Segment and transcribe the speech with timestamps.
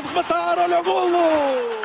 [0.00, 1.80] pode rematar, olha o golo!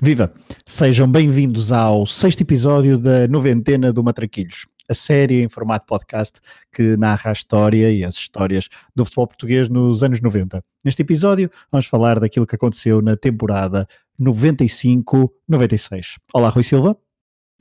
[0.00, 0.32] Viva!
[0.64, 6.40] Sejam bem-vindos ao sexto episódio da noventena do Matraquilhos, a série em formato podcast
[6.72, 10.64] que narra a história e as histórias do futebol português nos anos 90.
[10.82, 13.86] Neste episódio, vamos falar daquilo que aconteceu na temporada
[14.20, 16.16] 95-96.
[16.32, 16.96] Olá, Rui Silva.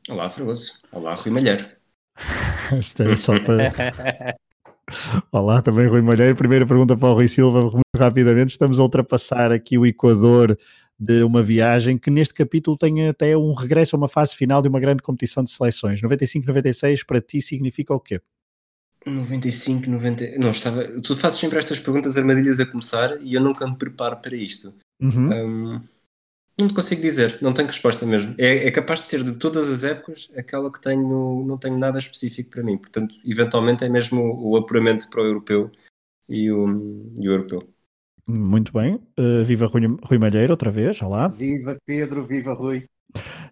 [0.09, 0.73] Olá, Fragoso.
[0.91, 1.65] Olá, Rui Malheiro.
[2.69, 3.71] É só para.
[5.31, 6.35] Olá, também Rui Malheiro.
[6.35, 8.51] Primeira pergunta para o Rui Silva, muito rapidamente.
[8.51, 10.57] Estamos a ultrapassar aqui o Equador
[10.99, 14.67] de uma viagem que neste capítulo tem até um regresso a uma fase final de
[14.67, 16.01] uma grande competição de seleções.
[16.01, 18.19] 95-96 para ti significa o quê?
[19.05, 20.37] 95, 90.
[20.37, 20.83] Não, estava.
[21.01, 24.73] Tu fazes sempre estas perguntas armadilhas a começar e eu nunca me preparo para isto.
[24.99, 25.31] Uhum.
[25.31, 25.81] Um,
[26.59, 28.33] não te consigo dizer, não tenho resposta mesmo.
[28.37, 31.99] É, é, capaz de ser de todas as épocas aquela que tenho, não tenho nada
[31.99, 32.77] específico para mim.
[32.77, 35.71] Portanto, eventualmente é mesmo o, o apuramento para o europeu
[36.27, 37.69] e o, e o europeu.
[38.27, 38.95] Muito bem.
[39.17, 41.01] Uh, viva Rui, Rui Malheiro, outra vez.
[41.01, 41.29] Olá.
[41.29, 42.85] Viva Pedro, viva Rui.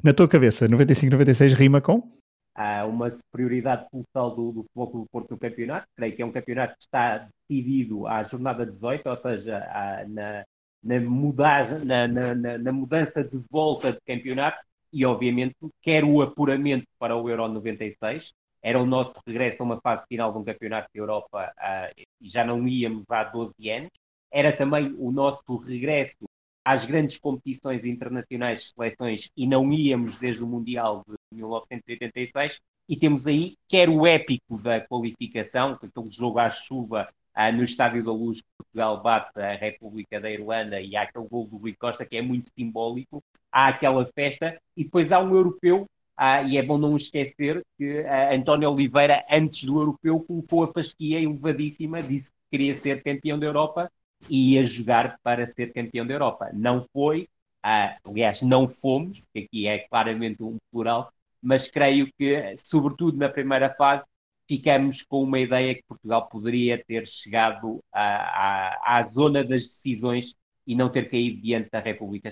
[0.04, 2.12] Na tua cabeça, 95-96 rima com?
[2.54, 5.88] Há uma superioridade colossal do, do Futebol do Porto no campeonato.
[5.96, 10.44] Creio que é um campeonato que está decidido à jornada 18, ou seja, à, na,
[10.84, 14.58] na, mudagem, na, na, na, mudança de volta de campeonato
[14.92, 18.34] e, obviamente, quer o apuramento para o Euro 96.
[18.62, 22.28] Era o nosso regresso a uma fase final de um campeonato de Europa uh, e
[22.28, 23.92] já não íamos há 12 anos
[24.36, 26.26] era também o nosso regresso
[26.66, 32.60] às grandes competições internacionais de seleções e não íamos desde o Mundial de 1986
[32.90, 38.04] e temos aí quer o épico da qualificação, aquele jogo à chuva ah, no Estádio
[38.04, 42.06] da Luz, Portugal bate a República da Irlanda e há aquele gol do Rui Costa
[42.06, 45.86] que é muito simbólico, há aquela festa e depois há um europeu
[46.18, 50.74] ah, e é bom não esquecer que ah, António Oliveira, antes do europeu, colocou a
[50.74, 53.90] fasquia elevadíssima, disse que queria ser campeão da Europa
[54.30, 56.50] ia jogar para ser campeão da Europa.
[56.54, 57.30] Não foi,
[57.64, 61.12] ah, aliás, não fomos, porque aqui é claramente um plural,
[61.42, 64.06] mas creio que, sobretudo na primeira fase,
[64.48, 70.36] ficamos com uma ideia que Portugal poderia ter chegado à, à, à zona das decisões
[70.68, 72.30] e não ter caído diante da República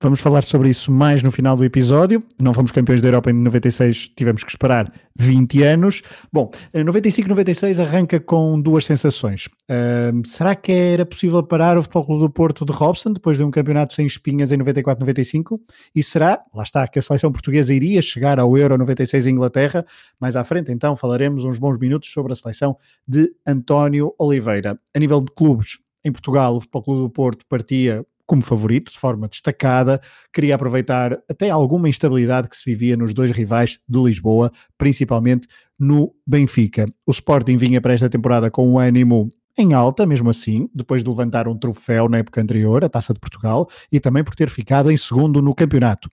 [0.00, 2.22] Vamos falar sobre isso mais no final do episódio.
[2.40, 6.02] Não fomos campeões da Europa em 96, tivemos que esperar 20 anos.
[6.32, 9.46] Bom, 95-96 arranca com duas sensações.
[9.68, 13.50] Uh, será que era possível parar o Futebol do Porto de Robson depois de um
[13.50, 15.58] campeonato sem espinhas em 94-95?
[15.92, 19.84] E será, lá está, que a seleção portuguesa iria chegar ao Euro 96 em Inglaterra?
[20.20, 24.78] Mais à frente, então, falaremos uns bons minutos sobre a seleção de António Oliveira.
[24.94, 28.98] A nível de clubes, em Portugal, o Futebol Clube do Porto partia como favorito, de
[28.98, 30.00] forma destacada,
[30.32, 36.14] queria aproveitar até alguma instabilidade que se vivia nos dois rivais de Lisboa, principalmente no
[36.26, 36.84] Benfica.
[37.06, 41.08] O Sporting vinha para esta temporada com um ânimo em alta, mesmo assim, depois de
[41.08, 44.90] levantar um troféu na época anterior, a Taça de Portugal, e também por ter ficado
[44.90, 46.08] em segundo no campeonato.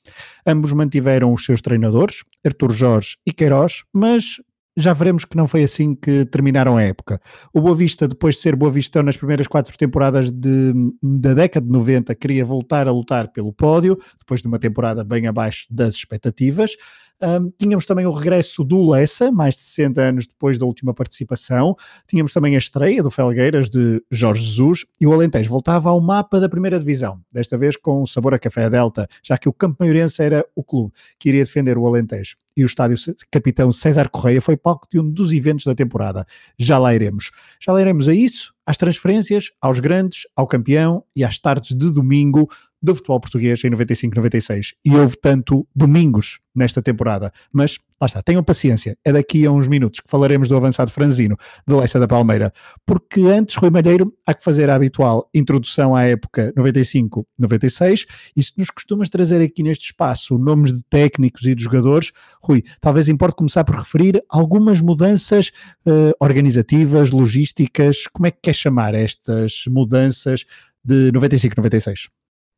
[0.48, 4.42] Ambos mantiveram os seus treinadores, Artur Jorge e Queiroz, mas
[4.78, 7.22] já veremos que não foi assim que terminaram a época.
[7.54, 11.66] O Boa Vista, depois de ser Boa Vista nas primeiras quatro temporadas de, da década
[11.66, 15.96] de 90, queria voltar a lutar pelo pódio, depois de uma temporada bem abaixo das
[15.96, 16.76] expectativas.
[17.22, 21.76] Um, tínhamos também o regresso do Lessa, mais de 60 anos depois da última participação.
[22.08, 26.40] Tínhamos também a estreia do Felgueiras de Jorge Jesus e o Alentejo voltava ao mapa
[26.40, 30.22] da primeira divisão, desta vez com sabor a café Delta, já que o Campo Maiorense
[30.22, 32.36] era o clube que iria defender o Alentejo.
[32.56, 32.98] E o estádio
[33.30, 36.26] Capitão César Correia foi palco de um dos eventos da temporada.
[36.58, 37.32] Já lá iremos.
[37.60, 41.92] Já lá iremos a isso, às transferências, aos grandes, ao campeão e às tardes de
[41.92, 42.50] domingo
[42.86, 44.74] do futebol português em 95-96.
[44.86, 47.32] E houve tanto domingos nesta temporada.
[47.52, 48.98] Mas lá está, tenham paciência.
[49.04, 51.38] É daqui a uns minutos que falaremos do avançado franzino
[51.68, 52.54] de Leça da Palmeira.
[52.86, 58.06] Porque antes, Rui Malheiro, há que fazer a habitual introdução à época 95-96.
[58.36, 62.12] E se nos costumas trazer aqui neste espaço nomes de técnicos e de jogadores,
[62.42, 65.52] Rui, talvez importe começar por referir algumas mudanças
[65.86, 68.08] uh, organizativas, logísticas.
[68.14, 70.46] Como é que quer chamar estas mudanças
[70.84, 72.08] de 95-96?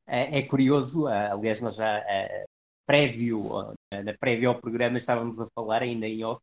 [0.07, 2.45] É, é curioso, ah, aliás, nós já ah,
[2.85, 6.41] prévio, na prévia ao programa estávamos a falar ainda em off,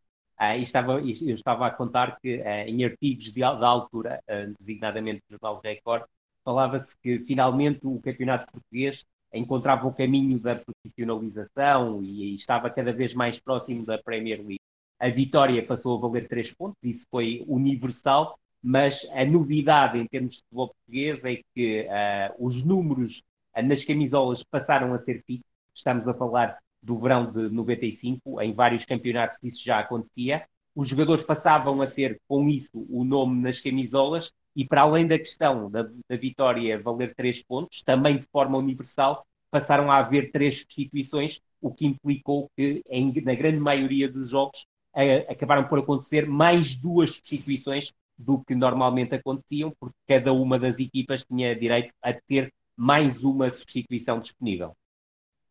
[0.59, 4.21] e estava, eu estava a contar que em artigos de, da altura,
[4.59, 6.05] designadamente do Jornal Record,
[6.45, 13.15] falava-se que finalmente o campeonato português encontrava o caminho da profissionalização e estava cada vez
[13.15, 14.61] mais próximo da Premier League.
[14.99, 20.37] A vitória passou a valer três pontos, isso foi universal, mas a novidade em termos
[20.37, 23.23] de futebol português é que uh, os números
[23.62, 25.47] nas camisolas passaram a ser fixos.
[25.75, 30.47] Estamos a falar do verão de 95, em vários campeonatos isso já acontecia.
[30.75, 35.19] Os jogadores passavam a ter com isso o nome nas camisolas e para além da
[35.19, 40.61] questão da, da vitória valer três pontos, também de forma universal, passaram a haver três
[40.61, 46.29] substituições, o que implicou que, em, na grande maioria dos jogos, a, acabaram por acontecer
[46.29, 52.12] mais duas substituições do que normalmente aconteciam, porque cada uma das equipas tinha direito a
[52.12, 54.76] ter mais uma substituição disponível.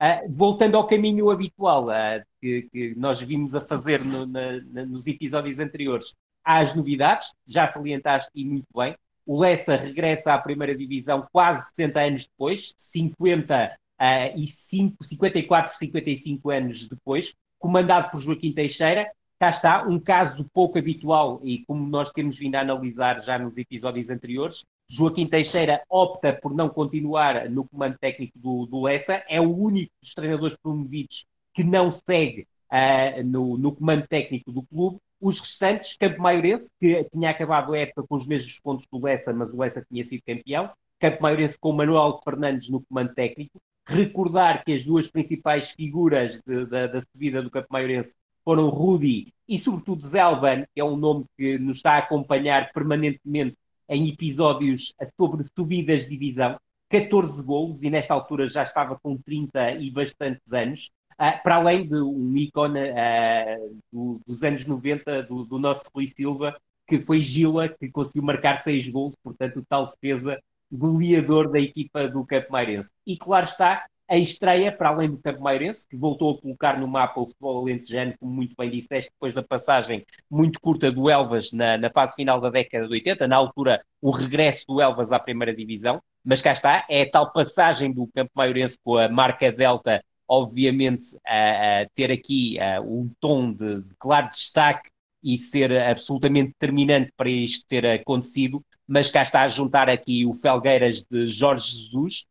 [0.02, 4.86] Uh, voltando ao caminho habitual uh, que, que, nós vimos a fazer no, na, na,
[4.86, 8.98] nos episódios anteriores, há as novidades, já salientaste e muito bem.
[9.26, 15.78] O Lessa regressa à primeira divisão quase 60 anos depois, 50 uh, e 5, 54,
[15.78, 19.10] 55 anos depois, comandado por Joaquim Teixeira.
[19.40, 23.58] Cá está, um caso pouco habitual e como nós temos vindo a analisar já nos
[23.58, 29.42] episódios anteriores, Joaquim Teixeira opta por não continuar no comando técnico do, do Lessa, é
[29.42, 35.00] o único dos treinadores promovidos que não segue uh, no, no, comando técnico do clube.
[35.20, 39.34] Os restantes, Campo Maiorense, que tinha acabado a época com os mesmos pontos do Lessa,
[39.34, 40.70] mas o Lessa tinha sido campeão,
[41.00, 46.66] Campo Maiorense com Manuel Fernandes no comando técnico, recordar que as duas principais figuras de,
[46.66, 48.14] de, da subida do Campo Maiorense
[48.46, 53.58] foram Rudi e, sobretudo, Zelban, que é um nome que nos está a acompanhar permanentemente
[53.94, 56.58] em episódios sobre subidas de divisão.
[56.90, 61.88] 14 golos e nesta altura já estava com 30 e bastantes anos, uh, para além
[61.88, 66.56] de um ícone uh, do, dos anos 90 do, do nosso Rui Silva,
[66.88, 70.40] que foi Gila, que conseguiu marcar 6 golos, portanto, o tal defesa
[70.72, 72.90] goleador da equipa do Campo Mairense.
[73.06, 76.88] E claro está, a estreia, para além do Campo Mairense, que voltou a colocar no
[76.88, 81.52] mapa o futebol alentejano, como muito bem disseste, depois da passagem muito curta do Elvas
[81.52, 85.20] na, na fase final da década de 80, na altura o regresso do Elvas à
[85.20, 89.52] primeira divisão, mas cá está, é a tal passagem do Campo Maiorense com a marca
[89.52, 94.90] Delta, obviamente, a, a ter aqui a, um tom de, de claro destaque
[95.24, 100.34] e ser absolutamente determinante para isto ter acontecido, mas cá está a juntar aqui o
[100.34, 102.26] Felgueiras de Jorge Jesus,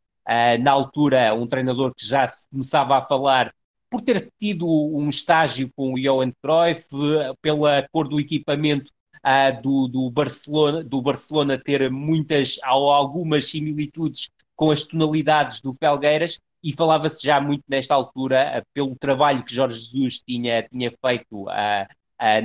[0.60, 3.52] na altura um treinador que já se começava a falar
[3.92, 6.88] por ter tido um estágio com o Johan Cruyff,
[7.42, 8.90] pela cor do equipamento
[9.22, 15.74] uh, do, do, Barcelona, do Barcelona ter muitas ou algumas similitudes com as tonalidades do
[15.74, 20.90] Felgueiras, e falava-se já muito nesta altura, uh, pelo trabalho que Jorge Jesus tinha, tinha
[21.04, 21.46] feito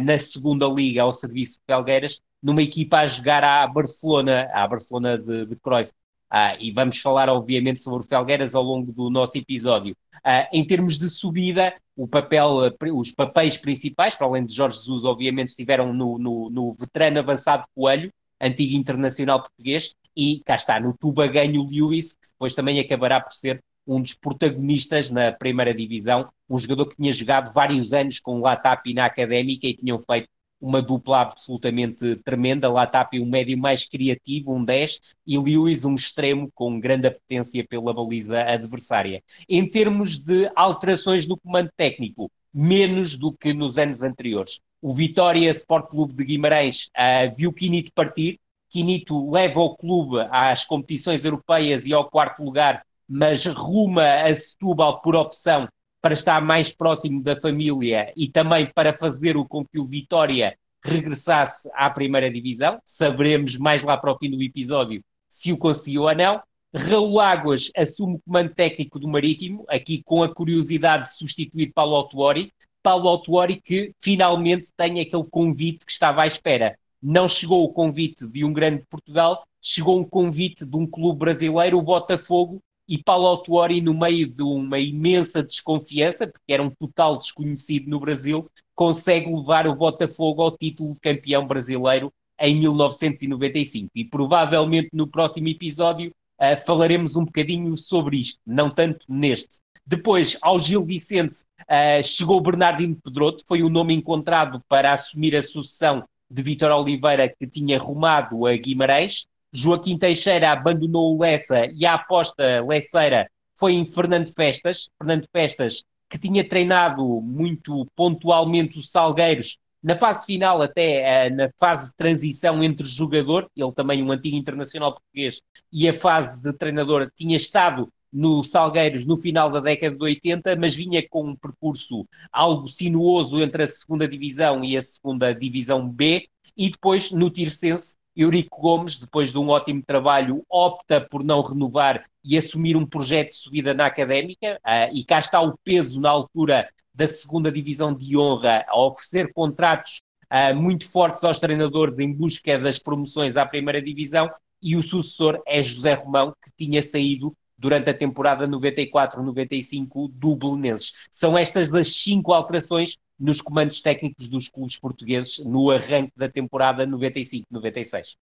[0.03, 5.17] na segunda liga ao serviço de Felgueiras, numa equipa a jogar à Barcelona, à Barcelona
[5.17, 5.91] de, de Cruyff.
[6.31, 9.95] Uh, e vamos falar, obviamente, sobre o Felgueiras ao longo do nosso episódio.
[10.17, 15.03] Uh, em termos de subida, o papel, os papéis principais, para além de Jorge Jesus,
[15.05, 20.95] obviamente, estiveram no, no, no veterano avançado Coelho, antigo internacional português, e cá está, no
[20.97, 26.29] Tuba ganho Lewis, que depois também acabará por ser um dos protagonistas na primeira divisão,
[26.49, 30.27] um jogador que tinha jogado vários anos com o Latap na Académica e tinham feito
[30.59, 32.69] uma dupla absolutamente tremenda.
[32.69, 37.93] Latapi, um médio mais criativo, um 10, e Lewis, um extremo com grande apetência pela
[37.93, 39.23] baliza adversária.
[39.47, 44.59] Em termos de alterações no comando técnico, menos do que nos anos anteriores.
[44.81, 48.39] O Vitória Sport Clube de Guimarães uh, viu Quinito partir.
[48.69, 55.01] Quinito leva o clube às competições europeias e ao quarto lugar, mas ruma a Setúbal
[55.01, 55.67] por opção
[56.01, 60.57] para estar mais próximo da família e também para fazer o com que o Vitória
[60.83, 62.79] regressasse à primeira divisão.
[62.85, 66.41] Saberemos mais lá para o fim do episódio se o conseguiu ou não.
[66.73, 71.95] Raul Águas assume o comando técnico do Marítimo, aqui com a curiosidade de substituir Paulo
[71.95, 72.51] Autuori.
[72.83, 76.77] Paulo Autuori que finalmente tem aquele convite que estava à espera.
[77.01, 81.77] Não chegou o convite de um grande Portugal, chegou um convite de um clube brasileiro,
[81.77, 87.17] o Botafogo, e Paulo Autuori, no meio de uma imensa desconfiança, porque era um total
[87.17, 93.89] desconhecido no Brasil, consegue levar o Botafogo ao título de campeão brasileiro em 1995.
[93.95, 99.59] E provavelmente no próximo episódio uh, falaremos um bocadinho sobre isto, não tanto neste.
[99.85, 105.41] Depois, ao Gil Vicente, uh, chegou Bernardino Pedroto, foi o nome encontrado para assumir a
[105.41, 109.25] sucessão de Vitor Oliveira, que tinha rumado a Guimarães.
[109.53, 114.89] Joaquim Teixeira abandonou o Lessa e a aposta Lesseira foi em Fernando Festas.
[114.97, 121.49] Fernando Festas, que tinha treinado muito pontualmente os Salgueiros na fase final, até uh, na
[121.57, 126.51] fase de transição entre jogador, ele também um antigo internacional português, e a fase de
[126.51, 131.35] treinador, tinha estado no Salgueiros no final da década de 80, mas vinha com um
[131.35, 137.29] percurso algo sinuoso entre a segunda divisão e a segunda divisão B, e depois no
[137.29, 142.85] Tircense Eurico Gomes, depois de um ótimo trabalho, opta por não renovar e assumir um
[142.85, 147.51] projeto de subida na académica, uh, e cá está o peso na altura da segunda
[147.51, 150.01] divisão de honra a oferecer contratos
[150.33, 154.27] uh, muito fortes aos treinadores em busca das promoções à primeira divisão,
[154.59, 160.93] e o sucessor é José Romão, que tinha saído durante a temporada 94-95 do Belenenses.
[161.11, 166.85] São estas as cinco alterações nos comandos técnicos dos clubes portugueses no arranque da temporada
[166.85, 168.15] 95-96.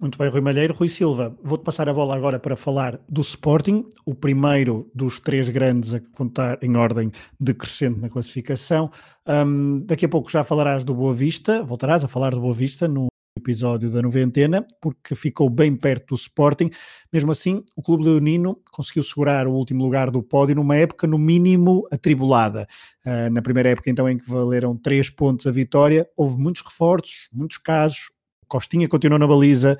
[0.00, 0.74] Muito bem, Rui Malheiro.
[0.74, 5.48] Rui Silva, vou-te passar a bola agora para falar do Sporting, o primeiro dos três
[5.48, 8.92] grandes a contar em ordem decrescente na classificação.
[9.26, 12.86] Um, daqui a pouco já falarás do Boa Vista, voltarás a falar do Boa Vista
[12.86, 13.08] no
[13.38, 16.70] episódio da noventena, porque ficou bem perto do Sporting.
[17.12, 21.16] Mesmo assim, o Clube Leonino conseguiu segurar o último lugar do pódio numa época, no
[21.16, 22.68] mínimo, atribulada.
[23.04, 27.28] Uh, na primeira época, então, em que valeram três pontos a vitória, houve muitos reforços,
[27.32, 28.10] muitos casos.
[28.46, 29.78] Costinha continuou na baliza,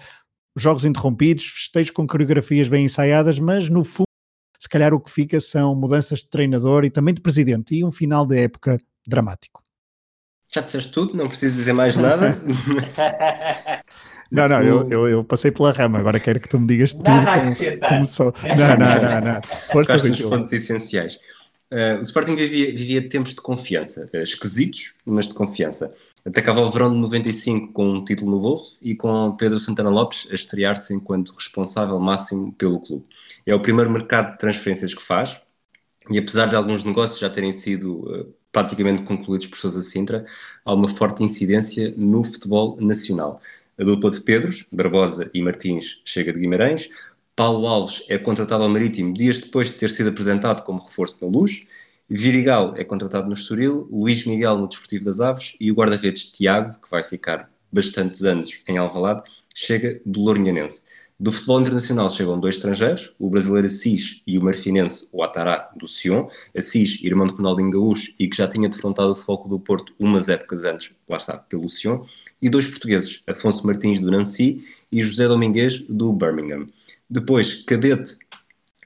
[0.56, 4.08] jogos interrompidos, festejos com coreografias bem ensaiadas, mas no fundo,
[4.58, 7.92] se calhar o que fica são mudanças de treinador e também de presidente e um
[7.92, 9.67] final de época dramático.
[10.50, 12.40] Já disseste tudo, não preciso dizer mais nada.
[14.32, 17.04] não, não, eu, eu, eu, passei pela rama, agora quero que tu me digas tudo
[17.04, 18.32] como, como só.
[18.42, 19.42] Não, não, não, não.
[19.70, 21.18] Força dos pontos essenciais.
[21.70, 25.94] Uh, o Sporting vivia, vivia tempos de confiança, uh, esquisitos, mas de confiança.
[26.24, 30.28] Atacava o verão de 95 com um título no bolso e com Pedro Santana Lopes
[30.30, 33.04] a estrear-se enquanto responsável máximo pelo clube.
[33.44, 35.42] É o primeiro mercado de transferências que faz,
[36.10, 40.24] e apesar de alguns negócios já terem sido uh, praticamente concluídos por Sousa Sintra,
[40.64, 43.40] há uma forte incidência no futebol nacional.
[43.78, 46.90] A dupla de Pedros, Barbosa e Martins, chega de Guimarães.
[47.36, 51.30] Paulo Alves é contratado ao Marítimo dias depois de ter sido apresentado como reforço na
[51.30, 51.64] Luz.
[52.10, 56.74] Virigal é contratado no Estoril, Luís Miguel no Desportivo das Aves e o guarda-redes Tiago,
[56.82, 59.22] que vai ficar bastantes anos em Alvalade,
[59.54, 60.84] chega do Lourinhanense.
[61.20, 66.28] Do futebol internacional chegam dois estrangeiros, o brasileiro Assis e o marfinense Ouattara do Sion.
[66.56, 70.28] Assis, irmão de Ronaldinho Gaúcho e que já tinha defrontado o Foco do Porto umas
[70.28, 72.04] épocas antes, lá está, pelo Sion.
[72.40, 76.68] E dois portugueses, Afonso Martins do Nancy e José Domingues do Birmingham.
[77.10, 78.16] Depois, Cadete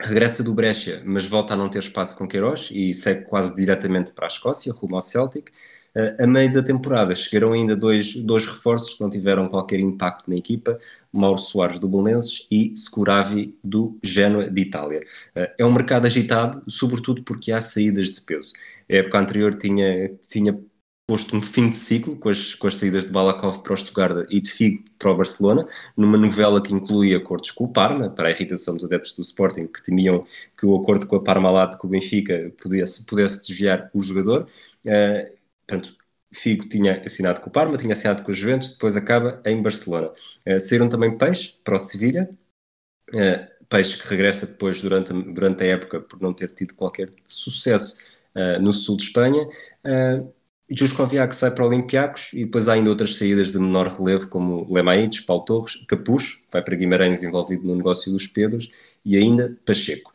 [0.00, 4.10] regressa do Brescia, mas volta a não ter espaço com Queiroz e segue quase diretamente
[4.12, 5.50] para a Escócia, rumo ao Celtic.
[6.18, 10.36] A meio da temporada chegaram ainda dois, dois reforços que não tiveram qualquer impacto na
[10.36, 10.78] equipa,
[11.12, 15.04] Mauro Soares do Belenenses e Scuravi do Genoa de Itália.
[15.34, 18.54] É um mercado agitado, sobretudo porque há saídas de peso.
[18.90, 20.58] A época anterior tinha, tinha
[21.06, 24.26] posto um fim de ciclo com as, com as saídas de Balakov para o Stuttgart
[24.30, 28.28] e de Figo para o Barcelona, numa novela que inclui acordos com o Parma, para
[28.28, 30.24] a irritação dos adeptos do Sporting que temiam
[30.56, 34.48] que o acordo com a Parmalat com o Benfica pudesse, pudesse desviar o jogador.
[34.86, 35.96] Uh, Portanto,
[36.32, 40.10] Figo tinha assinado com o Parma, tinha assinado com o Juventus, depois acaba em Barcelona.
[40.46, 42.28] Uh, saíram também Peixe para o Sevilha,
[43.10, 47.98] uh, Peixe que regressa depois durante, durante a época por não ter tido qualquer sucesso
[48.34, 49.46] uh, no sul de Espanha.
[49.84, 50.32] Uh,
[50.70, 55.20] Juskoviak sai para Olympiacos e depois há ainda outras saídas de menor relevo como Lemaites,
[55.20, 58.70] Paulo Torres, Capucho, vai para Guimarães envolvido no negócio dos Pedros
[59.04, 60.11] e ainda Pacheco.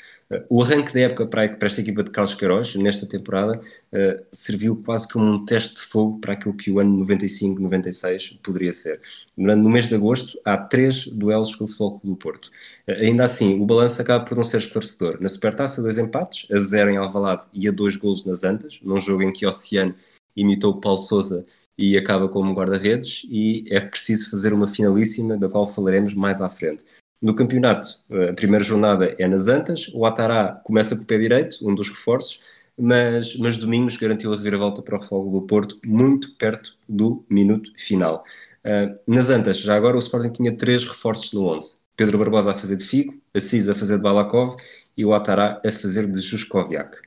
[0.50, 3.62] O arranque da época para, esta equipa de Carlos Queiroz, nesta temporada,
[3.94, 8.74] uh, serviu quase como um teste de fogo para aquilo que o ano 95-96 poderia
[8.74, 9.00] ser.
[9.38, 12.52] No mês de agosto, há três duelos com o Futebol do Porto.
[12.88, 15.22] Uh, ainda assim, o balanço acaba por não ser esclarecedor.
[15.22, 19.00] Na Supertaça, dois empates, a zero em Alvalade e a dois golos nas Antas, num
[19.00, 19.96] jogo em que Oceano
[20.36, 21.46] imitou o Paulo Sousa
[21.78, 26.50] e acaba como guarda-redes, e é preciso fazer uma finalíssima, da qual falaremos mais à
[26.50, 26.84] frente.
[27.22, 27.88] No campeonato,
[28.30, 31.90] a primeira jornada é nas Antas, o Atará começa com o pé direito, um dos
[31.90, 32.40] reforços,
[32.78, 37.72] mas, mas Domingos garantiu a reviravolta para o Fogo do Porto, muito perto do minuto
[37.76, 38.24] final.
[38.64, 41.80] Uh, nas Antas, já agora o Sporting tinha três reforços no 11.
[41.96, 44.56] Pedro Barbosa a fazer de Figo, Assis a fazer de Balakov
[44.96, 47.07] e o Atará a fazer de Juskoviak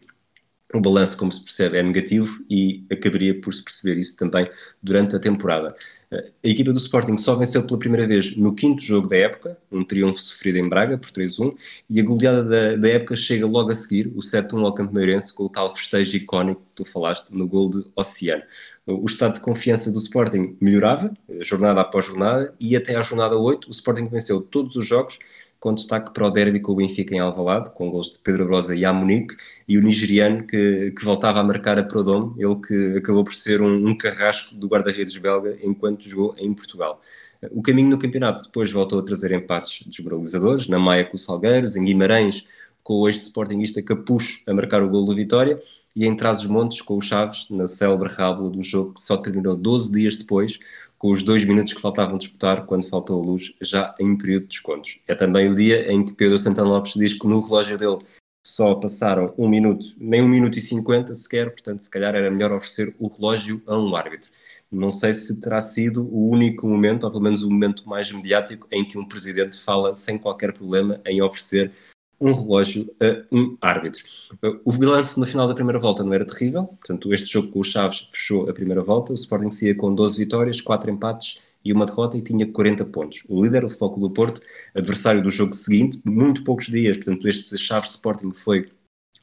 [0.72, 4.48] o balanço, como se percebe, é negativo e acabaria por se perceber isso também
[4.82, 5.74] durante a temporada.
[6.12, 9.84] A equipa do Sporting só venceu pela primeira vez no quinto jogo da época, um
[9.84, 11.54] triunfo sofrido em Braga por 3-1,
[11.88, 15.32] e a goleada da, da, época chega logo a seguir, o 7-1 ao Campo Meirense,
[15.32, 18.42] com o tal festejo icónico que tu falaste no gol de Oceano.
[18.86, 21.12] O estado de confiança do Sporting melhorava,
[21.42, 25.20] jornada após jornada, e até à jornada 8 o Sporting venceu todos os jogos
[25.60, 28.74] com destaque para o derby com o Benfica em Alvalade, com gols de Pedro Brosa
[28.74, 29.36] e Amunique,
[29.68, 33.60] e o nigeriano que, que voltava a marcar a Prodome, ele que acabou por ser
[33.60, 37.00] um, um carrasco do guarda-redes belga enquanto jogou em Portugal.
[37.50, 41.76] O caminho no campeonato depois voltou a trazer empates desmoralizadores, na Maia com o Salgueiros,
[41.76, 42.44] em Guimarães
[42.82, 45.62] com o ex-sportingista Capucho a marcar o gol do Vitória,
[45.94, 49.92] e em Trás-os-Montes com o Chaves, na célebre rábula do jogo que só terminou 12
[49.92, 50.58] dias depois,
[51.00, 54.48] com os dois minutos que faltavam disputar quando faltou a luz, já em período de
[54.48, 54.98] descontos.
[55.08, 58.00] É também o dia em que Pedro Santana Lopes diz que no relógio dele
[58.46, 62.52] só passaram um minuto, nem um minuto e cinquenta sequer, portanto, se calhar era melhor
[62.52, 64.30] oferecer o relógio a um árbitro.
[64.70, 68.68] Não sei se terá sido o único momento, ou pelo menos o momento mais mediático,
[68.70, 71.72] em que um presidente fala sem qualquer problema em oferecer
[72.20, 74.04] um relógio a um árbitro.
[74.64, 77.68] O balanço no final da primeira volta não era terrível, portanto, este jogo com os
[77.68, 79.12] Chaves fechou a primeira volta.
[79.12, 83.24] O Sporting saía com 12 vitórias, 4 empates e uma derrota e tinha 40 pontos.
[83.28, 84.42] O líder, o Futebol Clube do Porto,
[84.74, 88.70] adversário do jogo seguinte, muito poucos dias, portanto, este Chaves Sporting foi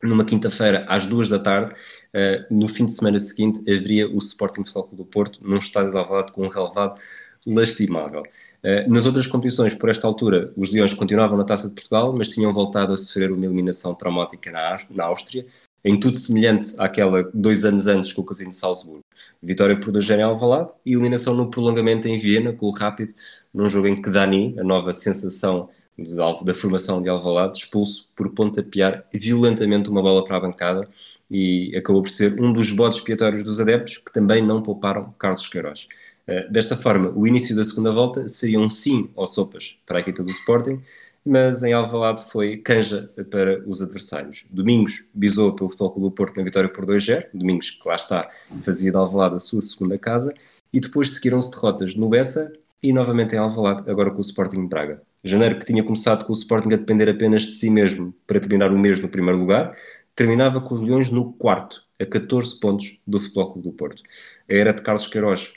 [0.04, 1.74] numa quinta-feira às duas da tarde.
[2.14, 5.92] Uh, no fim de semana seguinte haveria o Sporting Futebol Clube do Porto num estádio
[5.92, 7.00] de Alvalade com um relevado
[7.46, 8.24] lastimável.
[8.68, 12.28] Uh, nas outras competições, por esta altura, os Leões continuavam na Taça de Portugal, mas
[12.28, 15.46] tinham voltado a sofrer uma eliminação traumática na, Áustria,
[15.86, 19.06] em tudo semelhante àquela dois anos antes com o Casino de Salzburgo.
[19.42, 23.14] Vitória por 2 em Alvalade e eliminação no prolongamento em Viena com o Rápido,
[23.54, 28.34] num jogo em que Dani, a nova sensação de, da formação de Alvalade, expulso por
[28.34, 30.90] pontapear violentamente uma bola para a bancada
[31.32, 35.48] e acabou por ser um dos bodes expiatórios dos adeptos que também não pouparam Carlos
[35.48, 35.88] Queiroz.
[36.28, 40.02] Uh, desta forma, o início da segunda volta seria um sim ou sopas para a
[40.02, 40.82] equipa do Sporting,
[41.28, 44.46] mas em Alvalade foi canja para os adversários.
[44.50, 48.30] Domingos bisou pelo Futebol Clube do Porto na vitória por 2-0, Domingos que lá está
[48.64, 50.34] fazia de Alvalade a sua segunda casa,
[50.72, 54.68] e depois seguiram-se derrotas no Bessa e novamente em Alvalade, agora com o Sporting de
[54.68, 55.02] Braga.
[55.24, 58.72] Janeiro que tinha começado com o Sporting a depender apenas de si mesmo para terminar
[58.72, 59.76] o mês no primeiro lugar,
[60.16, 64.04] terminava com os Leões no quarto, a 14 pontos do Futebol Clube do Porto.
[64.50, 65.54] A era de Carlos Queiroz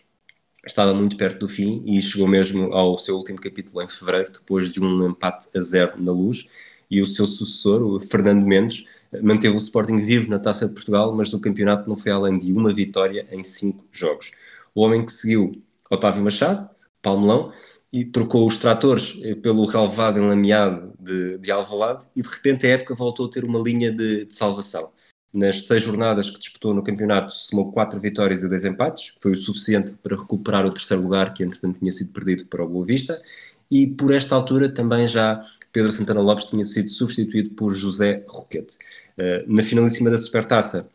[0.64, 4.70] estava muito perto do fim e chegou mesmo ao seu último capítulo em fevereiro, depois
[4.70, 6.46] de um empate a zero na luz.
[6.90, 8.84] E o seu sucessor, o Fernando Mendes,
[9.22, 12.52] manteve o Sporting vivo na Taça de Portugal, mas no campeonato não foi além de
[12.52, 14.32] uma vitória em cinco jogos.
[14.74, 16.68] O homem que seguiu Otávio Machado,
[17.00, 17.52] Palmelão,
[17.92, 22.70] e trocou os tratores eh, pelo relevado enlameado de, de Alvalade e de repente a
[22.70, 24.92] época voltou a ter uma linha de, de salvação.
[25.32, 29.36] Nas seis jornadas que disputou no campeonato, somou quatro vitórias e dois empates, foi o
[29.36, 33.22] suficiente para recuperar o terceiro lugar, que entretanto tinha sido perdido para o Boa Vista.
[33.70, 38.76] E por esta altura também já Pedro Santana Lopes tinha sido substituído por José Roquete.
[39.16, 40.88] Uh, na finalíssima da Supertaça,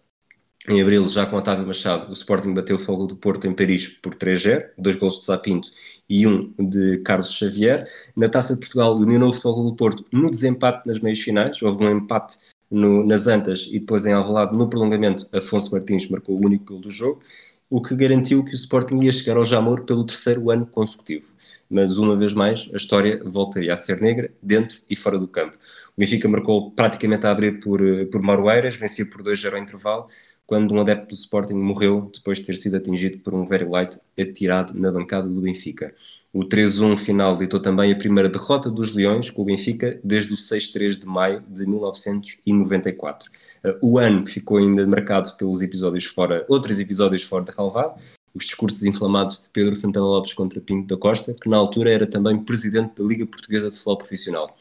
[0.68, 3.88] em abril, já com Otávio Machado, o Sporting bateu o Fogo do Porto em Paris
[3.88, 5.70] por 3-0, dois gols de Sapinto
[6.10, 7.88] e um de Carlos Xavier.
[8.16, 11.62] Na Taça de Portugal, eliminou o Fogo do Porto no desempate nas meias finais.
[11.62, 12.38] Houve um empate
[12.70, 16.82] no, nas Antas e depois em Alvalade, no prolongamento, Afonso Martins marcou o único gol
[16.82, 17.22] do jogo,
[17.70, 21.26] o que garantiu que o Sporting ia chegar ao Jamor pelo terceiro ano consecutivo.
[21.70, 25.58] Mas, uma vez mais, a história voltaria a ser negra, dentro e fora do campo.
[25.98, 30.08] O Benfica marcou praticamente a abrir por, eh, por Marueiras, vencia por 2-0 ao intervalo,
[30.46, 33.98] quando um adepto do Sporting morreu depois de ter sido atingido por um very light
[34.20, 35.94] atirado na bancada do Benfica.
[36.32, 40.38] O 3-1 final ditou também a primeira derrota dos Leões com o Benfica desde o
[40.38, 43.32] 6-3 de maio de 1994.
[43.64, 48.00] Uh, o ano ficou ainda marcado pelos episódios fora, outros episódios fora de relevado,
[48.34, 52.06] os discursos inflamados de Pedro Santana Lopes contra Pinto da Costa, que na altura era
[52.06, 54.58] também presidente da Liga Portuguesa de Futebol Profissional.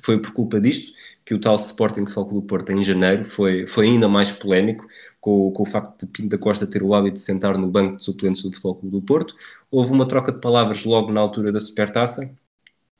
[0.00, 0.92] Foi por culpa disto
[1.26, 4.86] que o tal Sporting Futebol do Porto em janeiro foi, foi ainda mais polémico,
[5.28, 7.98] com, com, o facto de Pinto da Costa ter o hábito de sentar no banco
[7.98, 9.36] de suplentes do Futebol Clube do Porto.
[9.70, 12.34] Houve uma troca de palavras logo na altura da Supertaça.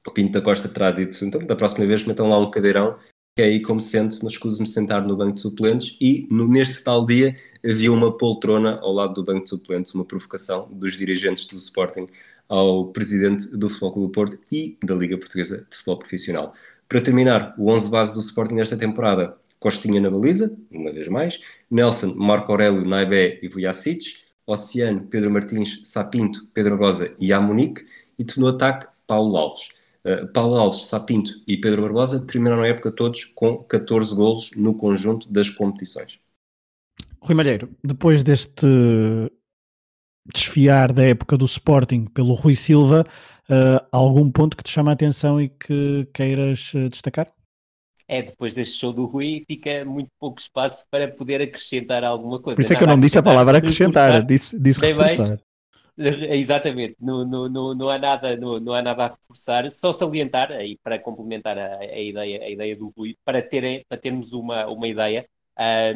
[0.06, 2.98] O Pinto da Costa terá dito, então, da próxima vez metam lá um cadeirão,
[3.34, 6.84] que é aí como sento, não escuso-me sentar no banco de suplentes e no, neste
[6.84, 11.46] tal dia havia uma poltrona ao lado do banco de suplentes, uma provocação dos dirigentes
[11.46, 12.08] do Sporting
[12.48, 16.54] ao presidente do Futebol Clube do Porto e da Liga Portuguesa de Futebol Profissional.
[16.88, 21.40] Para terminar, o 11 base do Sporting nesta temporada Costinha na baliza, uma vez mais,
[21.70, 24.16] Nelson, Marco Aurélio, Naibé e Vujacic,
[24.46, 27.84] Oceano, Pedro Martins, Sapinto, Pedro Barbosa e Amunique,
[28.18, 29.68] e no ataque Paulo Alves.
[30.04, 34.74] Uh, Paulo Alves, Sapinto e Pedro Barbosa terminaram a época todos com 14 golos no
[34.74, 36.18] conjunto das competições.
[37.20, 38.66] Rui Malheiro, depois deste
[40.32, 43.04] desfiar da época do Sporting pelo Rui Silva,
[43.48, 47.28] uh, algum ponto que te chama a atenção e que queiras uh, destacar?
[48.08, 52.56] É depois deste show do Rui fica muito pouco espaço para poder acrescentar alguma coisa.
[52.56, 55.38] Por isso é que eu não disse a palavra acrescentar, disse, disse reforçar.
[55.98, 60.52] Exatamente, não, não, não, não, há nada, não, não há nada a reforçar, só salientar,
[60.52, 64.86] aí para complementar a, a, ideia, a ideia do Rui, para, para termos uma, uma
[64.86, 65.28] ideia,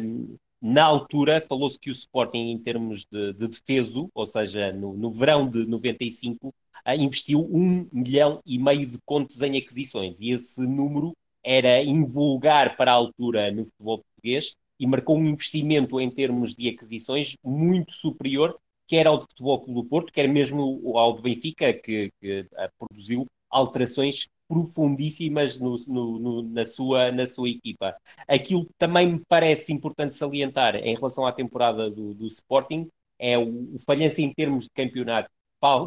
[0.01, 4.93] um, na altura falou-se que o Sporting em termos de, de defeso, ou seja, no,
[4.93, 6.53] no verão de 95, uh,
[6.97, 12.91] investiu um milhão e meio de contos em aquisições, e esse número era invulgar para
[12.91, 18.57] a altura no futebol português e marcou um investimento em termos de aquisições muito superior
[18.87, 22.45] quer ao de Futebol do Porto, quer mesmo ao do Benfica, que, que
[22.77, 27.95] produziu alterações profundíssimas no, no, no, na, sua, na sua equipa.
[28.27, 33.37] Aquilo que também me parece importante salientar em relação à temporada do, do Sporting é
[33.37, 35.29] o, o falhanço em termos de campeonato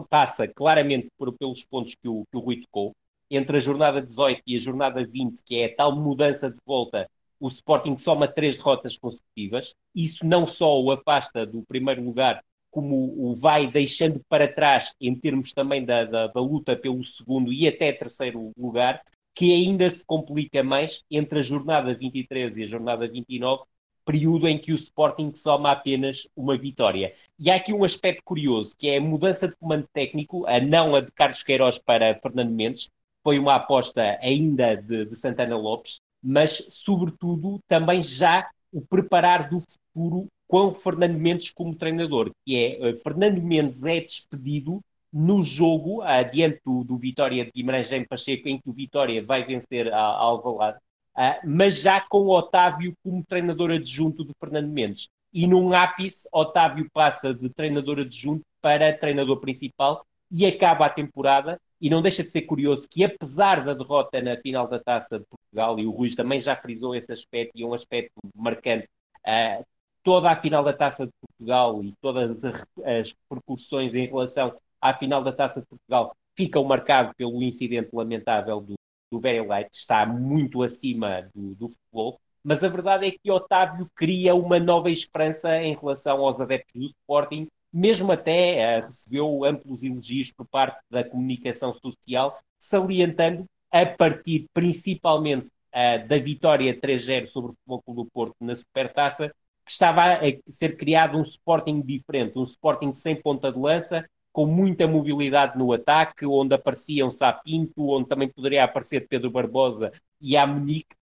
[0.09, 2.95] passa claramente por, pelos pontos que o, que o Rui tocou.
[3.31, 7.09] Entre a jornada 18 e a jornada 20, que é a tal mudança de volta,
[7.41, 9.75] o Sporting soma três derrotas consecutivas.
[9.95, 15.15] Isso não só o afasta do primeiro lugar, como o vai deixando para trás em
[15.15, 19.03] termos também da, da, da luta pelo segundo e até terceiro lugar,
[19.35, 23.65] que ainda se complica mais entre a jornada 23 e a jornada 29,
[24.05, 27.13] período em que o Sporting soma apenas uma vitória.
[27.39, 30.95] E há aqui um aspecto curioso, que é a mudança de comando técnico, a não
[30.95, 32.91] a de Carlos Queiroz para Fernando Mendes,
[33.27, 39.59] foi uma aposta ainda de, de Santana Lopes, mas, sobretudo, também já o preparar do
[39.59, 44.81] futuro com Fernando Mendes como treinador, que é uh, Fernando Mendes é despedido
[45.13, 49.45] no jogo, adiante do, do Vitória de Guimarães em Pacheco, em que o Vitória vai
[49.45, 55.09] vencer a, a Alvalade, uh, mas já com Otávio como treinador adjunto de Fernando Mendes.
[55.33, 61.61] E num ápice, Otávio passa de treinador adjunto para treinador principal e acaba a temporada.
[61.81, 65.27] E não deixa de ser curioso que, apesar da derrota na final da taça de
[65.27, 68.89] Portugal, e o Ruiz também já frisou esse aspecto, e é um aspecto marcante,
[69.27, 69.65] uh,
[70.07, 74.95] toda a final da taça de Portugal e todas as, as repercussões em relação à
[74.95, 78.75] final da taça de Portugal ficam marcados pelo incidente lamentável do,
[79.11, 83.89] do Very Light, está muito acima do, do, futebol, mas a verdade é que Otávio
[83.97, 89.83] cria uma nova esperança em relação aos adeptos do Sporting, mesmo até uh, recebeu amplos
[89.83, 97.53] elogios por parte da comunicação social, salientando, a partir principalmente uh, da vitória 3-0 sobre
[97.53, 99.29] o Futebol Clube do Porto na Supertaça,
[99.65, 104.47] que estava a ser criado um Sporting diferente, um Sporting sem ponta de lança, com
[104.47, 110.47] muita mobilidade no ataque, onde apareciam Sapinto, onde também poderia aparecer Pedro Barbosa e a
[110.47, 111.06] Munique, uh,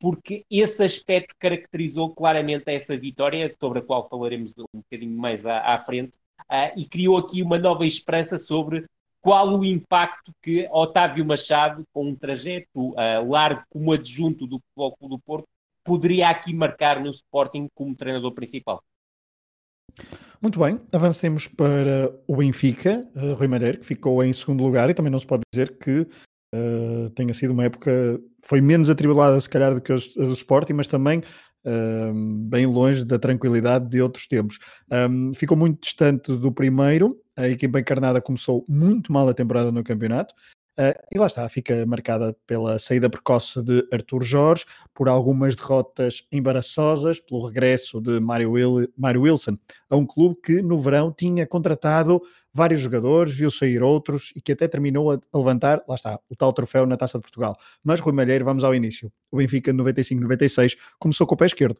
[0.00, 5.74] porque esse aspecto caracterizou claramente essa vitória, sobre a qual falaremos um bocadinho mais à,
[5.74, 6.18] à frente,
[6.50, 8.86] uh, e criou aqui uma nova esperança sobre
[9.20, 14.96] qual o impacto que Otávio Machado, com um trajeto uh, largo como adjunto do Futebol
[14.96, 15.48] Clube do Porto,
[15.84, 18.82] poderia aqui marcar no Sporting como treinador principal.
[20.40, 25.10] Muito bem, avancemos para o Benfica, Rui Madeira, que ficou em segundo lugar e também
[25.10, 26.06] não se pode dizer que
[26.56, 30.72] uh, tenha sido uma época, foi menos atribulada se calhar do que a do Sporting,
[30.72, 32.14] mas também uh,
[32.48, 34.58] bem longe da tranquilidade de outros tempos.
[34.90, 39.84] Um, ficou muito distante do primeiro, a equipa encarnada começou muito mal a temporada no
[39.84, 40.34] campeonato,
[40.78, 46.26] Uh, e lá está, fica marcada pela saída precoce de Arthur Jorge, por algumas derrotas
[46.30, 49.56] embaraçosas, pelo regresso de Mário, Will, Wilson
[49.88, 52.20] a um clube que no verão tinha contratado
[52.56, 56.52] vários jogadores, viu sair outros e que até terminou a levantar, lá está, o tal
[56.52, 57.54] troféu na Taça de Portugal.
[57.84, 59.12] Mas Rui Malheiro, vamos ao início.
[59.30, 61.78] O Benfica 95-96 começou com o pé esquerdo.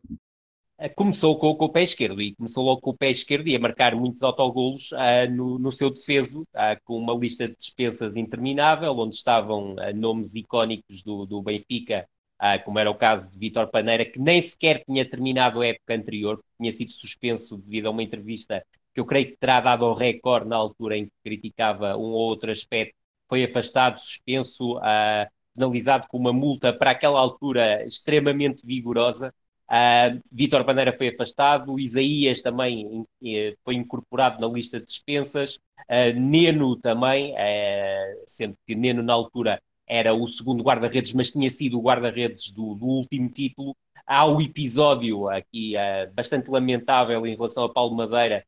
[0.79, 3.57] Eh, começou com, com, o pé esquerdo e começou logo com o pé esquerdo e
[3.57, 8.15] a marcar muitos autogolos uh, no, no, seu defeso, uh, com uma lista de despesas
[8.15, 12.07] interminável, onde estavam nomes icónicos do, do Benfica,
[12.67, 16.39] como era o caso de Vítor Paneira, que nem sequer tinha terminado a época anterior,
[16.61, 18.63] tinha sido suspenso devido a uma entrevista
[18.97, 22.15] que eu creio que terá dado ao recorde na altura em que criticava um ou
[22.15, 22.95] outro aspecto,
[23.29, 24.81] foi afastado, suspenso,
[25.55, 29.35] penalizado com uma multa para aquela altura extremamente vigorosa.
[29.69, 33.07] Uh, Vítor Bandeira foi afastado, Isaías também uh,
[33.63, 39.61] foi incorporado na lista de dispensas, uh, Neno também, uh, sendo que Neno na altura
[39.87, 43.77] era o segundo guarda-redes, mas tinha sido o guarda-redes do, do, último título.
[44.07, 45.75] Há o episódio aqui
[46.15, 48.45] bastante lamentável em relação a Paulo Madeira,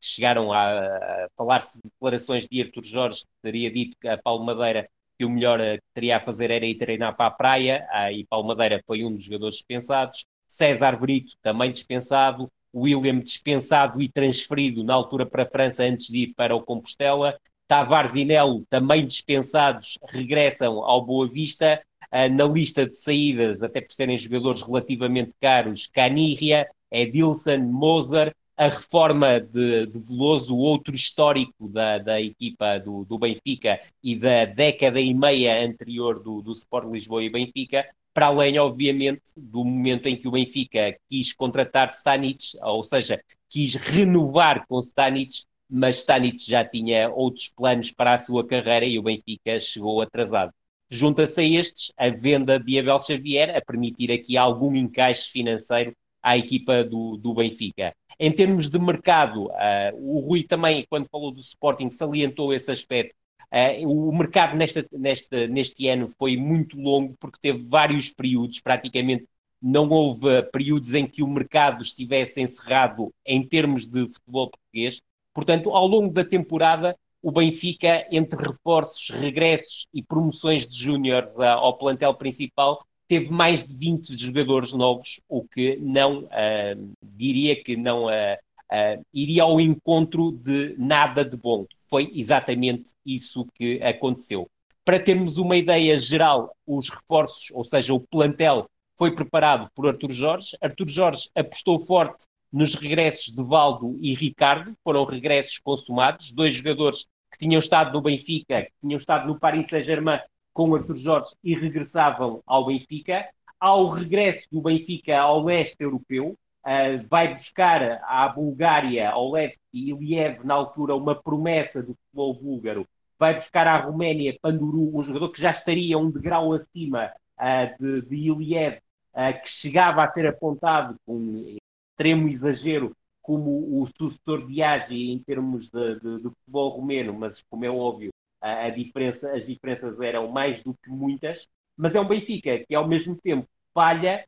[0.00, 4.18] que chegaram a, a falar-se de declarações de Artur Jorge, que teria dito que a
[4.18, 7.86] Paulo Madeira que o melhor que teria a fazer era ir treinar para a praia,
[8.12, 10.24] e Paulo Madeira foi um dos jogadores dispensados.
[10.48, 16.24] César Brito, também dispensado, William dispensado e transferido na altura para a França antes de
[16.24, 21.80] ir para o Compostela, Tavares e Nelo, também dispensados, regressam ao Boa Vista.
[22.12, 28.68] Uh, na lista de saídas, até por serem jogadores relativamente caros, Canirria, Edilson, Moser, a
[28.68, 35.00] reforma de, de Veloso, outro histórico da, da equipa do, do Benfica e da década
[35.00, 40.16] e meia anterior do, do Sport Lisboa e Benfica, para além, obviamente, do momento em
[40.16, 46.64] que o Benfica quis contratar Stanic, ou seja, quis renovar com Stanic, mas Stanic já
[46.64, 50.52] tinha outros planos para a sua carreira e o Benfica chegou atrasado.
[50.88, 55.92] Junta-se a estes a venda de Abel Xavier, a permitir aqui algum encaixe financeiro
[56.24, 57.94] à equipa do, do Benfica.
[58.18, 63.14] Em termos de mercado, uh, o Rui também, quando falou do Sporting, salientou esse aspecto.
[63.52, 69.26] Uh, o mercado nesta, nesta, neste ano foi muito longo porque teve vários períodos, praticamente
[69.60, 75.00] não houve períodos em que o mercado estivesse encerrado em termos de futebol português.
[75.32, 81.76] Portanto, ao longo da temporada, o Benfica, entre reforços, regressos e promoções de júniores ao
[81.78, 88.06] plantel principal, teve mais de 20 jogadores novos, o que não uh, diria que não
[88.06, 91.64] uh, uh, iria ao encontro de nada de bom.
[91.88, 94.50] Foi exatamente isso que aconteceu.
[94.84, 100.10] Para termos uma ideia geral, os reforços, ou seja, o plantel foi preparado por Artur
[100.10, 100.56] Jorge.
[100.60, 107.06] Artur Jorge apostou forte nos regressos de Valdo e Ricardo, foram regressos consumados, dois jogadores
[107.32, 110.18] que tinham estado no Benfica, que tinham estado no Paris Saint-Germain
[110.54, 113.28] com o Artur Jorge e regressavam ao Benfica.
[113.60, 120.44] Ao regresso do Benfica ao leste europeu, uh, vai buscar à Bulgária, ao leste, Iliev,
[120.44, 122.86] na altura, uma promessa do futebol búlgaro.
[123.18, 128.02] Vai buscar à Roménia Panduru, um jogador que já estaria um degrau acima uh, de,
[128.02, 128.78] de Iliev,
[129.12, 131.56] uh, que chegava a ser apontado com
[131.94, 132.92] extremo exagero
[133.24, 137.70] como o sucessor de Agi em termos de, de, de, futebol romeno, mas como é
[137.70, 138.10] óbvio,
[138.44, 141.48] a, a, diferença, as diferenças eram mais do que muitas.
[141.76, 144.24] Mas é um Benfica que, ao mesmo tempo, falha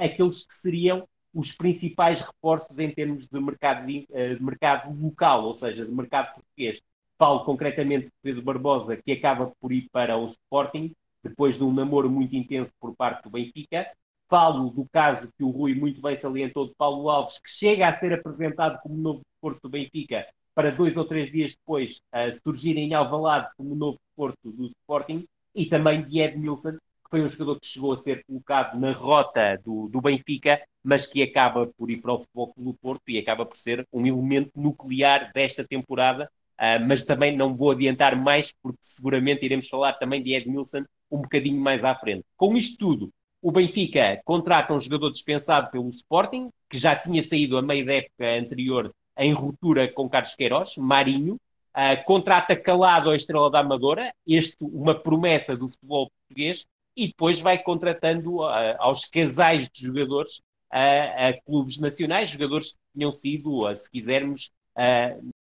[0.00, 5.44] aqueles que seriam os principais reforços em termos de mercado, de, uh, de mercado local,
[5.44, 6.80] ou seja, de mercado português.
[7.18, 11.72] Falo concretamente de Pedro Barbosa, que acaba por ir para o Sporting, depois de um
[11.72, 13.90] namoro muito intenso por parte do Benfica.
[14.28, 17.92] Falo do caso que o Rui muito bem salientou de Paulo Alves, que chega a
[17.92, 20.26] ser apresentado como novo reforço do Benfica,
[20.58, 25.24] para dois ou três dias depois uh, surgir em Alvalade como novo reforço do Sporting,
[25.54, 29.56] e também de Edmilson, que foi um jogador que chegou a ser colocado na rota
[29.64, 33.46] do, do Benfica, mas que acaba por ir para o Futebol Clube Porto e acaba
[33.46, 38.80] por ser um elemento nuclear desta temporada, uh, mas também não vou adiantar mais, porque
[38.80, 42.24] seguramente iremos falar também de Edmilson um bocadinho mais à frente.
[42.36, 47.56] Com isto tudo, o Benfica contrata um jogador dispensado pelo Sporting, que já tinha saído
[47.56, 53.16] a meio da época anterior em ruptura com Carlos Queiroz, Marinho, uh, contrata calado a
[53.16, 56.64] Estrela da Amadora, este uma promessa do futebol português,
[56.96, 60.38] e depois vai contratando uh, aos casais de jogadores
[60.72, 64.50] uh, a clubes nacionais, jogadores que tinham sido, se quisermos,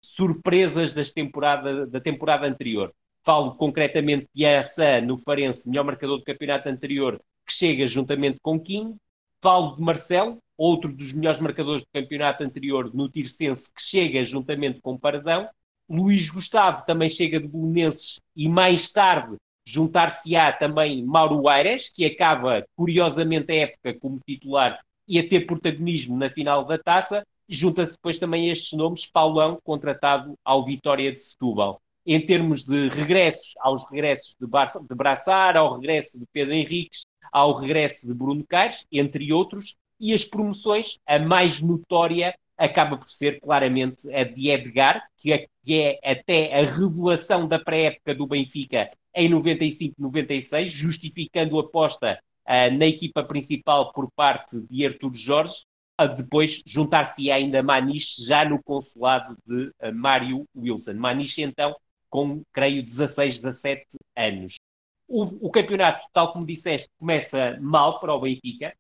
[0.03, 2.93] surpresas das temporada, da temporada anterior.
[3.25, 8.61] Falo concretamente de Assa no Farense, melhor marcador do campeonato anterior, que chega juntamente com
[8.61, 8.95] Kim.
[9.43, 14.81] Falo de Marcelo, outro dos melhores marcadores do campeonato anterior no Tircense, que chega juntamente
[14.81, 15.49] com Paradão.
[15.91, 19.35] Luís Gustavo também chega de Bolonenses e mais tarde
[19.67, 24.79] juntar-se-á também Mauro Aires, que acaba curiosamente a época como titular
[25.09, 27.27] e a ter protagonismo na final da taça.
[27.49, 33.55] Junta-se depois também estes nomes, Paulão, contratado ao Vitória de Setúbal em termos de regressos,
[33.61, 38.45] aos regressos de, Bar de Braçar, ao regresso de Pedro Henriques, ao regresso de Bruno
[38.47, 44.51] Caires, entre outros, e as promoções, a mais notória acaba por ser claramente a de
[44.51, 51.59] Edgar, que é, que é até a revelação da pré-época do Benfica em 95-96, justificando
[51.59, 55.65] a aposta uh, na equipa principal por parte de Artur Jorge,
[55.99, 60.95] a depois juntar-se ainda Maniche já no consulado de uh, Mário Wilson.
[60.95, 61.75] Maniche, então,
[62.09, 64.57] com, creio, 16, 17 anos.
[65.15, 68.75] O, o, campeonato, tal como disseste, começa mal para o Benfica,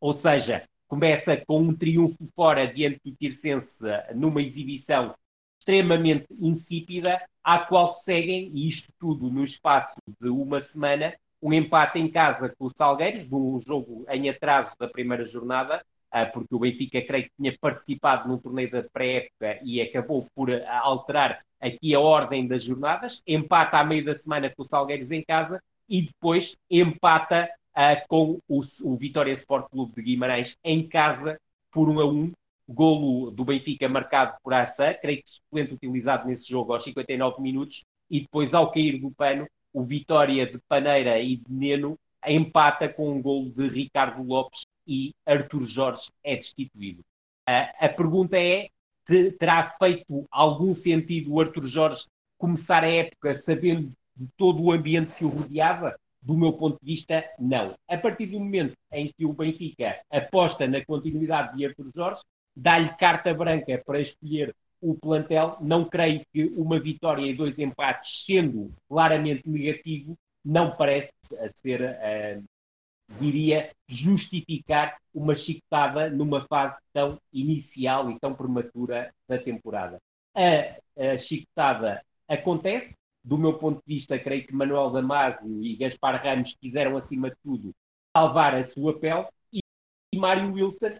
[0.00, 5.16] ou seja, começa com um triunfo fora diante do Tirsense numa exibição
[5.58, 11.98] extremamente insípida, à qual seguem, e isto tudo no espaço de uma semana, um empate
[11.98, 15.84] em casa com os Salgueiros, num jogo em atraso da primeira jornada,
[16.32, 21.42] porque o Benfica, creio que tinha participado num torneio da pré-época e acabou por alterar
[21.60, 25.62] aqui a ordem das jornadas, empata à meio da semana com o Salgueiros em casa
[25.88, 31.38] e depois empata uh, com o, o Vitória Sport Clube de Guimarães em casa
[31.70, 32.32] por 1 a 1.
[32.68, 37.84] Golo do Benfica marcado por Assa, creio que suplente utilizado nesse jogo aos 59 minutos,
[38.08, 43.10] e depois, ao cair do pano, o Vitória de Paneira e de Neno empata com
[43.10, 47.02] um golo de Ricardo Lopes e Artur Jorge é destituído.
[47.46, 48.68] A pergunta é:
[49.38, 52.06] terá feito algum sentido o Artur Jorge
[52.38, 55.96] começar a época sabendo de todo o ambiente que o rodeava?
[56.20, 57.74] Do meu ponto de vista, não.
[57.88, 62.22] A partir do momento em que o Benfica aposta na continuidade de Artur Jorge,
[62.54, 68.24] dá-lhe carta branca para escolher o plantel, não creio que uma vitória e dois empates,
[68.24, 71.12] sendo claramente negativo, não parece
[71.56, 72.44] ser uh,
[73.18, 79.98] diria, justificar uma chicotada numa fase tão inicial e tão prematura da temporada.
[80.34, 86.22] A, a chicotada acontece, do meu ponto de vista, creio que Manuel Damasio e Gaspar
[86.22, 87.72] Ramos quiseram, acima de tudo,
[88.16, 89.26] salvar a sua pele
[90.12, 90.90] e Mário Wilson,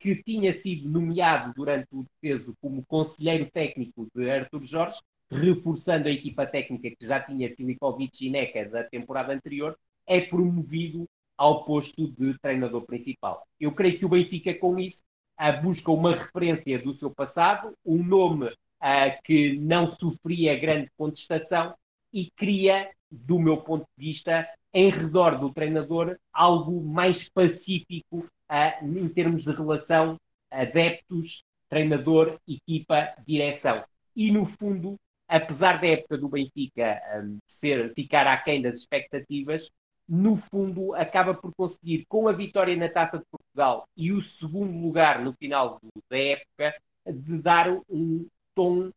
[0.00, 4.98] que tinha sido nomeado durante o defeso como conselheiro técnico de Arthur Jorge,
[5.30, 11.08] reforçando a equipa técnica que já tinha Filipovic e Neca da temporada anterior, é promovido
[11.38, 13.46] ao posto de treinador principal.
[13.60, 15.02] Eu creio que o Benfica, com isso,
[15.40, 21.74] uh, busca uma referência do seu passado, um nome uh, que não sofria grande contestação
[22.12, 28.84] e cria, do meu ponto de vista, em redor do treinador algo mais pacífico uh,
[28.84, 30.18] em termos de relação
[30.50, 33.84] adeptos, treinador, equipa, direção.
[34.16, 34.96] E no fundo,
[35.28, 37.00] apesar da época do Benfica
[37.46, 39.70] ser, ficar aquém das expectativas,
[40.08, 44.72] no fundo acaba por conseguir, com a vitória na Taça de Portugal e o segundo
[44.80, 46.74] lugar no final do, da época,
[47.06, 48.92] de dar um tom, uh,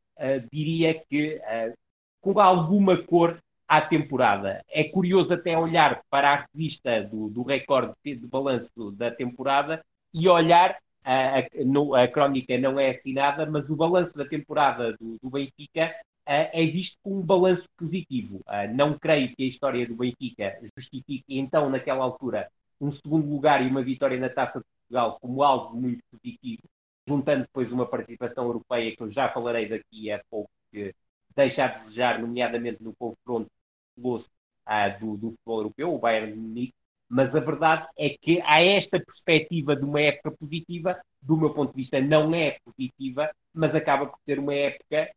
[0.51, 1.73] diria que, uh,
[2.21, 4.61] com alguma cor à temporada.
[4.69, 10.27] É curioso até olhar para a revista do, do recorde de, balanço da temporada e
[10.29, 15.17] olhar, a, a, no, a crónica não é assinada, mas o balanço da temporada do,
[15.21, 15.93] do Benfica
[16.25, 18.41] é visto com um balanço positivo.
[18.73, 23.69] não creio que a história do Benfica justifique, então, naquela altura, um segundo lugar e
[23.69, 26.63] uma vitória na Taça de Portugal como algo muito positivo,
[27.07, 30.93] juntando depois uma participação europeia que eu já falarei daqui a pouco, que
[31.35, 33.49] deixa a desejar, nomeadamente no confronto
[33.95, 34.29] colosso
[34.67, 36.73] uh, do, do futebol europeu, o Bayern de Munique,
[37.07, 41.71] mas a verdade é que há esta perspectiva de uma época positiva, do meu ponto
[41.71, 45.11] de vista não é positiva, mas acaba por ser uma época,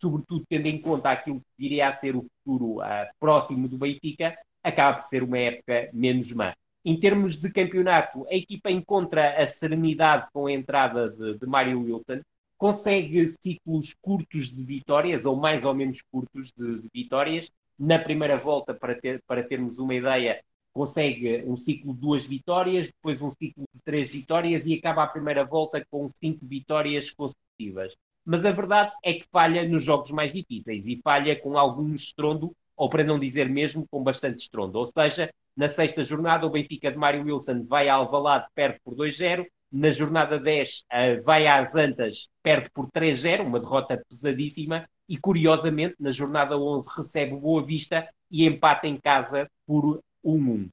[0.00, 4.36] sobretudo tendo em conta aquilo que viria a ser o futuro uh, próximo do Benfica,
[4.62, 6.54] acaba por ser uma época menos má.
[6.84, 11.80] Em termos de campeonato, a equipa encontra a serenidade com a entrada de, de Mário
[11.82, 12.20] Wilson,
[12.56, 18.36] consegue ciclos curtos de vitórias, ou mais ou menos curtos de, de vitórias, na primeira
[18.36, 20.40] volta, para, ter, para termos uma ideia,
[20.72, 25.08] consegue um ciclo de duas vitórias, depois um ciclo de três vitórias e acaba a
[25.08, 27.96] primeira volta com cinco vitórias consecutivas.
[28.26, 32.52] Mas a verdade é que falha nos jogos mais difíceis e falha com algum estrondo,
[32.76, 34.78] ou para não dizer mesmo com bastante estrondo.
[34.80, 38.96] Ou seja, na sexta jornada, o Benfica de Mário Wilson vai a Alvalade, perde por
[38.96, 39.46] 2-0.
[39.70, 45.94] Na jornada 10, eh, vai às Antas, perde por 3-0, uma derrota pesadíssima e curiosamente
[46.00, 50.68] na jornada 11 recebe o Boa Vista e empata em casa por 1-1.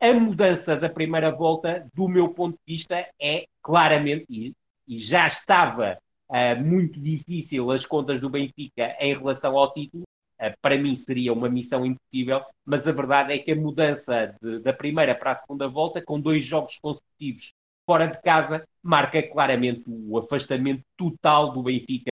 [0.00, 4.54] A mudança da primeira volta, do meu ponto de vista, é claramente, e,
[4.86, 5.98] e já estava
[6.30, 10.04] uh, muito difícil as contas do Benfica em relação ao título,
[10.40, 14.60] uh, para mim seria uma missão impossível, mas a verdade é que a mudança de,
[14.60, 17.52] da primeira para a segunda volta, com dois jogos consecutivos
[17.86, 22.10] fora de casa, marca claramente o afastamento total do Benfica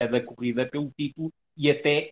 [0.00, 2.10] da corrida pelo título e até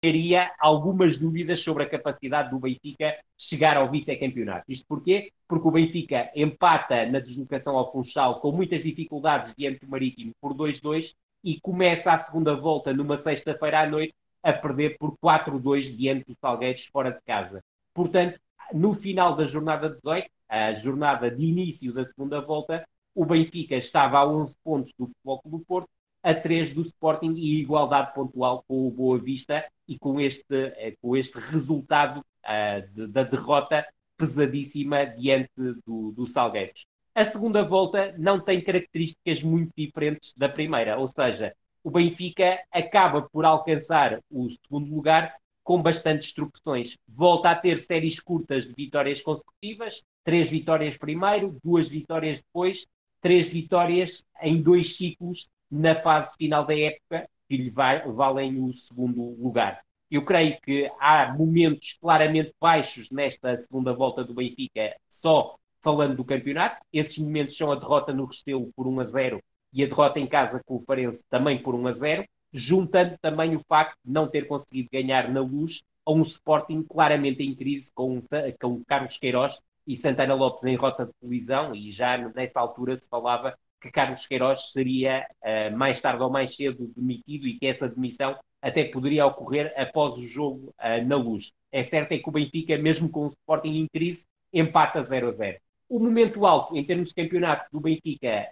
[0.00, 4.64] criaria algumas dúvidas sobre a capacidade do Benfica chegar ao vice-campeonato.
[4.68, 5.32] Isto porquê?
[5.46, 10.54] Porque o Benfica empata na deslocação ao Funchal com muitas dificuldades diante do Marítimo por
[10.54, 16.26] 2-2 e começa a segunda volta numa sexta-feira à noite a perder por 4-2 diante
[16.26, 17.60] do Salgueiros fora de casa.
[17.92, 18.38] Portanto,
[18.72, 24.18] no final da jornada 18, a jornada de início da segunda volta, o Benfica estava
[24.18, 25.88] a 11 pontos do Futebol Clube do Porto
[26.22, 30.94] a 3 do Sporting e igualdade pontual com o Boa Vista e com este, eh,
[31.00, 35.50] com este resultado uh, de, da derrota pesadíssima diante
[35.86, 36.86] do, do Salgueiros.
[37.14, 43.22] A segunda volta não tem características muito diferentes da primeira, ou seja, o Benfica acaba
[43.22, 45.34] por alcançar o segundo lugar
[45.64, 46.96] com bastantes tropeções.
[47.06, 52.86] Volta a ter séries curtas de vitórias consecutivas, três vitórias primeiro, duas vitórias depois,
[53.20, 58.72] três vitórias em dois ciclos na fase final da época que lhe vai, valem o
[58.74, 59.82] segundo lugar.
[60.10, 66.24] Eu creio que há momentos claramente baixos nesta segunda volta do Benfica, só falando do
[66.24, 66.80] campeonato.
[66.92, 69.42] Esses momentos são a derrota no Restelo por 1 a 0
[69.72, 73.54] e a derrota em casa com o Farense também por 1 a 0, juntando também
[73.54, 77.92] o facto de não ter conseguido ganhar na luz a um Sporting claramente em crise
[77.94, 78.22] com,
[78.60, 83.08] com Carlos Queiroz e Santana Lopes em rota de colisão e já nessa altura se
[83.08, 87.88] falava que Carlos Queiroz seria uh, mais tarde ou mais cedo demitido e que essa
[87.88, 91.52] demissão até poderia ocorrer após o jogo uh, na luz.
[91.70, 95.32] É certo é que o Benfica, mesmo com o Sporting em crise, empata 0 a
[95.32, 95.58] 0.
[95.88, 98.48] O momento alto em termos de campeonato do Benfica,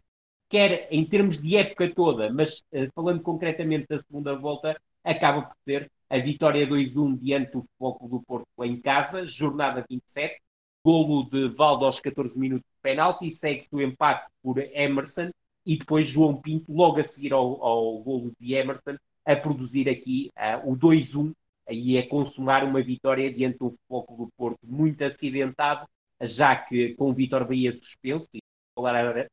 [0.49, 5.57] quer em termos de época toda, mas uh, falando concretamente da segunda volta, acaba por
[5.65, 10.41] ser a vitória 2-1 diante do Futebol do Porto em casa, jornada 27,
[10.87, 15.31] golo de Valdo aos 14 minutos de penalti, segue-se o empate por Emerson
[15.67, 20.31] e depois João Pinto, logo a seguir ao, ao golo de Emerson, a produzir aqui
[20.39, 21.33] uh, o 2-1
[21.69, 25.89] e a consumar uma vitória diante do Futebol do Porto muito acidentado,
[26.23, 28.41] já que com o Vitor Bahia suspenso, e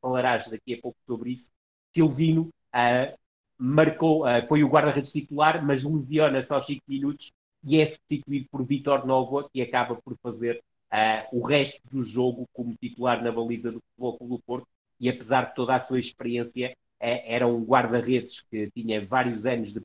[0.01, 1.51] falarás daqui a pouco sobre isso,
[1.93, 3.15] Silvino uh,
[3.59, 7.31] marcou, uh, foi o guarda-redes titular, mas lesiona-se aos 5 minutos
[7.63, 10.59] e é substituído por Vitor Novo, que acaba por fazer
[10.93, 14.67] uh, o resto do jogo como titular na baliza do Futebol do Porto,
[14.99, 19.73] e apesar de toda a sua experiência, é, era um guarda-redes que tinha vários anos
[19.73, 19.81] de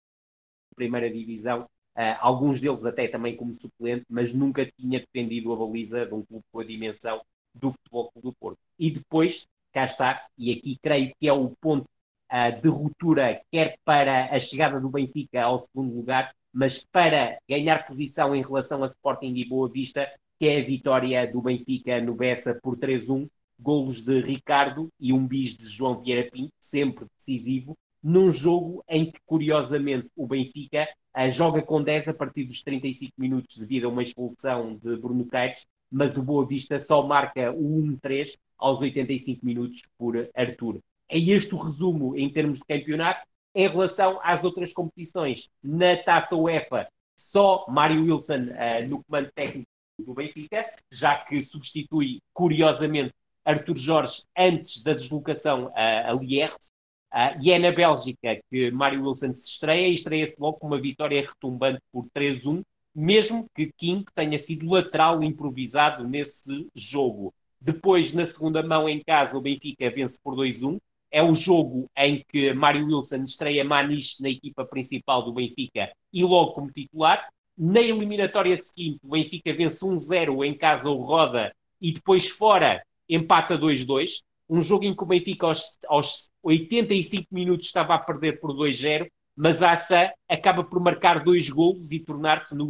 [0.77, 6.07] primeira divisão, uh, alguns deles até também como suplente, mas nunca tinha defendido a baliza
[6.07, 7.21] de um clube com a dimensão
[7.55, 8.59] do Futebol do Porto.
[8.79, 11.89] E depois, cá está, e aqui creio que é o ponto
[12.31, 17.87] uh, de ruptura, quer para a chegada do Benfica ao segundo lugar, mas para ganhar
[17.87, 22.15] posição em relação a Sporting e Boa Vista, que é a vitória do Benfica no
[22.15, 23.29] Bessa por 3-1,
[23.59, 29.11] golos de Ricardo e um bis de João Vieira Pinto, sempre decisivo, num jogo em
[29.11, 33.91] que, curiosamente, o Benfica uh, joga com 10 a partir dos 35 minutos devido a
[33.91, 39.45] uma expulsão de Bruno Caires, mas o Boa Vista só marca o 1-3 aos 85
[39.45, 40.79] minutos por Arthur.
[41.09, 43.27] É este o resumo em termos de campeonato.
[43.55, 46.87] Em relação às outras competições, na Taça UEFA,
[47.19, 49.67] só Mário Wilson uh, no comando técnico
[49.99, 53.13] do Benfica, já que substitui, curiosamente,
[53.45, 56.15] Arthur Jorge antes da deslocação a, a.
[56.15, 60.81] Uh, e é na Bélgica que Mário Wilson se estreia e estreia-se logo com uma
[60.81, 62.63] vitória retumbante por 3-1,
[62.95, 67.33] mesmo que King tenha sido lateral improvisado nesse jogo.
[67.59, 70.79] Depois, na segunda mão em casa, o Benfica vence por 2-1.
[71.11, 76.23] É o jogo em que Mário Wilson estreia Maniche na equipa principal do Benfica e
[76.23, 77.27] logo como titular.
[77.59, 83.59] Na eliminatória seguinte, o Benfica vence 1-0 em casa o Roda e depois fora empata
[83.59, 84.23] 2-2.
[84.49, 89.09] Um jogo em que o Benfica aos, aos 85 minutos estava a perder por 2-0,
[89.35, 92.69] mas a Assa acaba por marcar dois golos e tornar-se no,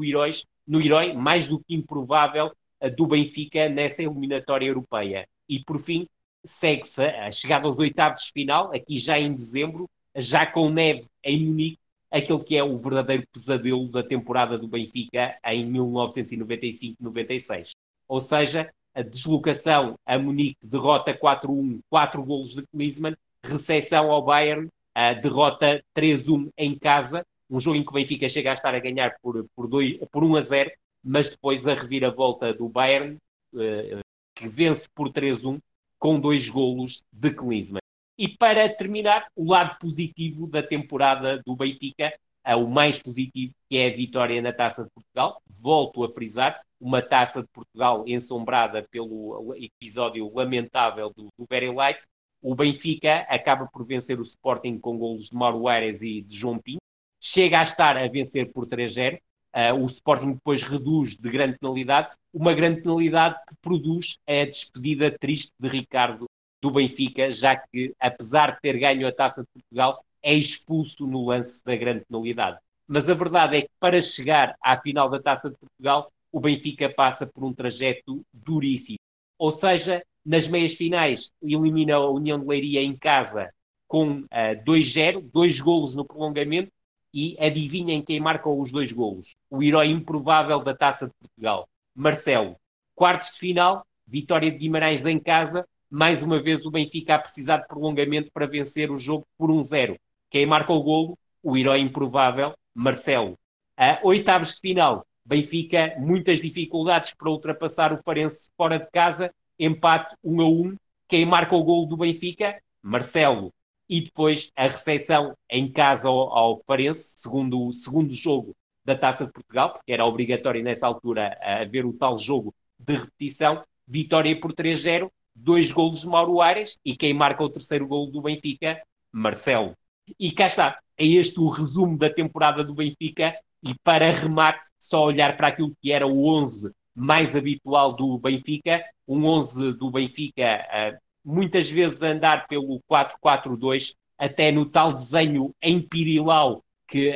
[0.67, 2.51] no herói mais do que improvável
[2.97, 5.29] do Benfica nessa eliminatória europeia.
[5.47, 6.07] E por fim,
[6.45, 9.87] segue-se a chegada aos oitavos de final, aqui já em dezembro,
[10.17, 11.79] já com neve em Munique,
[12.11, 17.71] aquele que é o verdadeiro pesadelo da temporada do Benfica em 1995-96.
[18.09, 24.69] Ou seja, a deslocação a Munique, derrota 4-1, 4 golos de Klinsmann, recepção ao Bayern,
[24.95, 28.81] a derrota 3-1 em casa, um jogo em que o Benfica chega a estar a
[28.81, 30.71] ganhar por, por, dois, por 1 a 0,
[31.05, 33.17] mas depois a reviravolta do Bayern,
[33.55, 34.01] uh,
[34.35, 35.61] que vence por 3-1,
[35.99, 37.81] com dois golos de Klinsmann.
[38.19, 42.13] E para terminar, o lado positivo da temporada do Benfica,
[42.45, 45.41] é o mais positivo, que é a vitória na Taça de Portugal.
[45.61, 52.01] Volto a frisar, uma Taça de Portugal ensombrada pelo episódio lamentável do, do Very Light.
[52.43, 56.59] O Benfica acaba por vencer o Sporting com golos de Mauro Aires e de João
[56.59, 56.81] Pinto.
[57.21, 59.17] Chega a estar a vencer por 3-0.
[59.17, 59.21] Uh,
[59.53, 65.11] ah, o Sporting depois reduz de grande penalidade, uma grande penalidade que produz a despedida
[65.11, 66.27] triste de Ricardo
[66.61, 71.27] do Benfica, já que, apesar de ter ganho a Taça de Portugal, é expulso no
[71.27, 72.59] lance da grande penalidade.
[72.87, 76.89] Mas a verdade é que para chegar à final da Taça de Portugal, o Benfica
[76.89, 78.99] passa por um trajeto duríssimo.
[79.39, 83.51] Ou seja, nas meias finais elimina a União de Leiria em casa
[83.87, 86.71] com uh, eh, 2-0, dois golos no prolongamento,
[87.13, 89.35] e adivinhem quem marca os dois golos.
[89.51, 92.57] O herói improvável da Taça de Portugal, Marcelo.
[92.95, 97.59] Quartos de final, vitória de Guimarães em casa, mais uma vez o Benfica a precisar
[97.59, 99.97] de prolongamento para vencer o jogo por 1-0.
[100.31, 101.19] Quem marca o golo?
[101.43, 103.39] O herói improvável, Marcelo.
[103.77, 110.15] A oitavos de final, Benfica, muitas dificuldades para ultrapassar o Farense fora de casa, empate
[110.23, 110.77] 1 a 1.
[111.07, 112.61] Quem marca o golo do Benfica?
[112.83, 113.53] Marcelo.
[113.89, 119.33] E depois a recepção em casa ao, ao Farense, segundo segundo jogo da Taça de
[119.33, 123.63] Portugal, porque era obrigatório nessa altura haver o tal jogo de repetição.
[123.87, 125.11] Vitória por 3-0,
[125.43, 128.83] dois golos de Mauro Aires e quem marca o terceiro golo do Benfica,
[129.13, 129.75] Marcelo.
[130.19, 135.05] E cá está, é este o resumo da temporada do Benfica e para remate, só
[135.05, 140.99] olhar para aquilo que era o 11 mais habitual do Benfica, um 11 do Benfica
[141.25, 147.13] muitas vezes andar pelo 4-4-2, até no tal desenho em Pirilau que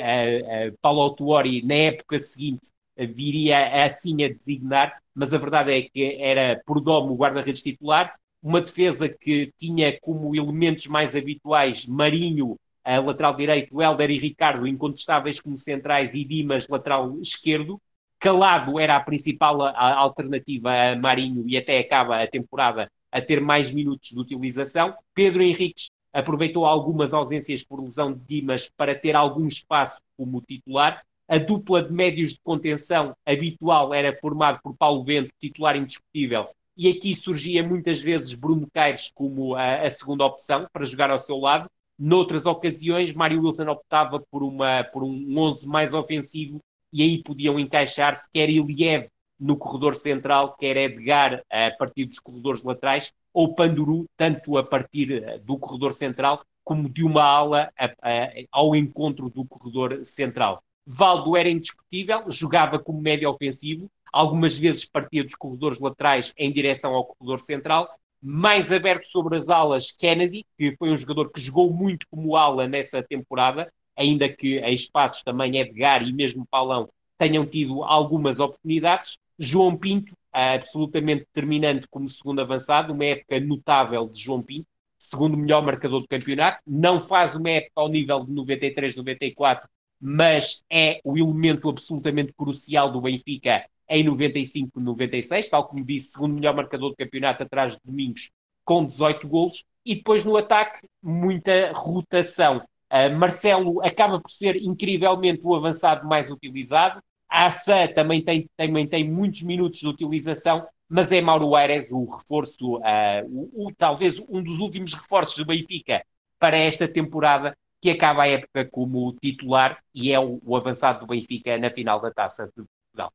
[0.81, 6.61] Paulo Autuori na época seguinte viria assim a designar, mas a verdade é que era
[6.67, 13.37] por domo o guarda-redes titular, uma defesa que tinha como elementos mais habituais Marinho, lateral
[13.37, 17.81] direito, Helder e Ricardo, incontestáveis como centrais, e Dimas, lateral esquerdo,
[18.19, 23.73] Calado era a principal alternativa a Marinho e até acaba a temporada a ter mais
[23.73, 24.95] minutos de utilização.
[25.13, 31.05] Pedro Henriques aproveitou algumas ausências por lesão de Dimas para ter algum espaço como titular.
[31.29, 36.89] A dupla de médios de contenção habitual era formada por Paulo Bento, titular indiscutível, e
[36.89, 41.37] aqui surgia muitas vezes Bruno Caires como a, a, segunda opção para jogar ao seu
[41.39, 41.70] lado.
[41.99, 46.61] Noutras ocasiões, Mário Wilson optava por, uma, por um 11 mais ofensivo
[46.93, 49.09] e aí podiam encaixar-se quer Iliev
[49.39, 55.23] no corredor central, quer Edgar a partir dos corredores laterais, ou Panduru, tanto a partir
[55.23, 60.62] eh, do corredor central como de uma ala a, a, ao encontro do corredor central.
[60.87, 66.95] Valdo era indiscutível, jogava como médio ofensivo, algumas vezes partia dos corredores laterais em direção
[66.95, 67.89] ao corredor central,
[68.20, 72.68] mais aberto sobre as alas, Kennedy, que foi um jogador que jogou muito como ala
[72.68, 79.18] nessa temporada, ainda que em espaços também Edgar e mesmo Paulão tenham tido algumas oportunidades.
[79.39, 84.66] João Pinto, absolutamente determinante como segundo avançado, uma época notável de João Pinto,
[84.99, 89.66] segundo melhor marcador do campeonato, não faz uma época ao nível de 93-94,
[90.05, 96.57] mas é o elemento absolutamente crucial do Benfica em 95-96, tal como disse, segundo melhor
[96.57, 98.32] marcador do campeonato atrás de Domingos,
[98.64, 102.64] com 18 golos, e depois no ataque, muita rotação.
[102.90, 108.86] Uh, Marcelo acaba por ser incrivelmente o avançado mais utilizado, a Assa também tem, também
[108.86, 112.80] tem muitos minutos de utilização, mas é Mauro Aires o reforço, uh,
[113.28, 116.05] o, o, talvez um dos últimos reforços do Benfica
[116.40, 121.07] para esta temporada, que acaba a época como titular e é o, o avançado do
[121.09, 123.12] Benfica na final da Taça de Portugal.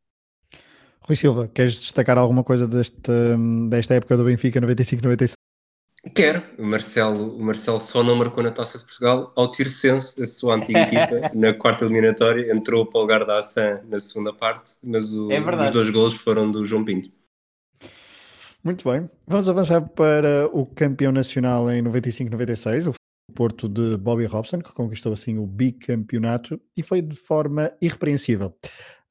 [1.00, 3.12] Rui Silva, queres destacar alguma coisa deste,
[3.70, 5.32] desta época do Benfica 95-96?
[6.14, 6.44] Quero.
[6.58, 10.56] O Marcelo, o Marcelo só não marcou na Taça de Portugal ao Tirsense, a sua
[10.56, 12.52] antiga equipa, na quarta eliminatória.
[12.54, 16.16] Entrou para o lugar da Assan na segunda parte, mas o, é os dois golos
[16.16, 17.10] foram do João Pinto.
[18.62, 19.10] Muito bem.
[19.26, 22.94] Vamos avançar para o campeão nacional em 95-96, o
[23.36, 28.56] Porto de Bobby Robson, que conquistou assim o bicampeonato e foi de forma irrepreensível.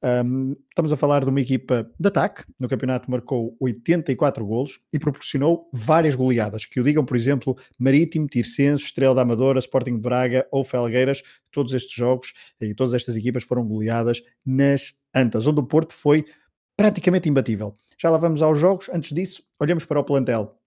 [0.03, 4.99] Um, estamos a falar de uma equipa de ataque, no campeonato marcou 84 golos e
[4.99, 10.01] proporcionou várias goleadas, que o digam, por exemplo, Marítimo, Tircenso, Estrela da Amadora, Sporting de
[10.01, 15.61] Braga ou Felgueiras, todos estes jogos e todas estas equipas foram goleadas nas Antas, onde
[15.61, 16.25] o Porto foi
[16.75, 17.75] praticamente imbatível.
[17.99, 20.59] Já lá vamos aos jogos, antes disso, olhamos para o plantel.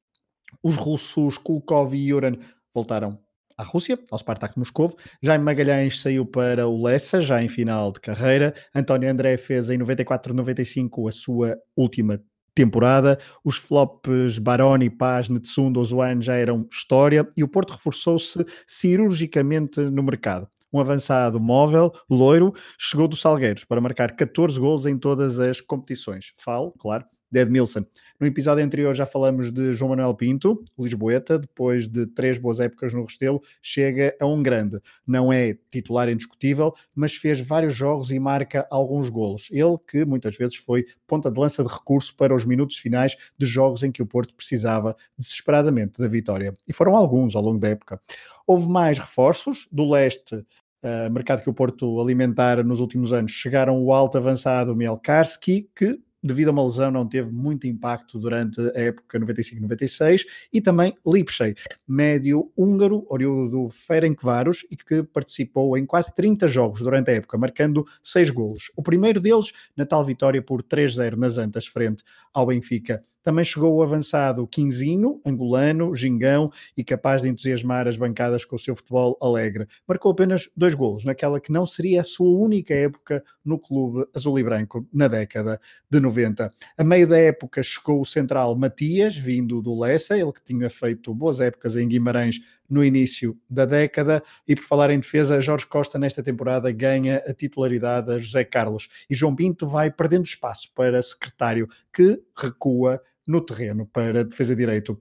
[0.60, 2.36] Os russos Kulkov e Yuran
[2.74, 3.16] voltaram
[3.60, 4.96] à Rússia, ao Spartak Moscovo.
[5.22, 8.54] Jaime Magalhães saiu para o Lessa, já em final de carreira.
[8.74, 12.20] António André fez em 94-95 a sua última
[12.54, 13.18] temporada.
[13.44, 20.02] Os flops Baroni, Paz, Netsundo, Ozuan já eram história e o Porto reforçou-se cirurgicamente no
[20.02, 20.48] mercado.
[20.72, 26.32] Um avançado móvel, loiro, chegou do Salgueiros para marcar 14 gols em todas as competições.
[26.38, 27.82] Falo, claro, de Edmilson.
[28.18, 32.92] No episódio anterior já falamos de João Manuel Pinto, Lisboeta, depois de três boas épocas
[32.92, 34.78] no Restelo, chega a um grande.
[35.06, 39.48] Não é titular indiscutível, mas fez vários jogos e marca alguns golos.
[39.50, 43.46] Ele que muitas vezes foi ponta de lança de recurso para os minutos finais de
[43.46, 46.54] jogos em que o Porto precisava desesperadamente da vitória.
[46.66, 48.00] E foram alguns ao longo da época.
[48.46, 50.44] Houve mais reforços do leste
[50.82, 56.00] Uh, mercado que o Porto alimentar nos últimos anos, chegaram o alto avançado Mielkarski, que
[56.22, 61.54] devido a uma lesão, não teve muito impacto durante a época 95-96, e também Lipsey,
[61.86, 67.38] médio húngaro, oriundo do Ferencváros, e que participou em quase 30 jogos durante a época,
[67.38, 68.70] marcando 6 golos.
[68.76, 72.02] O primeiro deles na tal vitória por 3-0 nas Antas, frente
[72.32, 73.02] ao Benfica.
[73.22, 78.58] Também chegou o avançado Quinzinho, angolano, gingão e capaz de entusiasmar as bancadas com o
[78.58, 79.66] seu futebol alegre.
[79.86, 84.38] Marcou apenas dois golos naquela que não seria a sua única época no clube azul
[84.38, 85.60] e branco na década
[85.90, 86.50] de 90.
[86.78, 91.14] A meio da época chegou o central Matias, vindo do Lessa, ele que tinha feito
[91.14, 92.40] boas épocas em Guimarães
[92.70, 94.22] no início da década.
[94.46, 98.88] E por falar em defesa, Jorge Costa nesta temporada ganha a titularidade a José Carlos
[99.10, 105.00] e João Pinto vai perdendo espaço para secretário, que recua no terreno para defesa direito.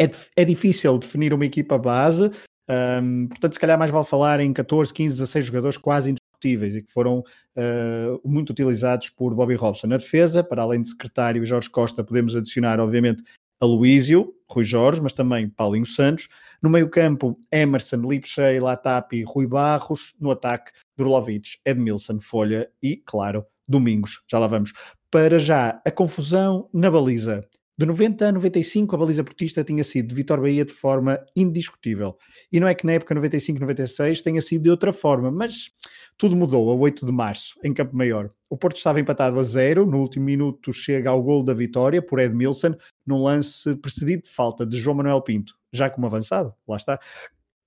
[0.00, 2.30] É, é difícil definir uma equipa base,
[2.68, 6.82] um, portanto, se calhar mais vale falar em 14, 15, 16 jogadores quase indiscutíveis e
[6.82, 9.86] que foram uh, muito utilizados por Bobby Robson.
[9.86, 13.22] Na defesa, para além de secretário e Jorge Costa, podemos adicionar, obviamente,
[13.60, 16.28] Aloísio, Rui Jorge, mas também Paulinho Santos.
[16.62, 20.14] No meio-campo, Emerson, Lipchey, Latapi, Rui Barros.
[20.20, 24.22] No ataque, Durlovic, Edmilson, Folha e, claro, Domingos.
[24.30, 24.72] Já lá vamos.
[25.16, 27.42] Para já, a confusão na baliza.
[27.78, 32.18] De 90 a 95, a baliza portista tinha sido de Vitor Bahia de forma indiscutível.
[32.52, 35.70] E não é que na época 95-96 tenha sido de outra forma, mas
[36.18, 38.30] tudo mudou a 8 de março, em Campo Maior.
[38.50, 42.18] O Porto estava empatado a zero, no último minuto chega ao gol da vitória por
[42.18, 42.74] Edmilson,
[43.06, 47.00] num lance precedido de falta de João Manuel Pinto, já como avançado, lá está,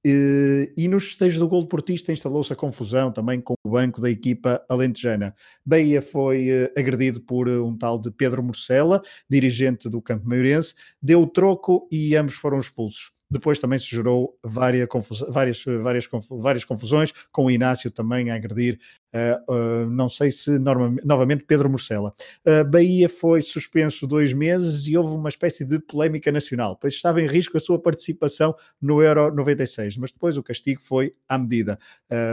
[0.04, 4.10] e, e nos festejos do gol portista instalou-se a confusão também com o banco da
[4.10, 5.36] equipa alentejana.
[5.66, 10.74] Bahia foi uh, agredido por uh, um tal de Pedro Morcela, dirigente do campo maiorense,
[11.02, 13.12] deu troco e ambos foram expulsos.
[13.30, 14.88] Depois também se gerou várias,
[15.30, 18.80] várias, várias, várias confusões, com o Inácio também a agredir,
[19.14, 22.14] uh, uh, não sei se novamente Pedro Morcela.
[22.46, 27.22] Uh, Bahia foi suspenso dois meses e houve uma espécie de polémica nacional, pois estava
[27.22, 31.78] em risco a sua participação no Euro 96, mas depois o castigo foi à medida.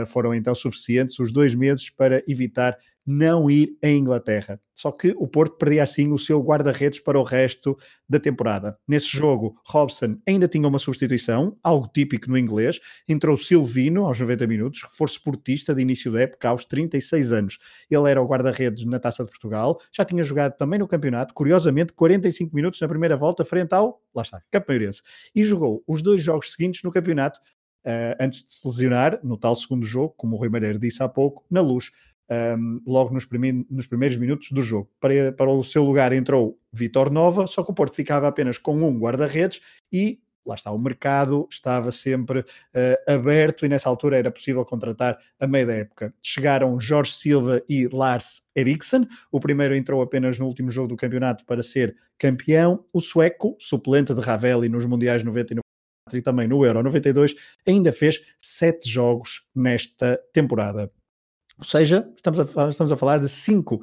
[0.07, 2.77] foram então suficientes os dois meses para evitar
[3.07, 4.59] não ir à Inglaterra.
[4.75, 7.77] Só que o Porto perdia assim o seu guarda-redes para o resto
[8.07, 8.77] da temporada.
[8.85, 12.81] Nesse jogo, Robson ainda tinha uma substituição, algo típico no inglês.
[13.07, 17.59] Entrou Silvino aos 90 minutos, reforço portista de início da época aos 36 anos.
[17.89, 21.93] Ele era o guarda-redes na Taça de Portugal, já tinha jogado também no campeonato, curiosamente
[21.93, 25.01] 45 minutos na primeira volta frente ao, lá está, Campo Mairense.
[25.33, 27.39] E jogou os dois jogos seguintes no campeonato,
[27.85, 31.07] Uh, antes de se lesionar, no tal segundo jogo, como o Rui Madeira disse há
[31.07, 31.89] pouco, na luz
[32.29, 33.27] um, logo nos,
[33.69, 34.89] nos, primeiros minutos do jogo.
[34.99, 38.75] Para, para o seu lugar entrou Vitor Nova, só que o Porto ficava apenas com
[38.75, 39.61] um guarda-redes
[39.91, 45.19] e lá está, o mercado estava sempre uh, aberto e nessa altura era possível contratar
[45.39, 46.13] a meio da época.
[46.23, 51.45] Chegaram Jorge Silva e Lars Eriksen, o primeiro entrou apenas no último jogo do campeonato
[51.45, 55.57] para ser campeão, o sueco, suplente de Ravelli nos Mundiais 90 e
[56.13, 57.35] e também no Euro 92,
[57.67, 60.89] ainda fez sete jogos nesta temporada.
[61.57, 63.81] Ou seja, estamos a, estamos a falar de 5.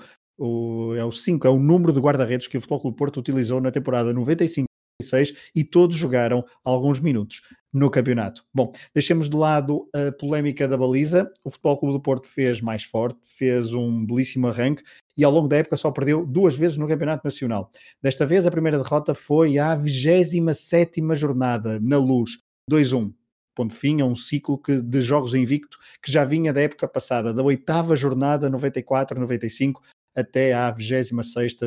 [0.97, 3.71] É o 5, é o número de guarda-redes que o Futebol Clube Porto utilizou na
[3.71, 4.67] temporada 95
[5.55, 8.45] e todos jogaram alguns minutos no campeonato.
[8.55, 11.31] Bom, deixemos de lado a polémica da baliza.
[11.43, 14.83] O Futebol Clube do Porto fez mais forte, fez um belíssimo arranque
[15.17, 17.71] e ao longo da época só perdeu duas vezes no Campeonato Nacional.
[18.01, 22.39] Desta vez a primeira derrota foi à 27 jornada na Luz,
[22.71, 23.13] 2-1
[23.55, 27.33] ponto fim a um ciclo que, de jogos invicto que já vinha da época passada,
[27.33, 29.75] da oitava jornada 94-95
[30.15, 31.11] até à 26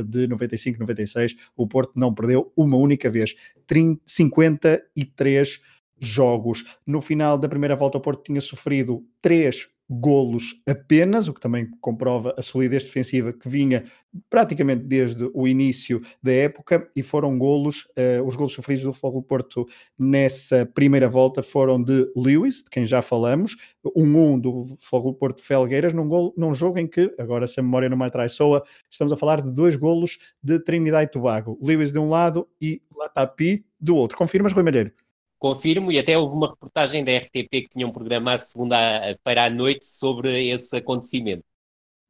[0.05, 3.35] de 95-96, o Porto não perdeu uma única vez,
[3.65, 5.61] 30, 53
[5.99, 6.63] jogos.
[6.85, 11.69] No final da primeira volta, o Porto tinha sofrido três golos apenas, o que também
[11.79, 13.85] comprova a solidez defensiva que vinha
[14.29, 19.23] praticamente desde o início da época, e foram golos, uh, os golos sofridos do Futebol
[19.23, 19.67] Porto
[19.97, 23.55] nessa primeira volta foram de Lewis, de quem já falamos,
[23.95, 27.63] um 1 do Futebol Porto Felgueiras, num, golo, num jogo em que, agora se a
[27.63, 31.91] memória não me soa, estamos a falar de dois golos de Trinidad e Tobago, Lewis
[31.91, 34.17] de um lado e Latapi do outro.
[34.17, 34.91] Confirmas, Rui Malheiro?
[35.39, 40.47] Confirmo, e até houve uma reportagem da RTP que tinham programado segunda-feira à noite sobre
[40.49, 41.43] esse acontecimento.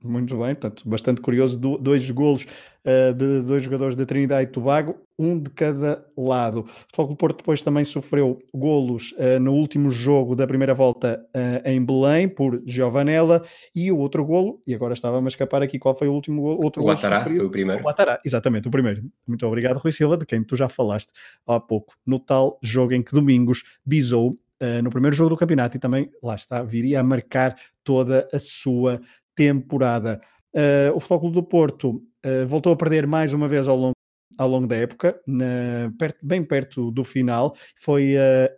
[0.03, 1.57] Muito bem, portanto, bastante curioso.
[1.57, 6.59] Do, dois golos uh, de dois jogadores da Trinidade e Tobago, um de cada lado.
[6.59, 11.67] O Futebol Porto depois também sofreu golos uh, no último jogo da primeira volta uh,
[11.67, 13.43] em Belém, por Giovanella,
[13.73, 16.63] e o outro golo, e agora estava a escapar aqui qual foi o último golo.
[16.63, 17.83] Outro o Atará foi o primeiro.
[17.83, 19.03] O Atará, exatamente, o primeiro.
[19.27, 21.11] Muito obrigado, Rui Silva, de quem tu já falaste
[21.47, 24.37] há pouco, no tal jogo em que Domingos bisou
[24.83, 28.99] no primeiro jogo do campeonato e também, lá está, viria a marcar toda a sua
[29.37, 30.19] temporada.
[30.53, 31.89] Uh, o Futebol Clube do Porto
[32.25, 33.93] uh, voltou a perder mais uma vez ao longo,
[34.37, 37.55] ao longo da época, na, perto, bem perto do final.
[37.79, 38.49] Foi uh,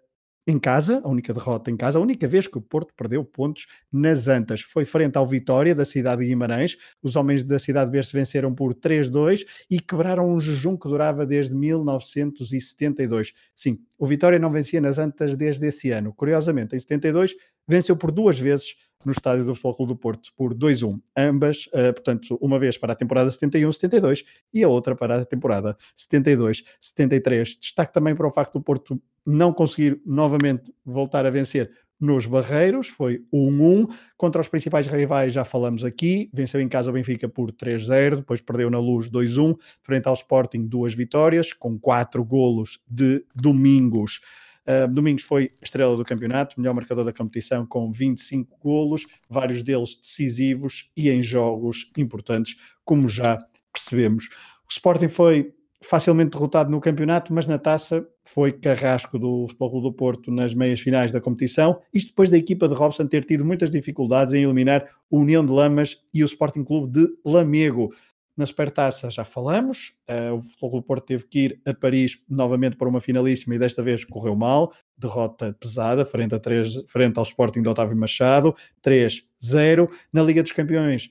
[0.47, 3.67] em casa, a única derrota em casa, a única vez que o Porto perdeu pontos
[3.91, 4.61] nas Antas.
[4.61, 6.77] Foi frente ao Vitória da cidade de Guimarães.
[7.03, 11.53] Os homens da cidade Berce venceram por 3-2 e quebraram um jejum que durava desde
[11.53, 13.33] 1972.
[13.55, 16.13] Sim, o Vitória não vencia nas Antas desde esse ano.
[16.13, 17.35] Curiosamente, em 72
[17.67, 18.73] venceu por duas vezes
[19.05, 20.99] no estádio do Futebol Clube do Porto por 2-1.
[21.15, 25.77] Ambas, uh, portanto, uma vez para a temporada 71-72 e a outra para a temporada
[25.97, 27.57] 72-73.
[27.59, 32.87] Destaque também para o facto do Porto não conseguir novamente voltar a vencer nos Barreiros,
[32.87, 33.89] foi 1-1.
[34.15, 38.39] Contra os principais rivais já falamos aqui, venceu em casa o Benfica por 3-0, depois
[38.39, 44.21] perdeu na Luz 2-1, frente ao Sporting duas vitórias, com quatro golos de Domingos.
[44.69, 49.97] Uh, Domingos foi estrela do campeonato, melhor marcador da competição com 25 golos, vários deles
[49.99, 52.55] decisivos e em jogos importantes,
[52.85, 53.39] como já
[53.73, 54.27] percebemos.
[54.67, 55.51] O Sporting foi
[55.81, 60.53] facilmente derrotado no campeonato, mas na taça foi carrasco do Futebol Clube do Porto nas
[60.53, 64.43] meias finais da competição, isto depois da equipa de Robson ter tido muitas dificuldades em
[64.43, 67.91] eliminar o União de Lamas e o Sporting Clube de Lamego.
[68.39, 72.87] Na Supertaça já falamos, uh, o Futebol Porto teve que ir a Paris novamente para
[72.87, 77.61] uma finalíssima e desta vez correu mal, derrota pesada, frente, a 3, frente ao Sporting
[77.61, 79.91] de Otávio Machado, 3-0.
[80.13, 81.09] Na Liga dos Campeões,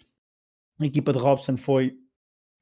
[0.81, 1.99] a equipa de Robson foi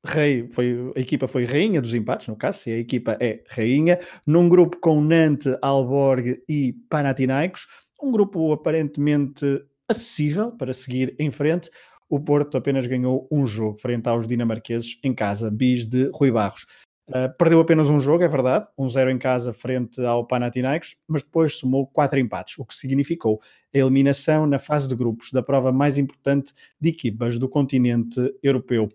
[0.04, 4.00] rei, foi, a equipa foi rainha dos empates, no caso, se a equipa é rainha,
[4.26, 7.68] num grupo com Nantes, Alborg e Panathinaikos,
[8.02, 9.46] um grupo aparentemente
[9.88, 11.70] acessível para seguir em frente.
[12.08, 16.66] O Porto apenas ganhou um jogo frente aos dinamarqueses em casa, bis de Rui Barros.
[17.08, 21.22] Uh, perdeu apenas um jogo, é verdade, um zero em casa frente ao Panathinaikos, mas
[21.22, 23.40] depois somou quatro empates, o que significou
[23.72, 28.88] a eliminação na fase de grupos da prova mais importante de equipas do continente europeu.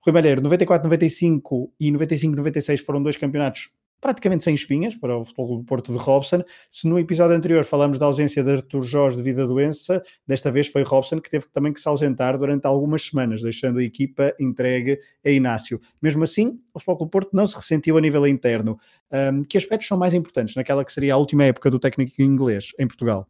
[0.00, 3.68] Rui Malheiro, 94-95 e 95-96 foram dois campeonatos
[4.00, 6.42] praticamente sem espinhas para o Futebol do Porto de Robson.
[6.70, 10.68] Se no episódio anterior falamos da ausência de Artur Jorge devido à doença, desta vez
[10.68, 14.98] foi Robson que teve também que se ausentar durante algumas semanas, deixando a equipa entregue
[15.24, 15.80] a Inácio.
[16.00, 18.78] Mesmo assim, o Futebol do Porto não se ressentiu a nível interno.
[19.10, 22.72] Um, que aspectos são mais importantes naquela que seria a última época do técnico inglês
[22.78, 23.26] em Portugal?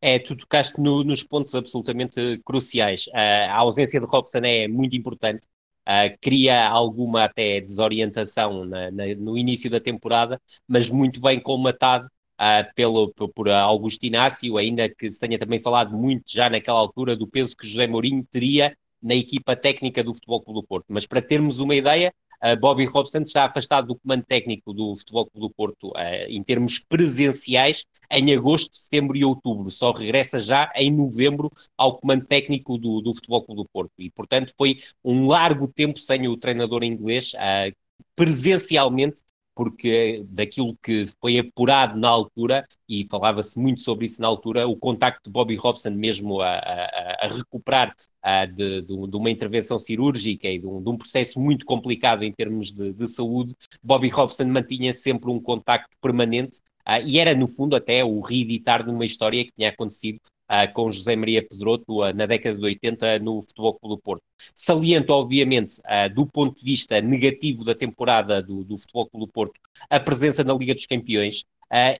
[0.00, 3.06] É, tu tocaste no, nos pontos absolutamente cruciais.
[3.08, 5.46] Uh, a ausência de Robson é muito importante
[5.88, 12.06] Uh, cria alguma até desorientação na, na, no início da temporada, mas muito bem colmatado
[12.40, 17.16] uh, pelo, por Augusto Inácio, ainda que se tenha também falado muito já naquela altura
[17.16, 18.76] do peso que José Mourinho teria
[19.06, 20.86] na equipa técnica do Futebol Clube do Porto.
[20.88, 22.12] Mas para termos uma ideia,
[22.44, 26.42] uh, Bobby Robson está afastado do comando técnico do Futebol Clube do Porto uh, em
[26.42, 29.70] termos presenciais em agosto, setembro e outubro.
[29.70, 33.92] Só regressa já em novembro ao comando técnico do, do Futebol Clube do Porto.
[33.96, 37.72] E, portanto, foi um largo tempo sem o treinador inglês uh,
[38.16, 39.22] presencialmente
[39.56, 44.76] porque daquilo que foi apurado na altura, e falava-se muito sobre isso na altura, o
[44.76, 50.46] contacto de Bobby Robson mesmo a, a, a recuperar a, de, de, uma intervenção cirúrgica
[50.46, 54.44] e de um, de um, processo muito complicado em termos de, de saúde, Bobby Robson
[54.44, 59.04] mantinha sempre um contacto permanente Uh, e era, no fundo, até o reeditar de uma
[59.04, 63.42] história que tinha acontecido uh, com José Maria Pedroto uh, na década de 80 no
[63.42, 64.22] Futebol Clube do Porto.
[64.54, 65.80] Saliento, obviamente,
[66.14, 69.54] do ponto de vista negativo da temporada do, do Futebol Clube do Porto,
[69.88, 71.44] a presença na Liga dos Campeões,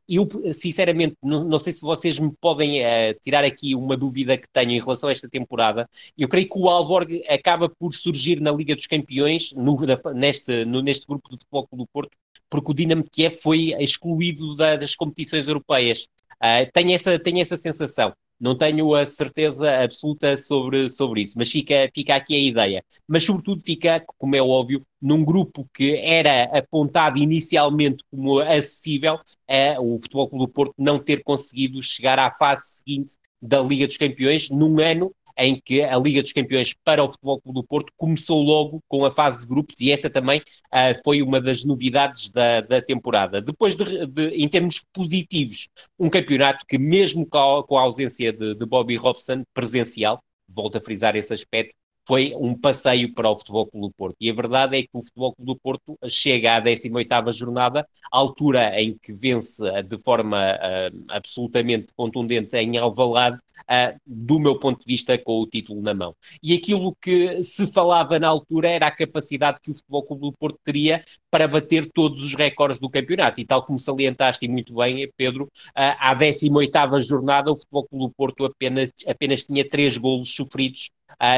[0.06, 2.82] eu, sinceramente, não, não, sei se vocês me podem
[3.22, 5.88] tirar aqui uma dúvida que tenho em relação a esta temporada.
[6.16, 9.76] Eu creio que o Alborg acaba por surgir na Liga dos Campeões, no,
[10.14, 12.10] neste, no, neste grupo do Futebol Clube do Porto,
[12.50, 16.06] porque o Dinamo Kiev foi excluído da, das competições europeias.
[16.36, 18.14] Uh, tenho, essa, tenho essa sensação.
[18.38, 22.84] Não tenho a certeza absoluta sobre, sobre isso, mas fica, fica aqui a ideia.
[23.08, 29.18] Mas, sobretudo, fica, como é óbvio, num grupo que era apontado inicialmente como acessível,
[29.48, 33.86] a o Futebol Clube do Porto não ter conseguido chegar à fase seguinte da Liga
[33.86, 37.66] dos Campeões num ano em que a Liga dos Campeões para o Futebol Clube do
[37.66, 41.64] Porto começou logo com a fase de grupos e essa também uh, foi uma das
[41.64, 43.40] novidades da, da temporada.
[43.40, 45.68] Depois, de, de, em termos positivos,
[45.98, 50.78] um campeonato que mesmo com a, com a ausência de, de Bobby Robson presencial, volto
[50.78, 51.74] a frisar esse aspecto,
[52.06, 54.16] foi um passeio para o Futebol Clube do Porto.
[54.20, 58.80] E a verdade é que o Futebol Clube do Porto chega à 18ª jornada, altura
[58.80, 64.86] em que vence de forma uh, absolutamente contundente em Alvalade, uh, do meu ponto de
[64.86, 66.14] vista, com o título na mão.
[66.42, 70.32] E aquilo que se falava na altura era a capacidade que o Futebol Clube do
[70.32, 73.40] Porto teria para bater todos os recordes do campeonato.
[73.40, 78.14] E tal como salientaste muito bem, Pedro, uh, à 18ª jornada o Futebol Clube do
[78.16, 80.90] Porto apenas, apenas tinha três golos sofridos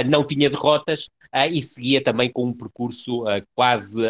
[0.09, 4.03] não tinha derrotas uh, e seguia também com um percurso uh, quase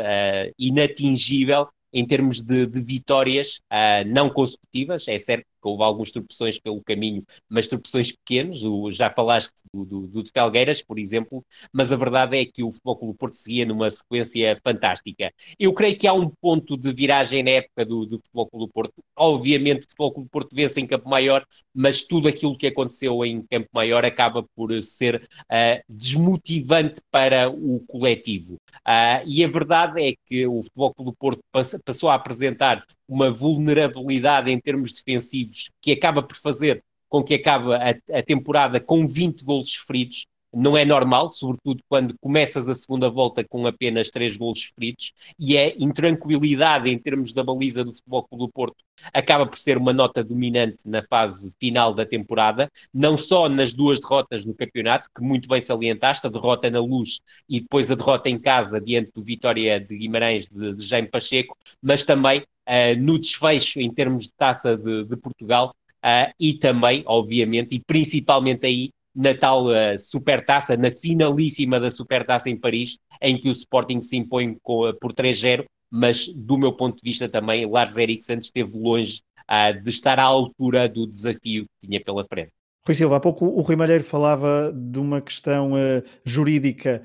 [0.58, 3.60] inatingível em termos de, de vitórias
[4.06, 5.08] não consecutivas.
[5.08, 10.06] É certo houve alguns tropeções pelo caminho, mas tropeções pequenos, o, já falaste do, do,
[10.06, 13.64] do, de Felgueiras, por exemplo, mas a verdade é que o Futebol Clube Porto seguia
[13.64, 15.32] numa sequência fantástica.
[15.58, 18.94] Eu creio que há um ponto de viragem na época do, do Futebol Clube Porto.
[19.16, 21.44] Obviamente o Futebol Clube Porto vence em Campo Maior,
[21.74, 27.80] mas tudo aquilo que aconteceu em Campo Maior acaba por ser uh, desmotivante para o
[27.86, 28.54] coletivo.
[28.86, 31.40] Uh, e a verdade é que o Futebol Clube Porto
[31.84, 37.72] passou a apresentar uma vulnerabilidade em termos defensivos que acaba por fazer com que acabe
[37.72, 43.10] a, a temporada com 20 golos sofridos, não é normal, sobretudo quando começas a segunda
[43.10, 48.24] volta com apenas três golos feridos, e é intranquilidade em termos da baliza do Futebol
[48.24, 53.16] Clube do Porto acaba por ser uma nota dominante na fase final da temporada, não
[53.16, 57.60] só nas duas derrotas no campeonato, que muito bem salientaste, a derrota na Luz e
[57.60, 62.04] depois a derrota em casa diante do Vitória de Guimarães de, de Jaime Pacheco, mas
[62.04, 67.74] também uh, no desfecho em termos de taça de, de Portugal, Uh, e também, obviamente,
[67.74, 73.48] e principalmente aí, na tal uh, supertaça, na finalíssima da supertaça em Paris, em que
[73.48, 77.66] o Sporting se impõe com, uh, por 3-0, mas do meu ponto de vista também,
[77.66, 82.52] Lars Eriksen esteve longe uh, de estar à altura do desafio que tinha pela frente.
[82.86, 87.02] Rui Silva, há pouco o Rui Malheiro falava de uma questão uh, jurídica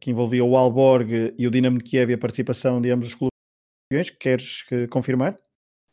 [0.00, 3.14] que envolvia o Alborg e o Dinamo de Kiev e a participação de ambos os
[3.14, 4.10] clubes.
[4.18, 5.38] Queres confirmar?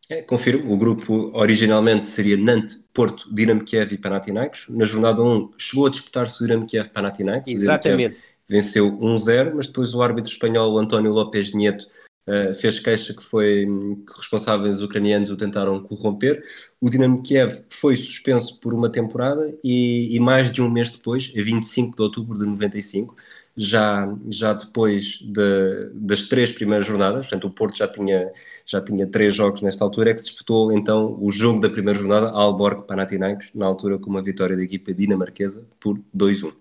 [0.10, 0.72] É, confirmo.
[0.72, 4.68] O grupo originalmente seria Nantes, Porto, Dinamo Kiev e Panathinaikos.
[4.70, 7.52] Na jornada 1 chegou a disputar-se o Dinamo Kiev Panathinaikos.
[7.52, 8.22] Exatamente.
[8.48, 11.86] Venceu 1-0, mas depois o árbitro espanhol António López Nieto
[12.28, 13.66] Uh, fez queixa que foi
[14.06, 16.44] que responsáveis ucranianos o tentaram corromper.
[16.82, 21.32] O Dinamo Kiev foi suspenso por uma temporada e, e, mais de um mês depois,
[21.34, 23.16] a 25 de outubro de 95,
[23.58, 28.32] já, já depois de, das três primeiras jornadas, portanto o Porto já tinha,
[28.66, 31.98] já tinha três jogos nesta altura, é que se disputou então o jogo da primeira
[31.98, 36.54] jornada, Alborg Panathinaikos, na altura com uma vitória da equipa dinamarquesa por 2-1.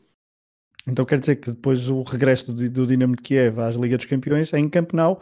[0.88, 4.06] Então quer dizer que depois o regresso do, do Dinamo de Kiev às Liga dos
[4.06, 5.20] Campeões é em Camp Nou,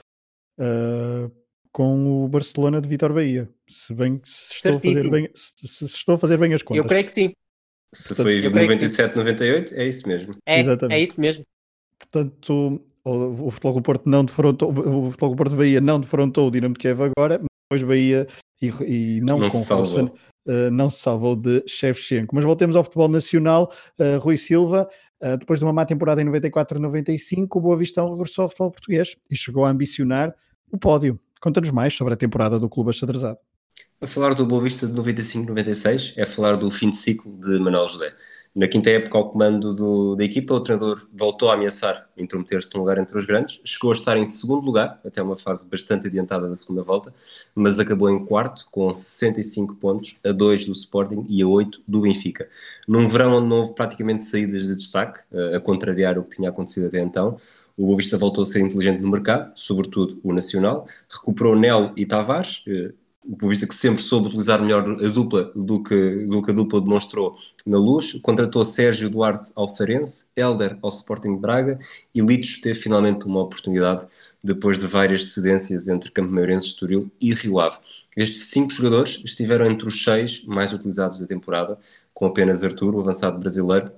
[0.61, 1.31] uh,
[1.73, 3.51] com o Barcelona de Vitor Bahia.
[3.69, 6.85] Se bem se estou, a fazer bem, se, se, estou a fazer bem as contas.
[6.85, 7.33] Eu creio que sim.
[7.93, 10.35] Se foi 97, 98, é isso mesmo.
[10.47, 10.99] É, Exatamente.
[10.99, 11.45] é isso mesmo.
[12.11, 16.01] Portanto, o, o Futebol do Porto não defrontou, o Futebol do Porto de Bahia não
[16.01, 18.27] defrontou o Dinamo de Kiev agora, mas depois Bahia
[18.61, 20.11] e, e não, não com força
[20.47, 22.35] uh, não se salvou de Shevchenko.
[22.35, 24.89] Mas voltemos ao futebol nacional, uh, Rui Silva,
[25.23, 29.17] uh, depois de uma má temporada em 94-95, o Boa Vistão regressou ao futebol português
[29.31, 30.35] e chegou a ambicionar
[30.71, 31.19] o pódio.
[31.41, 33.39] Conta-nos mais sobre a temporada do clube achadrezado.
[34.01, 37.89] A falar do Boa Vista de 95-96 é falar do fim de ciclo de Manuel
[37.89, 38.15] José.
[38.55, 42.83] Na quinta época, ao comando do, da equipa, o treinador voltou a ameaçar intrometer-se num
[42.83, 43.61] lugar entre os grandes.
[43.65, 47.13] Chegou a estar em segundo lugar, até uma fase bastante adiantada da segunda volta,
[47.53, 52.03] mas acabou em quarto, com 65 pontos, a 2 do Sporting e a 8 do
[52.03, 52.49] Benfica.
[52.87, 55.25] Num verão onde não houve praticamente saídas de destaque,
[55.55, 57.39] a contrariar o que tinha acontecido até então,
[57.77, 62.07] o Boa Vista voltou a ser inteligente no mercado, sobretudo o Nacional, recuperou Nel e
[62.07, 62.93] Tavares, eh,
[63.27, 66.81] o Boa que sempre soube utilizar melhor a dupla do que, do que a dupla
[66.81, 71.79] demonstrou na luz, contratou Sérgio Duarte ao Farense, Helder ao Sporting Braga
[72.15, 74.07] e Litos teve finalmente uma oportunidade
[74.43, 77.79] depois de várias cedências entre Campo Mairense, Estoril e Rio Ave.
[78.15, 81.79] Estes cinco jogadores estiveram entre os seis mais utilizados da temporada,
[82.13, 83.91] com apenas Arturo, avançado brasileiro,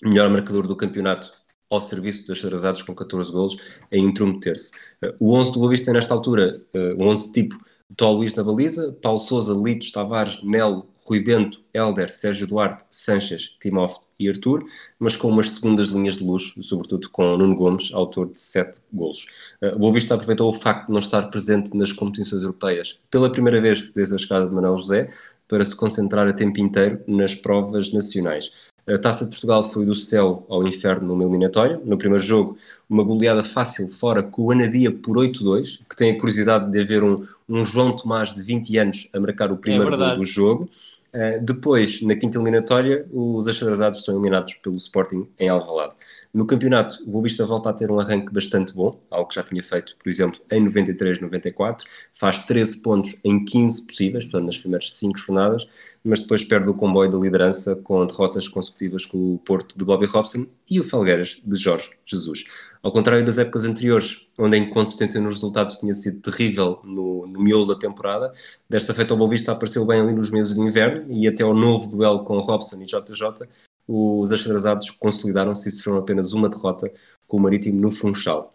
[0.00, 1.32] melhor marcador do campeonato
[1.68, 3.56] ao serviço dos atrasados com 14 golos,
[3.92, 4.72] a intrometer-se.
[5.18, 7.56] O 11 do Boa Vista nesta altura, eh, o 11 tipo,
[7.96, 13.56] Tó Luís na baliza, Paulo Souza, Litos, Tavares, Nelo, Rui Bento, Helder, Sérgio Duarte, Sanches,
[13.60, 14.64] Timóteo e Artur,
[14.98, 19.26] mas com umas segundas linhas de luz, sobretudo com Nuno Gomes, autor de sete golos.
[19.60, 23.60] Uh, Boa Vista aproveitou o facto de não estar presente nas competições europeias pela primeira
[23.60, 25.10] vez desde a chegada de Manuel José,
[25.48, 28.52] para se concentrar a tempo inteiro nas provas nacionais.
[28.92, 31.80] A Taça de Portugal foi do céu ao inferno numa eliminatória.
[31.84, 36.18] No primeiro jogo, uma goleada fácil fora com o Anadia por 8-2, que tem a
[36.18, 39.96] curiosidade de haver um, um João Tomás de 20 anos a marcar o primeiro é
[39.96, 40.68] gol do jogo.
[41.14, 45.94] Uh, depois, na quinta eliminatória, os achadrezados são eliminados pelo Sporting em Alvalade.
[46.32, 49.42] No campeonato, o Boa Vista volta a ter um arranque bastante bom, algo que já
[49.42, 51.82] tinha feito, por exemplo, em 93-94.
[52.14, 55.66] Faz 13 pontos em 15 possíveis, portanto, nas primeiras 5 jornadas,
[56.02, 60.06] mas depois perde o comboio da liderança com derrotas consecutivas com o Porto de Bobby
[60.06, 62.44] Robson e o Felgueiras de Jorge Jesus.
[62.82, 67.40] Ao contrário das épocas anteriores, onde a inconsistência nos resultados tinha sido terrível no, no
[67.40, 68.32] miolo da temporada,
[68.68, 71.54] desta feita o Boa Vista apareceu bem ali nos meses de inverno e até ao
[71.54, 73.46] novo duelo com Robson e JJ
[73.92, 76.92] os atrasados consolidaram-se e sofreram apenas uma derrota
[77.26, 78.54] com o Marítimo no Funchal.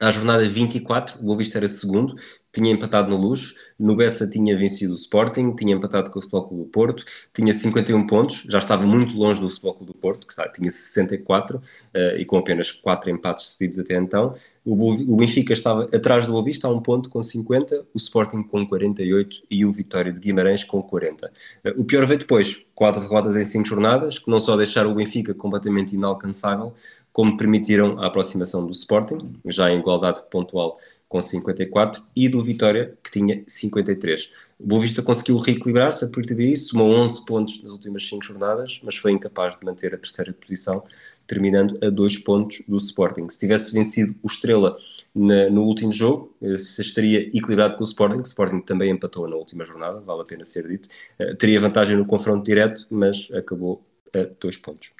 [0.00, 2.16] À jornada 24, o Boa Vista era segundo,
[2.56, 6.48] tinha empatado no Luz, no Bessa tinha vencido o Sporting, tinha empatado com o Futebol
[6.48, 7.04] do Porto,
[7.34, 11.62] tinha 51 pontos, já estava muito longe do Futebol do Porto, que tinha 64 uh,
[11.92, 14.34] eh, e com apenas 4 empates cedidos até então.
[14.64, 18.66] O, o Benfica estava atrás do Boavista a um ponto com 50, o Sporting com
[18.66, 21.26] 48 e o Vitória de Guimarães com 40.
[21.26, 21.30] Uh,
[21.64, 24.94] eh, o pior veio depois, quatro derrotas em 5 jornadas, que não só deixaram o
[24.94, 26.72] Benfica completamente inalcançável,
[27.12, 30.78] como permitiram a aproximação do Sporting, já em igualdade pontual
[31.08, 34.32] com 54, e do Vitória, que tinha 53.
[34.58, 38.80] O Boa Vista conseguiu reequilibrar-se a partir daí, somou 11 pontos nas últimas 5 jornadas,
[38.82, 40.82] mas foi incapaz de manter a terceira posição,
[41.26, 43.28] terminando a 2 pontos do Sporting.
[43.28, 44.76] Se tivesse vencido o Estrela
[45.14, 49.28] na, no último jogo, eh, se estaria equilibrado com o Sporting, o Sporting também empatou
[49.28, 50.88] na última jornada, vale a pena ser dito,
[51.20, 53.82] uh, teria vantagem no confronto direto, mas acabou
[54.12, 54.92] a 2 pontos.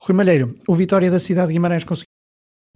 [0.00, 2.09] Rui Malheiro, o Vitória da cidade de Guimarães conseguiu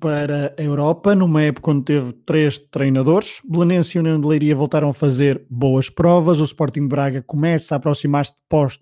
[0.00, 3.40] para a Europa, numa época onde teve três treinadores.
[3.48, 6.40] Belenense e União de Leiria voltaram a fazer boas provas.
[6.40, 8.32] O Sporting Braga começa a aproximar-se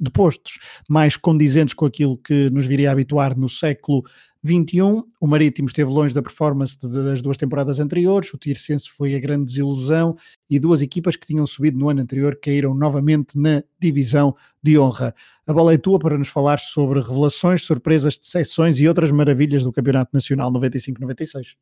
[0.00, 0.58] de postos
[0.88, 4.02] mais condizentes com aquilo que nos viria a habituar no século
[4.42, 9.20] 21, o Marítimo esteve longe da performance das duas temporadas anteriores, o Tircense foi a
[9.20, 10.16] grande desilusão
[10.50, 15.14] e duas equipas que tinham subido no ano anterior caíram novamente na divisão de honra.
[15.46, 19.72] A bola é tua para nos falar sobre revelações, surpresas, decepções e outras maravilhas do
[19.72, 21.54] Campeonato Nacional 95-96.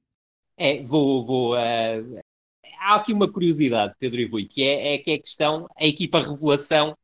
[0.57, 2.21] É, vou, vou uh,
[2.81, 5.87] há aqui uma curiosidade, Pedro e Rui, que é, é que é a questão, a
[5.87, 6.97] equipa revelação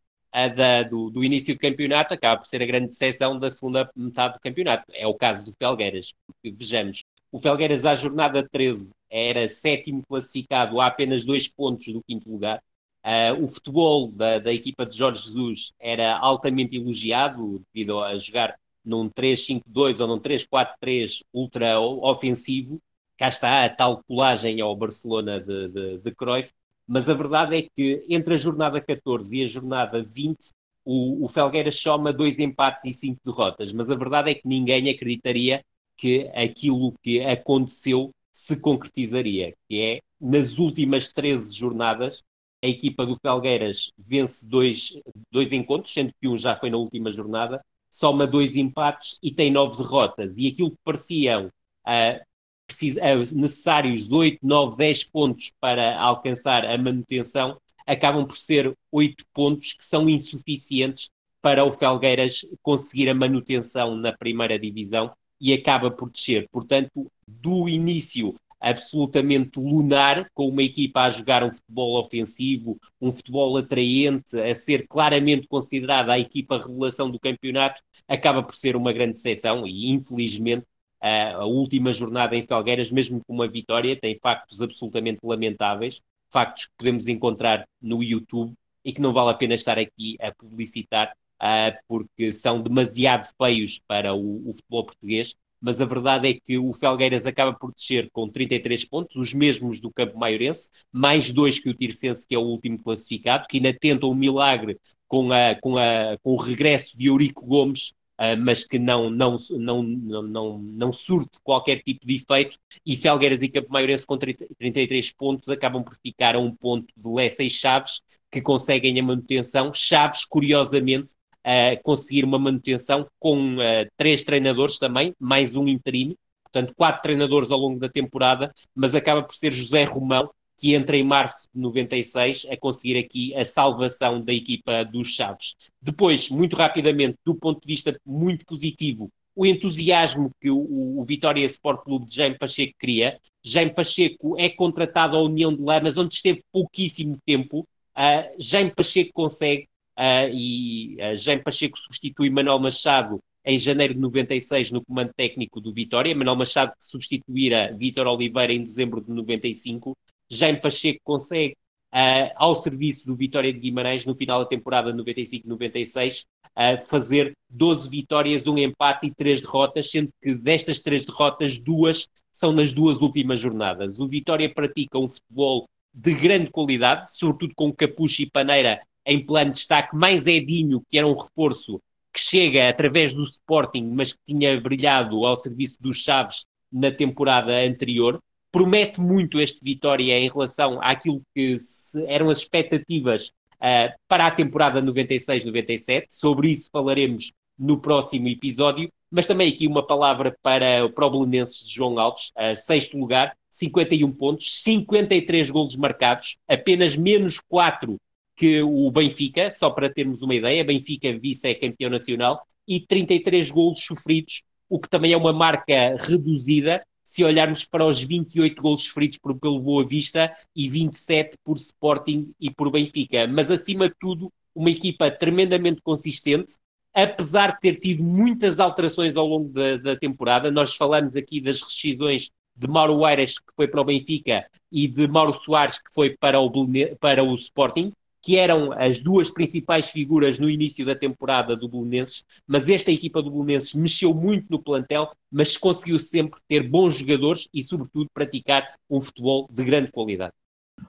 [0.48, 4.34] da, do, do, início do campeonato acaba por ser a grande decepção da segunda metade
[4.34, 4.84] do campeonato.
[4.92, 6.12] É o caso do Felgueiras.
[6.44, 12.30] Vejamos, o Felgueiras à jornada 13 era sétimo classificado a apenas dois pontos do quinto
[12.30, 12.62] lugar.
[13.02, 18.58] Uh, o futebol da, da, equipa de Jorge Jesus era altamente elogiado devido a jogar
[18.84, 22.78] num 3-5-2 ou num 3-4-3 ultra ofensivo.
[23.16, 26.52] Cá está a tal colagem ao Barcelona de, de, de Cruyff
[26.86, 30.50] mas a verdade é que entre a jornada 14 e a jornada 20,
[30.84, 33.72] o, o Felgueiras soma dois empates e cinco derrotas.
[33.72, 35.64] Mas a verdade é que ninguém acreditaria
[35.96, 42.22] que aquilo que aconteceu se concretizaria, que é nas últimas 13 jornadas
[42.62, 44.92] a equipa do Felgueiras vence dois,
[45.30, 49.50] dois encontros, sendo que um já foi na última jornada, soma dois empates e tem
[49.50, 50.38] nove derrotas.
[50.38, 52.24] E aquilo que pareciam uh,
[52.66, 59.24] precisa, é necessários 8, 9, 10 pontos para alcançar a manutenção, acabam por ser 8
[59.32, 61.08] pontos que são insuficientes
[61.40, 66.48] para o Felgueiras conseguir a manutenção na primeira divisão e acaba por descer.
[66.50, 73.56] Portanto, do início absolutamente lunar, com uma equipa a jogar um futebol ofensivo, um futebol
[73.56, 79.18] atraente, a ser claramente considerada a equipa revelação do campeonato, acaba por ser uma grande
[79.18, 80.66] exceção e, infelizmente,
[81.00, 86.72] a última jornada em Felgueiras, mesmo com uma vitória, tem factos absolutamente lamentáveis, factos que
[86.76, 91.76] podemos encontrar no YouTube e que não vale a pena estar aqui a publicitar, uh,
[91.88, 95.34] porque são demasiado feios para o, o, futebol português.
[95.60, 99.80] Mas a verdade é que o Felgueiras acaba por descer com 33 pontos, os mesmos
[99.80, 103.72] do Campo Maiorense, mais dois que o Tircense, que é o último classificado, que ainda
[103.72, 104.78] tenta um milagre
[105.08, 107.92] com, a, com, a, com o regresso de Eurico Gomes
[108.38, 113.42] mas que não, não, não, não, não, não surte qualquer tipo de efeito, e Felgueiras
[113.42, 117.42] e Campo Maiorense com 30, 33 pontos acabam por ficar a um ponto de Lessa
[117.42, 118.00] e Chaves,
[118.30, 119.72] que conseguem a manutenção.
[119.72, 121.12] Chaves, curiosamente,
[121.46, 127.50] uh, conseguir uma manutenção com uh, três treinadores também, mais um interino, portanto, quatro treinadores
[127.50, 131.60] ao longo da temporada, mas acaba por ser José Romão que entra em março de
[131.60, 135.54] 96 a conseguir aqui a salvação da equipa dos Chaves.
[135.80, 141.44] Depois, muito rapidamente, do ponto de vista muito positivo, o entusiasmo que o, o Vitória
[141.44, 143.20] Sport Clube de Jaime Pacheco cria.
[143.44, 147.60] Jaime Pacheco é contratado à União de Lamas, onde esteve pouquíssimo tempo.
[147.94, 154.00] Uh, Jaime Pacheco consegue, uh, e uh, Jaime Pacheco substitui Manuel Machado em janeiro de
[154.00, 156.16] 96 no comando técnico do Vitória.
[156.16, 159.96] Manuel Machado que substituíra Vítor Oliveira em dezembro de 95.
[160.30, 161.56] Jaime Pacheco consegue,
[161.94, 166.24] uh, ao serviço do Vitória de Guimarães, no final da temporada 95-96,
[166.56, 172.08] uh, fazer 12 vitórias, um empate e 3 derrotas, sendo que destas 3 derrotas, duas
[172.32, 173.98] são nas duas últimas jornadas.
[173.98, 179.52] O Vitória pratica um futebol de grande qualidade, sobretudo com Capucho e Paneira em plano
[179.52, 181.80] de destaque, mais Edinho, que era um reforço
[182.12, 187.52] que chega através do Sporting, mas que tinha brilhado ao serviço dos Chaves na temporada
[187.64, 188.20] anterior
[188.56, 191.58] promete muito este Vitória em relação àquilo que
[192.06, 196.06] eram as expectativas uh, para a temporada 96-97.
[196.08, 198.90] Sobre isso falaremos no próximo episódio.
[199.10, 204.10] Mas também aqui uma palavra para, o Belenenses de João Alves, uh, sexto lugar, 51
[204.12, 208.00] pontos, 53 golos marcados, apenas menos 4
[208.34, 214.44] que o Benfica, só para termos uma ideia, Benfica vice-campeão nacional, e 33 golos sofridos,
[214.66, 219.38] o que também é uma marca reduzida, se olharmos para os 28 golos sofridos por,
[219.38, 223.28] pelo Boa Vista e 27 por Sporting e por Benfica.
[223.28, 226.54] Mas, acima de tudo, uma equipa tremendamente consistente,
[226.92, 230.50] apesar de ter tido muitas alterações ao longo da, da temporada.
[230.50, 235.06] Nós falamos aqui das rescisões de Mauro Eiras, que foi para o Benfica, e de
[235.06, 236.50] Mauro Soares, que foi para o,
[236.98, 237.92] para o Sporting
[238.26, 243.22] que eram as duas principais figuras no início da temporada do Belenenses, mas esta equipa
[243.22, 248.66] do Belenenses mexeu muito no plantel, mas conseguiu sempre ter bons jogadores e, sobretudo, praticar
[248.90, 250.32] um futebol de grande qualidade.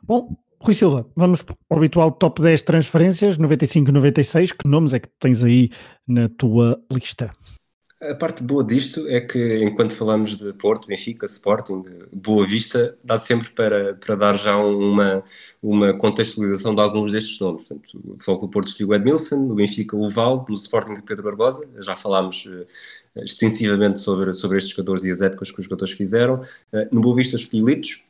[0.01, 4.51] Bom, Rui Silva, vamos ao habitual top 10 transferências, 95 e 96.
[4.53, 5.69] Que nomes é que tens aí
[6.07, 7.31] na tua lista?
[7.99, 11.83] A parte boa disto é que, enquanto falamos de Porto, Benfica, Sporting,
[12.13, 15.23] Boa Vista, dá sempre para, para dar já uma,
[15.63, 17.65] uma contextualização de alguns destes nomes.
[17.65, 21.95] Portanto, o Porto escolheu o Edmilson, no Benfica o Val, no Sporting Pedro Barbosa, já
[21.95, 22.67] falámos uh,
[23.23, 26.35] extensivamente sobre, sobre estes jogadores e as épocas que os jogadores fizeram.
[26.71, 28.03] Uh, no Boa Vista escolhi Litos,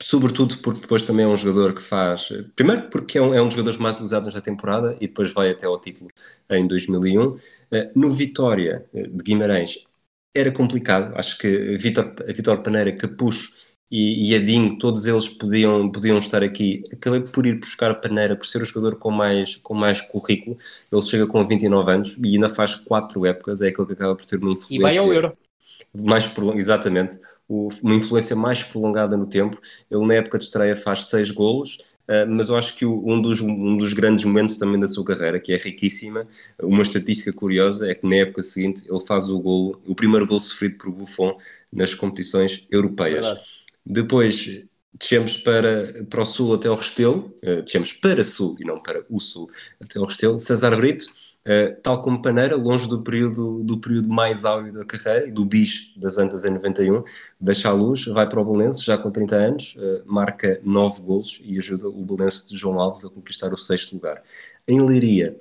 [0.00, 2.28] sobretudo porque depois também é um jogador que faz.
[2.56, 5.50] Primeiro, porque é um, é um dos jogadores mais utilizados nesta temporada e depois vai
[5.50, 6.10] até ao título
[6.50, 7.36] em 2001.
[7.72, 9.84] Eh, no Vitória eh, de Guimarães
[10.34, 13.52] era complicado, acho que Vitor, Vitor Paneira, Capucho
[13.90, 16.82] e, e Adinho, todos eles podiam, podiam estar aqui.
[16.92, 20.58] Acabei por ir buscar Paneira por ser o jogador com mais, com mais currículo.
[20.90, 24.26] Ele chega com 29 anos e ainda faz quatro épocas, é aquele que acaba por
[24.26, 24.74] ter uma influência.
[24.74, 25.36] E vai ao Euro.
[25.92, 29.60] Mais exatamente uma influência mais prolongada no tempo.
[29.90, 33.20] Ele, na época de estreia, faz seis golos, Uh, mas eu acho que o, um,
[33.20, 36.26] dos, um dos grandes momentos também da sua carreira, que é riquíssima,
[36.62, 40.40] uma estatística curiosa, é que na época seguinte ele faz o golo, o primeiro golo
[40.40, 41.36] sofrido por Buffon
[41.72, 43.26] nas competições europeias.
[43.26, 43.46] Verdade.
[43.86, 48.82] Depois descemos para, para o sul até o Restelo, uh, descemos para sul e não
[48.82, 51.06] para o sul, até o Restelo, César Brito,
[51.46, 55.44] Uh, tal como Paneira, longe do período, do período mais áureo da carreira e do
[55.44, 57.04] bis das Antas em 91,
[57.38, 61.42] deixa a luz, vai para o Belenense, já com 30 anos, uh, marca 9 golos
[61.44, 64.22] e ajuda o Belenense de João Alves a conquistar o sexto lugar.
[64.66, 65.38] Em Leiria,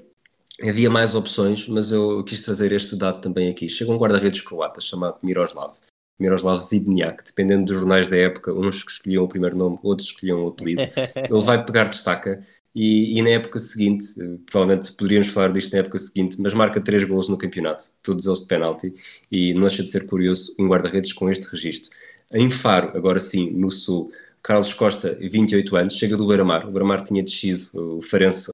[0.61, 3.69] havia mais opções, mas eu quis trazer este dado também aqui.
[3.69, 5.73] Chega um guarda-redes croata chamado Miroslav.
[6.19, 10.47] Miroslav Zidniak, dependendo dos jornais da época, uns escolhiam o primeiro nome, outros escolhiam o
[10.49, 10.81] apelido.
[11.15, 12.41] Ele vai pegar destaca
[12.75, 16.81] e, e, na época seguinte, eh, provavelmente poderíamos falar disto na época seguinte, mas marca
[16.81, 18.93] três gols no campeonato, todos eles de penalti,
[19.31, 21.91] e não deixa de ser curioso um guarda-redes com este registro.
[22.31, 24.11] Em Faro, agora sim, no Sul,
[24.41, 26.67] Carlos Costa, 28 anos, chega do Beira-Mar.
[26.67, 28.52] O Beira-Mar tinha descido, o Farense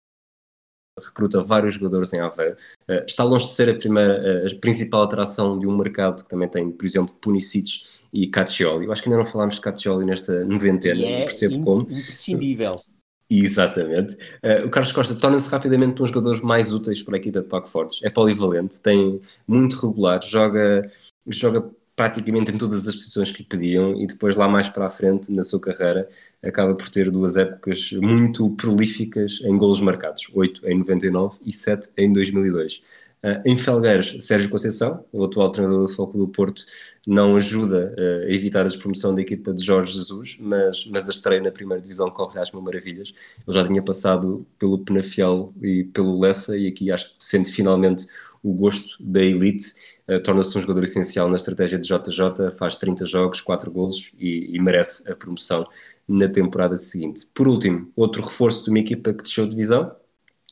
[1.06, 2.56] recruta vários jogadores em Aveiro.
[2.88, 6.48] Uh, está longe de ser a primeira, a principal atração de um mercado que também
[6.48, 8.86] tem, por exemplo, Punicic e Caccioli.
[8.86, 11.82] Eu acho que ainda não falámos de Caccioli nesta noventena, é percebo como.
[11.84, 12.82] imprescindível.
[13.30, 14.16] Exatamente.
[14.44, 17.48] Uh, o Carlos Costa torna-se rapidamente um dos jogadores mais úteis para a equipa de
[17.48, 18.02] Paco Fortes.
[18.04, 20.92] É polivalente, tem muito regular, joga,
[21.28, 21.70] joga
[22.00, 25.34] praticamente em todas as posições que lhe pediam e depois lá mais para a frente
[25.34, 26.08] na sua carreira
[26.42, 31.90] acaba por ter duas épocas muito prolíficas em golos marcados, 8 em 99 e 7
[31.98, 32.82] em 2002.
[33.22, 36.64] Uh, em Felgueiras, Sérgio Conceição, o atual treinador do Foco do Porto,
[37.06, 41.12] não ajuda uh, a evitar a despromoção da equipa de Jorge Jesus, mas, mas a
[41.12, 43.14] estreia na primeira divisão corre às mil maravilhas.
[43.46, 48.08] Ele já tinha passado pelo Penafiel e pelo Lessa, e aqui acho que sente finalmente
[48.42, 49.74] o gosto da elite,
[50.18, 54.60] torna-se um jogador essencial na estratégia de JJ, faz 30 jogos, 4 golos e, e
[54.60, 55.68] merece a promoção
[56.08, 57.28] na temporada seguinte.
[57.36, 59.96] Por último, outro reforço de uma equipa que deixou divisão,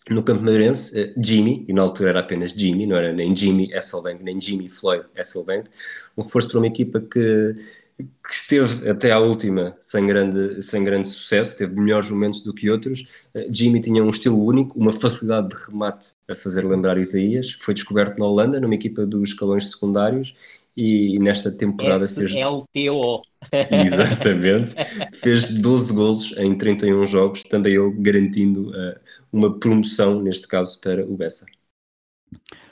[0.09, 3.73] no Campo Madeirense, uh, Jimmy, e na altura era apenas Jimmy, não era nem Jimmy
[3.73, 5.69] Hasselbank, nem Jimmy Floyd Hasselbank,
[6.15, 7.55] um reforço para uma equipa que,
[7.97, 12.69] que esteve até à última sem grande, sem grande sucesso, teve melhores momentos do que
[12.69, 13.01] outros.
[13.33, 17.73] Uh, Jimmy tinha um estilo único, uma facilidade de remate a fazer lembrar Isaías, foi
[17.73, 20.35] descoberto na Holanda, numa equipa dos escalões secundários,
[20.75, 22.31] e nesta temporada fez.
[22.31, 23.23] LTO.
[23.71, 24.75] Exatamente.
[25.13, 28.95] fez 12 golos em 31 jogos, também ele garantindo uh,
[29.31, 31.45] uma promoção, neste caso, para o Bessa.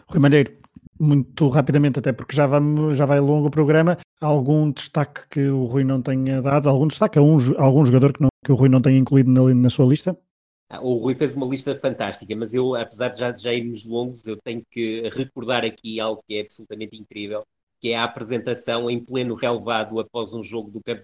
[0.08, 0.56] Rui Malheiro,
[1.00, 5.66] muito rapidamente, até porque já, vamos, já vai longo o programa, algum destaque que o
[5.66, 6.70] Rui não tenha dado?
[6.70, 9.54] Algum destaque a um, algum jogador que, não, que o Rui não tenha incluído na,
[9.54, 10.18] na sua lista?
[10.70, 14.26] Ah, o Rui fez uma lista fantástica, mas eu, apesar de já, já irmos longos,
[14.26, 17.46] eu tenho que recordar aqui algo que é absolutamente incrível,
[17.80, 21.04] que é a apresentação em pleno relevado após um jogo do Campo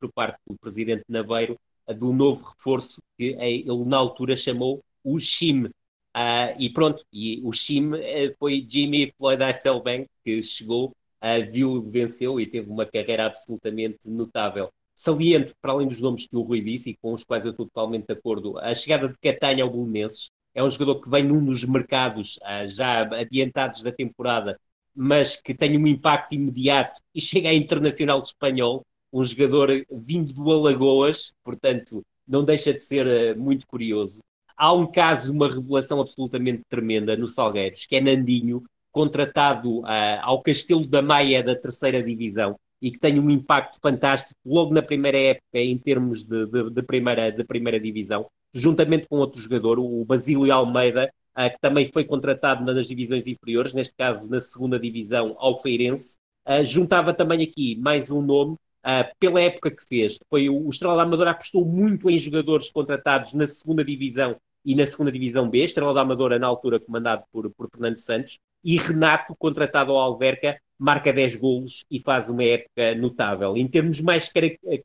[0.00, 1.58] por parte do presidente Naveiro
[1.92, 5.68] do novo reforço que ele na altura chamou o Chim.
[6.14, 10.90] Uh, e pronto, e o Chim uh, foi Jimmy Floyd Hasselbank que chegou,
[11.22, 14.70] uh, viu, venceu e teve uma carreira absolutamente notável.
[14.94, 17.66] Saliento, para além dos nomes que o Rui disse e com os quais eu estou
[17.66, 21.44] totalmente de acordo, a chegada de Catanha ao Belenenses é um jogador que vem num
[21.44, 24.58] dos mercados uh, já adiantados da temporada
[24.94, 30.50] mas que tem um impacto imediato e chega a internacional espanhol, um jogador vindo do
[30.50, 34.20] Alagoas, portanto, não deixa de ser muito curioso.
[34.56, 39.86] Há um caso, uma revelação absolutamente tremenda no Salgueiros, que é Nandinho, contratado uh,
[40.20, 44.82] ao Castelo da Maia da terceira divisão e que tem um impacto fantástico logo na
[44.82, 49.78] primeira época em termos de, de, de primeira, de primeira divisão, juntamente com outro jogador,
[49.78, 54.78] o Basílio Almeida, uh, que também foi contratado nas divisões inferiores, neste caso na segunda
[54.78, 56.16] divisão ao Feirense.
[56.46, 60.18] Uh, juntava também aqui mais um nome, uh, pela época que fez.
[60.28, 64.86] Foi o, Estrela da Amadora apostou muito em jogadores contratados na segunda divisão e na
[64.86, 69.34] segunda divisão B, Estrela da Amadora na altura comandado por, por Fernando Santos, e Renato,
[69.36, 73.56] contratado ao Alverca, marca 10 golos e faz uma época notável.
[73.56, 74.30] Em termos mais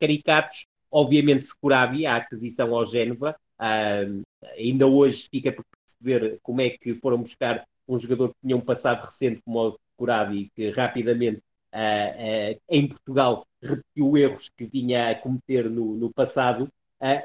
[0.00, 4.22] caricatos, obviamente Securavi, a aquisição ao Génova, uh,
[4.56, 8.60] ainda hoje fica por perceber como é que foram buscar um jogador que tinha um
[8.60, 11.38] passado recente como o Securavi, que rapidamente
[11.72, 16.68] uh, uh, em Portugal repetiu erros que vinha a cometer no, no passado.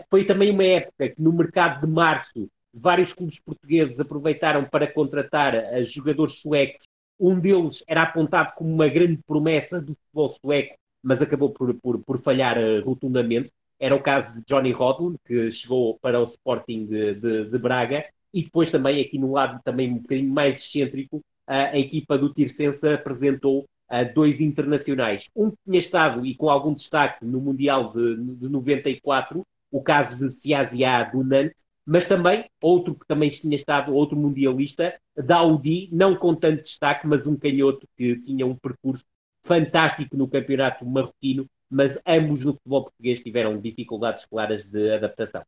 [0.09, 5.53] foi também uma época que no mercado de março vários clubes portugueses aproveitaram para contratar
[5.83, 6.85] jogadores suecos
[7.19, 11.99] um deles era apontado como uma grande promessa do futebol sueco, mas acabou por, por,
[11.99, 13.51] por falhar uh, rotundamente.
[13.79, 18.05] Era o caso de Johnny Rodlund, que chegou para o Sporting de, de, de, Braga,
[18.33, 22.33] e depois também aqui no lado também um bocadinho mais excêntrico, uh, a equipa do
[22.33, 23.65] Tirsense apresentou uh,
[24.01, 25.29] dois internacionais.
[25.35, 30.15] Um que tinha estado, e com algum destaque, no Mundial de, de 94, o caso
[30.15, 35.89] de Siazia do Nantes, mas também outro que também tinha estado, outro mundialista, da Audi,
[35.91, 39.03] não com tanto destaque, mas um canhoto que tinha um percurso
[39.41, 45.43] fantástico no campeonato marroquino, mas ambos no futebol português tiveram dificuldades claras de adaptação.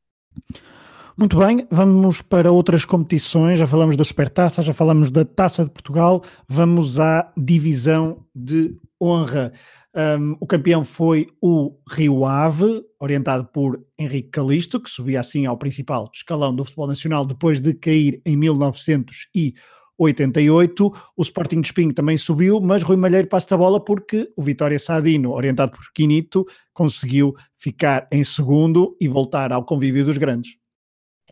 [1.17, 3.57] Muito bem, vamos para outras competições.
[3.57, 6.21] Já falamos da Supertaça, já falamos da Taça de Portugal.
[6.45, 9.53] Vamos à divisão de honra.
[9.95, 15.57] Um, o campeão foi o Rio Ave, orientado por Henrique Calisto, que subia assim ao
[15.57, 20.93] principal escalão do futebol nacional depois de cair em 1988.
[21.15, 24.77] O Sporting de Espinho também subiu, mas Rui Malheiro passa a bola porque o Vitória
[24.77, 30.64] Sadino, orientado por Quinito, conseguiu ficar em segundo e voltar ao convívio dos grandes.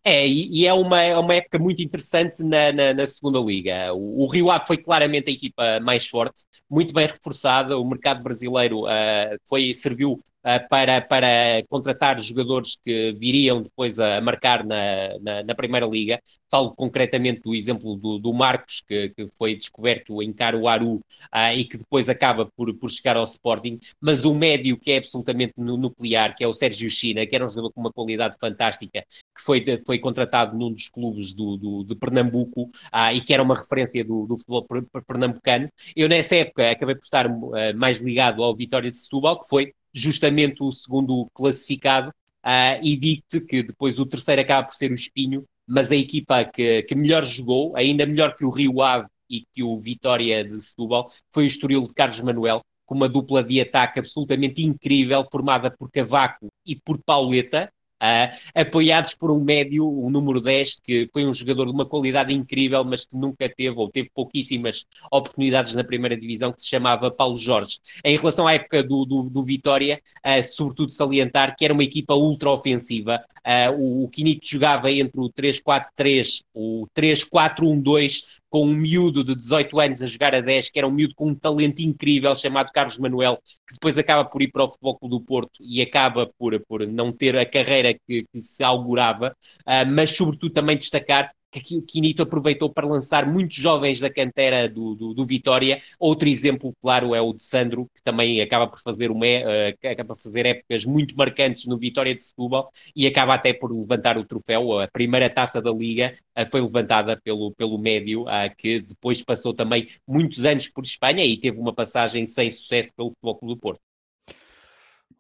[0.06, 3.94] É, e, é uma, é uma época muito interessante na, na, na segunda liga.
[3.94, 7.78] O, o, Rio Ave foi claramente a equipa mais forte, muito bem reforçada.
[7.78, 10.22] O mercado brasileiro uh, foi, serviu
[10.70, 16.20] para, para contratar jogadores que viriam depois a marcar na, na, na Primeira Liga.
[16.52, 21.64] Falo concretamente do exemplo do, do Marcos, que, que, foi descoberto em Caruaru uh, e
[21.64, 23.80] que depois acaba por, por chegar ao Sporting.
[24.00, 27.48] Mas o médio que é absolutamente nuclear, que é o Sérgio China, que era um
[27.48, 29.04] jogador com uma qualidade fantástica,
[29.36, 33.42] que foi, foi contratado num dos clubes do, do, de Pernambuco uh, e que era
[33.42, 34.68] uma referência do, do futebol
[35.08, 35.70] pernambucano.
[35.96, 39.74] Eu, nessa época, acabei por estar uh, mais ligado ao Vitória de Setúbal, que foi
[39.94, 42.10] justamente o segundo classificado,
[42.46, 46.44] uh, e digo-te que depois o terceiro acaba por ser o Espinho, mas a equipa
[46.46, 50.60] que, que melhor jogou, ainda melhor que o Rio Ave e que o Vitória de
[50.62, 55.72] Setúbal, foi o Estoril de Carlos Manuel, com uma dupla de ataque absolutamente incrível, formada
[55.72, 57.72] por Cavaco e por Pauleta,
[58.04, 62.34] uh, apoiados por um médio, o número 10, que foi um jogador de uma qualidade
[62.34, 67.10] incrível, mas que nunca teve ou teve pouquíssimas oportunidades na primeira divisão, que se chamava
[67.10, 67.80] Paulo Jorge.
[68.04, 72.14] Em relação à época do, do, do Vitória, uh, sobretudo salientar que era uma equipa
[72.14, 73.24] ultra ofensiva.
[73.46, 79.80] Uh, o, o Quinito jogava entre o 3-4-3, o 3-4-1-2, com um miúdo de 18
[79.80, 83.00] anos a jogar a 10, que era um miúdo com um talento incrível chamado Carlos
[83.00, 86.60] Manuel, que depois acaba por ir para o Futebol Clube do Porto e acaba por,
[86.68, 91.82] por não ter a carreira que, que se augurava, uh, mas sobretudo também destacar que
[91.82, 95.80] Quinito aproveitou para lançar muitos jovens da cantera do, do, do, Vitória.
[96.00, 100.16] Outro exemplo, claro, é o de Sandro, que também acaba por fazer, uma, uh, acaba
[100.16, 104.26] por fazer épocas muito marcantes no Vitória de Setúbal e acaba até por levantar o
[104.26, 104.80] troféu.
[104.80, 109.54] A primeira taça da Liga uh, foi levantada pelo, pelo médio, uh, que depois passou
[109.54, 113.60] também muitos anos por Espanha e teve uma passagem sem sucesso pelo Futebol Clube do
[113.60, 113.82] Porto.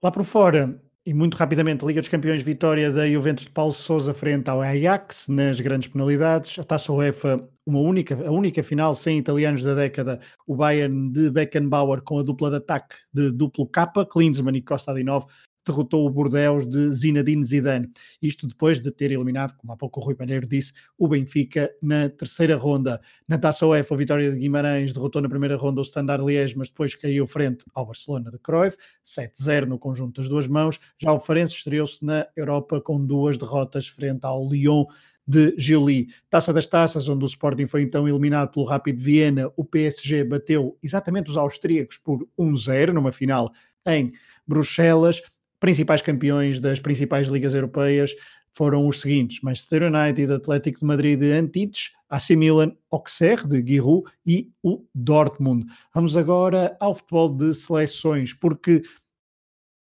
[0.01, 4.13] Lá por fora, e muito rapidamente, Liga dos Campeões, vitória da Juventus de Paulo Sousa
[4.13, 6.57] frente ao Ajax nas grandes penalidades.
[6.57, 11.29] A Taça UEFA, uma única, a única final sem italianos da década, o Bayern de
[11.29, 15.25] Beckenbauer com a dupla de ataque de duplo K, Klinsmann e Costa Adinov,
[15.65, 17.89] derrotou o Bordeaux de Zinedine Zidane.
[18.21, 22.09] Isto depois de ter eliminado, como há pouco o Rui Palheiro disse, o Benfica na
[22.09, 23.01] terceira ronda.
[23.27, 26.69] Na Taça UEFA, a vitória de Guimarães derrotou na primeira ronda o Standard Liège, mas
[26.69, 30.79] depois caiu frente ao Barcelona de Cruyff, 7-0 no conjunto das duas mãos.
[30.97, 34.85] Já o Farense estreou-se na Europa com duas derrotas frente ao Lyon
[35.25, 36.09] de Gili.
[36.29, 40.77] Taça das Taças, onde o Sporting foi então eliminado pelo Rápido Viena, o PSG bateu
[40.83, 43.51] exatamente os austríacos por 1-0 numa final
[43.85, 44.11] em
[44.45, 45.21] Bruxelas
[45.63, 48.13] principais campeões das principais ligas europeias
[48.51, 54.03] foram os seguintes: Manchester United, Atlético de Madrid de Antites, AC Milan, Auxerre de Giroud
[54.27, 55.65] e o Dortmund.
[55.95, 58.81] Vamos agora ao futebol de seleções, porque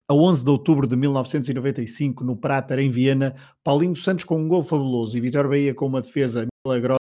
[0.08, 3.34] a 11 de outubro de 1995, no Prater, em Viena,
[3.64, 7.01] Paulinho Santos com um gol fabuloso e Vitor Bahia com uma defesa milagrosa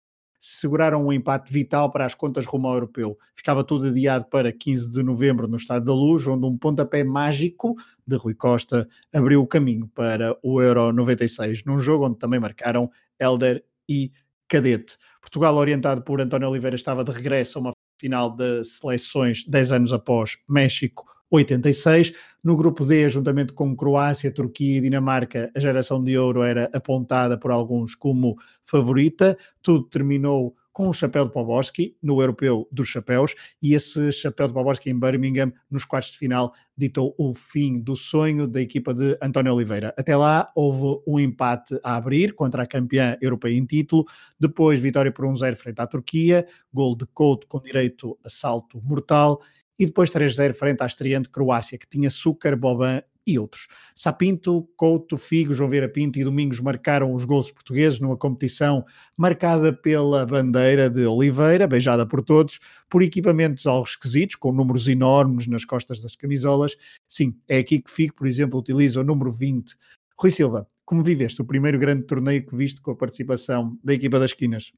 [0.45, 3.17] seguraram um empate vital para as contas rumo ao europeu.
[3.33, 7.75] Ficava tudo adiado para 15 de novembro no Estado da Luz, onde um pontapé mágico
[8.05, 12.91] de Rui Costa abriu o caminho para o Euro 96, num jogo onde também marcaram
[13.19, 14.11] Elder e
[14.47, 14.97] cadete.
[15.19, 19.93] Portugal, orientado por António Oliveira, estava de regresso a uma final de seleções 10 anos
[19.93, 22.13] após México 86.
[22.43, 27.37] No grupo D, juntamente com Croácia, Turquia e Dinamarca, a geração de ouro era apontada
[27.37, 29.37] por alguns como favorita.
[29.61, 34.53] Tudo terminou com o chapéu de Poborski no Europeu dos Chapéus e esse chapéu de
[34.53, 39.17] Poborski em Birmingham nos quartos de final ditou o fim do sonho da equipa de
[39.21, 39.93] António Oliveira.
[39.97, 44.03] Até lá houve um empate a abrir contra a campeã europeia em título,
[44.37, 49.41] depois vitória por 1-0 frente à Turquia, gol de Couto com direito a salto mortal
[49.77, 53.67] e depois 3-0 frente à estreante Croácia, que tinha Súcar, Boban e outros.
[53.93, 58.85] Sapinto, Couto, Figo, João Vieira Pinto e Domingos marcaram os gols portugueses numa competição
[59.17, 65.47] marcada pela bandeira de Oliveira, beijada por todos, por equipamentos algo esquisitos, com números enormes
[65.47, 66.75] nas costas das camisolas.
[67.07, 69.75] Sim, é aqui que Figo, por exemplo, utiliza o número 20.
[70.17, 74.19] Rui Silva, como viveste o primeiro grande torneio que viste com a participação da equipa
[74.19, 74.71] das esquinas?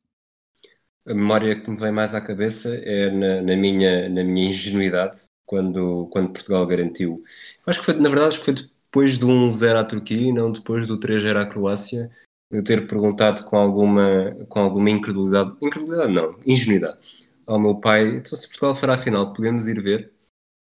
[1.07, 5.23] A memória que me vem mais à cabeça é na, na minha, na minha ingenuidade,
[5.45, 7.23] quando, quando Portugal garantiu.
[7.65, 10.51] Acho que foi, na verdade, acho que foi depois do 1-0 à Turquia e não
[10.51, 12.11] depois do 3-0 à Croácia,
[12.51, 16.97] eu ter perguntado com alguma, com alguma incredulidade, incredulidade não, ingenuidade,
[17.45, 20.11] ao meu pai, então se Portugal fará a final, podemos ir ver?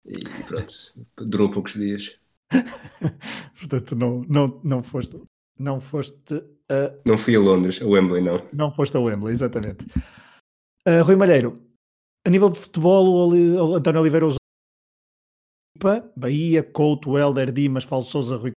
[0.05, 0.73] E pronto,
[1.17, 2.17] durou poucos dias.
[3.59, 5.21] Portanto, não, não, não foste,
[5.57, 6.93] não foste a...
[7.07, 8.43] Não fui a Londres, a Wembley, não.
[8.51, 9.85] Não foste a Wembley, exatamente.
[10.87, 11.61] Uh, Rui Malheiro,
[12.25, 14.37] a nível de futebol, o António Oliveira usou
[16.15, 18.51] Bahia, Couto, Helder, Dimas, Paulo Souza, Rui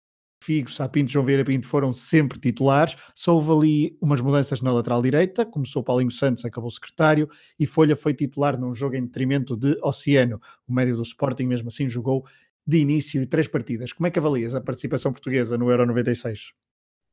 [0.43, 2.97] Figo, Sapinto, João Vieira Pinto foram sempre titulares.
[3.15, 5.45] Só houve ali umas mudanças na lateral direita.
[5.45, 10.41] Começou Paulinho Santos, acabou secretário e Folha foi titular num jogo em detrimento de Oceano.
[10.67, 12.25] O médio do Sporting, mesmo assim, jogou
[12.67, 13.93] de início três partidas.
[13.93, 16.51] Como é que avalias a participação portuguesa no Euro 96?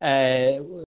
[0.02, 0.82] Uh,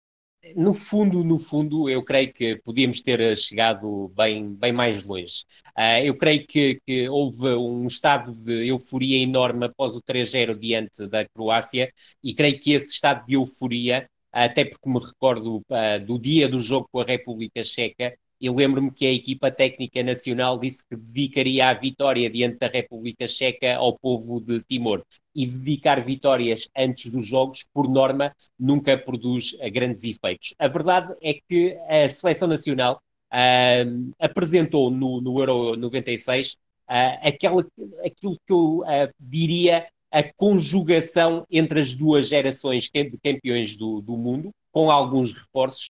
[0.56, 5.44] no fundo, no fundo, eu creio que podíamos ter chegado bem, bem mais longe.
[5.76, 11.06] Uh, eu creio que, que, houve um estado de euforia enorme após o 3-0 diante
[11.06, 11.92] da Croácia
[12.22, 16.60] e creio que esse estado de euforia, até porque me recordo uh, do dia do
[16.60, 21.68] jogo com a República Checa, eu lembro-me que a equipa técnica nacional disse que dedicaria
[21.68, 25.04] a vitória diante da República Checa ao povo de Timor.
[25.34, 30.54] E dedicar vitórias antes dos jogos, por norma, nunca produz eh, grandes efeitos.
[30.58, 33.00] A verdade é que a seleção nacional
[33.32, 36.56] uh, apresentou no, no, Euro 96 uh,
[36.88, 37.66] ah, aquela,
[38.04, 44.16] aquilo que eu uh, diria a conjugação entre as duas gerações de campeões do, do
[44.16, 45.90] mundo, com alguns reforços,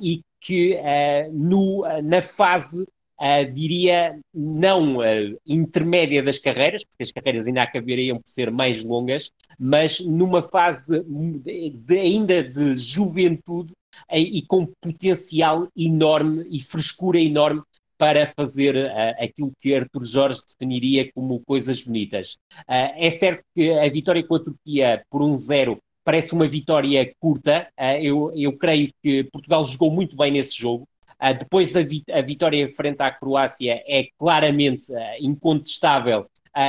[0.00, 2.82] e que uh, no, na fase,
[3.20, 8.84] uh, diria, não uh, intermédia das carreiras, porque as carreiras ainda acabariam por ser mais
[8.84, 13.72] longas, mas numa fase de, de, ainda de juventude
[14.12, 17.62] e com potencial enorme e frescura enorme
[17.98, 22.36] para fazer uh, aquilo que Arthur Jorge definiria como coisas bonitas.
[22.68, 27.68] Uh, é certo que a vitória com a Turquia por 1-0 parece uma vitória curta.
[27.76, 30.86] Uh, eu, eu creio que Portugal jogou muito bem nesse jogo.
[31.20, 36.26] Uh, depois a, vi a, vitória frente à Croácia é claramente uh, incontestável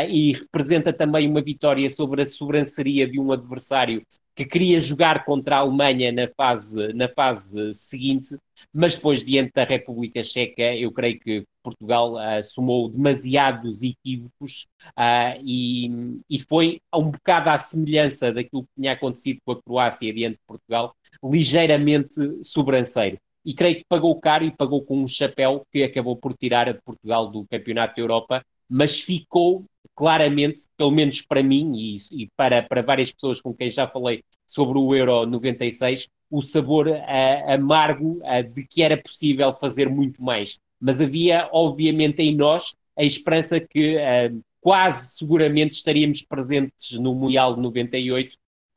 [0.09, 4.03] e representa também uma vitória sobre a sobranceria de um adversário
[4.35, 8.37] que queria jogar contra a Alemanha na fase, na fase seguinte,
[8.73, 14.65] mas depois, diante da República Checa, eu creio que Portugal uh, somou demasiados equívocos
[14.97, 20.13] uh, e, e foi um bocado à semelhança daquilo que tinha acontecido com a Croácia
[20.13, 23.17] diante de Portugal, ligeiramente sobranceiro.
[23.43, 26.73] E creio que pagou caro e pagou com um chapéu que acabou por tirar a
[26.73, 32.61] Portugal do Campeonato da Europa, mas ficou claramente, pelo menos para mim e, e, para,
[32.61, 38.21] para várias pessoas com quem já falei sobre o Euro 96, o sabor uh, amargo
[38.23, 40.59] uh, de que era possível fazer muito mais.
[40.79, 47.55] Mas havia, obviamente, em nós a esperança que uh, quase seguramente estaríamos presentes no Mundial
[47.55, 48.35] de 98.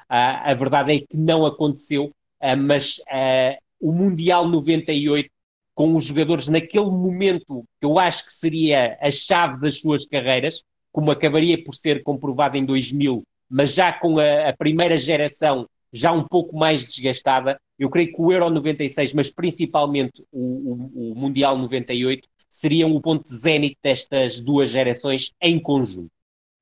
[0.08, 2.12] a verdade é que não aconteceu,
[2.58, 3.00] mas
[3.80, 5.30] o Mundial 98
[5.80, 10.62] com os jogadores naquele momento que eu acho que seria a chave das suas carreiras,
[10.92, 16.12] como acabaria por ser comprovado em 2000, mas já com a, a primeira geração já
[16.12, 21.14] um pouco mais desgastada, eu creio que o Euro 96, mas principalmente o, o, o
[21.18, 26.10] Mundial 98, seriam o ponto zénite destas duas gerações em conjunto.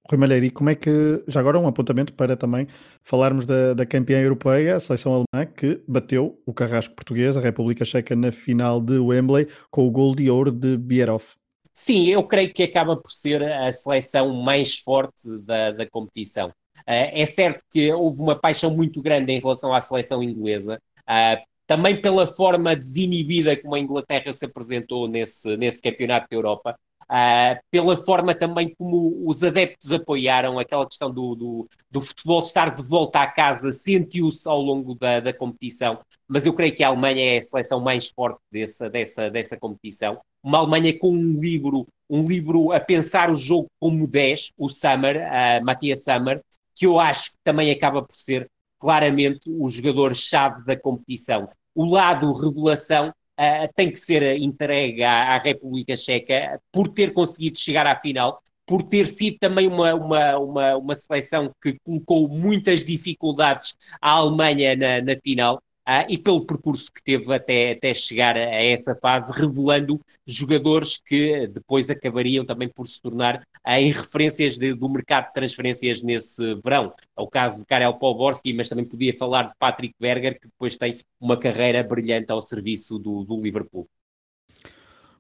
[0.09, 2.69] Rui Malheiro, e como é que, já agora um apontamento para também
[3.03, 7.85] falarmos da, da campeã europeia, a seleção alemã, que bateu o carrasco português, a República
[7.85, 11.35] Checa, na final de Wembley, com o gol de ouro de Bierhoff.
[11.75, 16.49] Sim, eu creio que acaba por ser a seleção mais forte da, da competição.
[16.81, 21.43] Uh, é certo que houve uma paixão muito grande em relação à seleção inglesa, uh,
[21.67, 26.79] também pela forma desinibida como a Inglaterra se apresentou nesse, nesse campeonato da Europa,
[27.11, 32.75] Uh, pela forma também como os adeptos apoiaram aquela questão do, do, do futebol estar
[32.75, 36.89] de volta à casa, sentiu-se ao longo da, da, competição, mas eu creio que a
[36.89, 40.21] Alemanha é a seleção mais forte dessa, dessa, dessa competição.
[40.43, 45.17] Uma Alemanha com um livro, um livro a pensar o jogo como 10, o Summer,
[45.17, 46.43] uh, Matias Summer,
[46.77, 51.49] que eu acho que também acaba por ser claramente o jogador-chave da competição.
[51.75, 57.59] O lado revelação uh, tem que ser entregue à, à, República Checa por ter conseguido
[57.59, 62.85] chegar à final, por ter sido também uma, uma, uma, uma seleção que colocou muitas
[62.85, 68.37] dificuldades à Alemanha na, na final uh, e pelo percurso que teve até, até chegar
[68.37, 73.91] a, a, essa fase, revelando jogadores que depois acabariam também por se tornar uh, em
[73.91, 76.93] referências de, do mercado de transferências nesse verão.
[77.17, 80.77] É o caso de Karel Poborski, mas também podia falar de Patrick Berger, que depois
[80.77, 83.89] tem uma carreira brilhante ao serviço do, do Liverpool.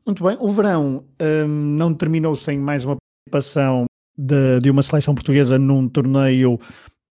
[0.05, 2.97] Muito bem, o verão um, não terminou sem mais uma
[3.31, 3.85] participação
[4.17, 6.59] de, de, uma seleção portuguesa num torneio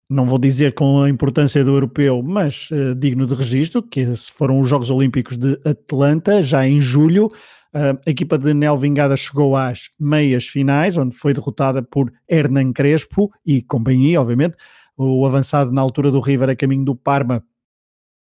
[0.09, 4.61] não vou dizer com a importância do europeu, mas uh, digno de registro, que foram
[4.61, 7.27] os Jogos Olímpicos de Atlanta, já em julho.
[7.75, 12.73] Uh, a equipa de Nel Vingada chegou às meias finais, onde foi derrotada por Hernan
[12.73, 14.57] Crespo e companhia, obviamente.
[14.97, 17.45] O avançado na altura do River a caminho do Parma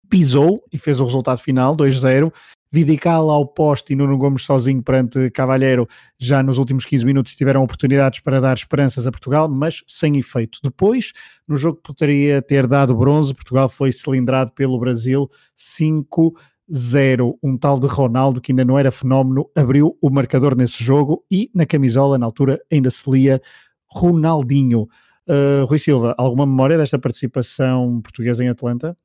[0.09, 2.31] pisou e fez o resultado final, 2-0,
[2.71, 5.87] Vidical ao poste e Nuno Gomes sozinho perante Cavalheiro
[6.19, 10.59] já nos últimos 15 minutos tiveram oportunidades para dar esperanças a Portugal, mas sem efeito.
[10.63, 11.13] Depois,
[11.47, 16.33] no jogo que poderia ter dado bronze, Portugal foi cilindrado pelo Brasil 5
[16.69, 17.39] 0.
[17.41, 21.49] Um tal de Ronaldo, que ainda não era fenómeno, abriu o marcador nesse jogo e
[21.53, 23.41] na camisola, na altura, ainda se lia
[23.89, 24.87] Ronaldinho.
[25.27, 28.97] Uh, Rui Silva, alguma memória desta participação portuguesa em Atlanta?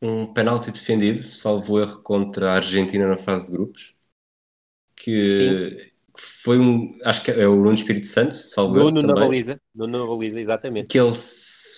[0.00, 3.94] Um penalti defendido, salvo erro, contra a Argentina na fase de grupos,
[4.94, 5.90] que Sim.
[6.16, 9.98] foi um, acho que é o Nuno Espírito Santo, salvo Nuno erro na baliza, Nuno
[9.98, 10.88] na baliza, exatamente.
[10.88, 11.10] Que ele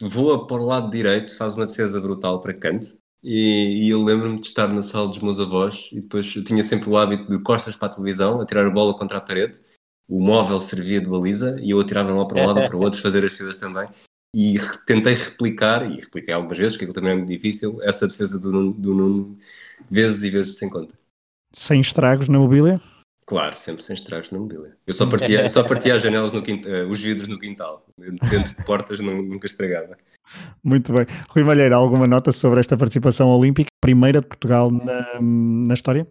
[0.03, 4.41] voa para o lado direito, faz uma defesa brutal para canto, e, e eu lembro-me
[4.41, 7.43] de estar na sala dos meus avós, e depois eu tinha sempre o hábito de
[7.43, 9.61] costas para a televisão, a tirar a bola contra a parede,
[10.09, 13.01] o móvel servia de baliza, e eu atirava lá para um lado para o outro,
[13.01, 13.89] fazer as defesas também,
[14.35, 18.53] e tentei replicar, e repliquei algumas vezes, porque também é muito difícil, essa defesa do
[18.53, 19.39] Nuno, do Nuno
[19.91, 20.95] vezes e vezes sem conta.
[21.53, 22.81] Sem estragos na mobília?
[23.27, 24.77] Claro, sempre sem estragos na mobília.
[24.87, 28.57] Eu só partia, só partia as janelas no quintal, uh, os vidros no quintal, dentro
[28.57, 29.97] de portas nunca estragava.
[30.63, 31.07] Muito bem.
[31.29, 36.07] Rui Malheiro, alguma nota sobre esta participação olímpica, primeira de Portugal na, na história?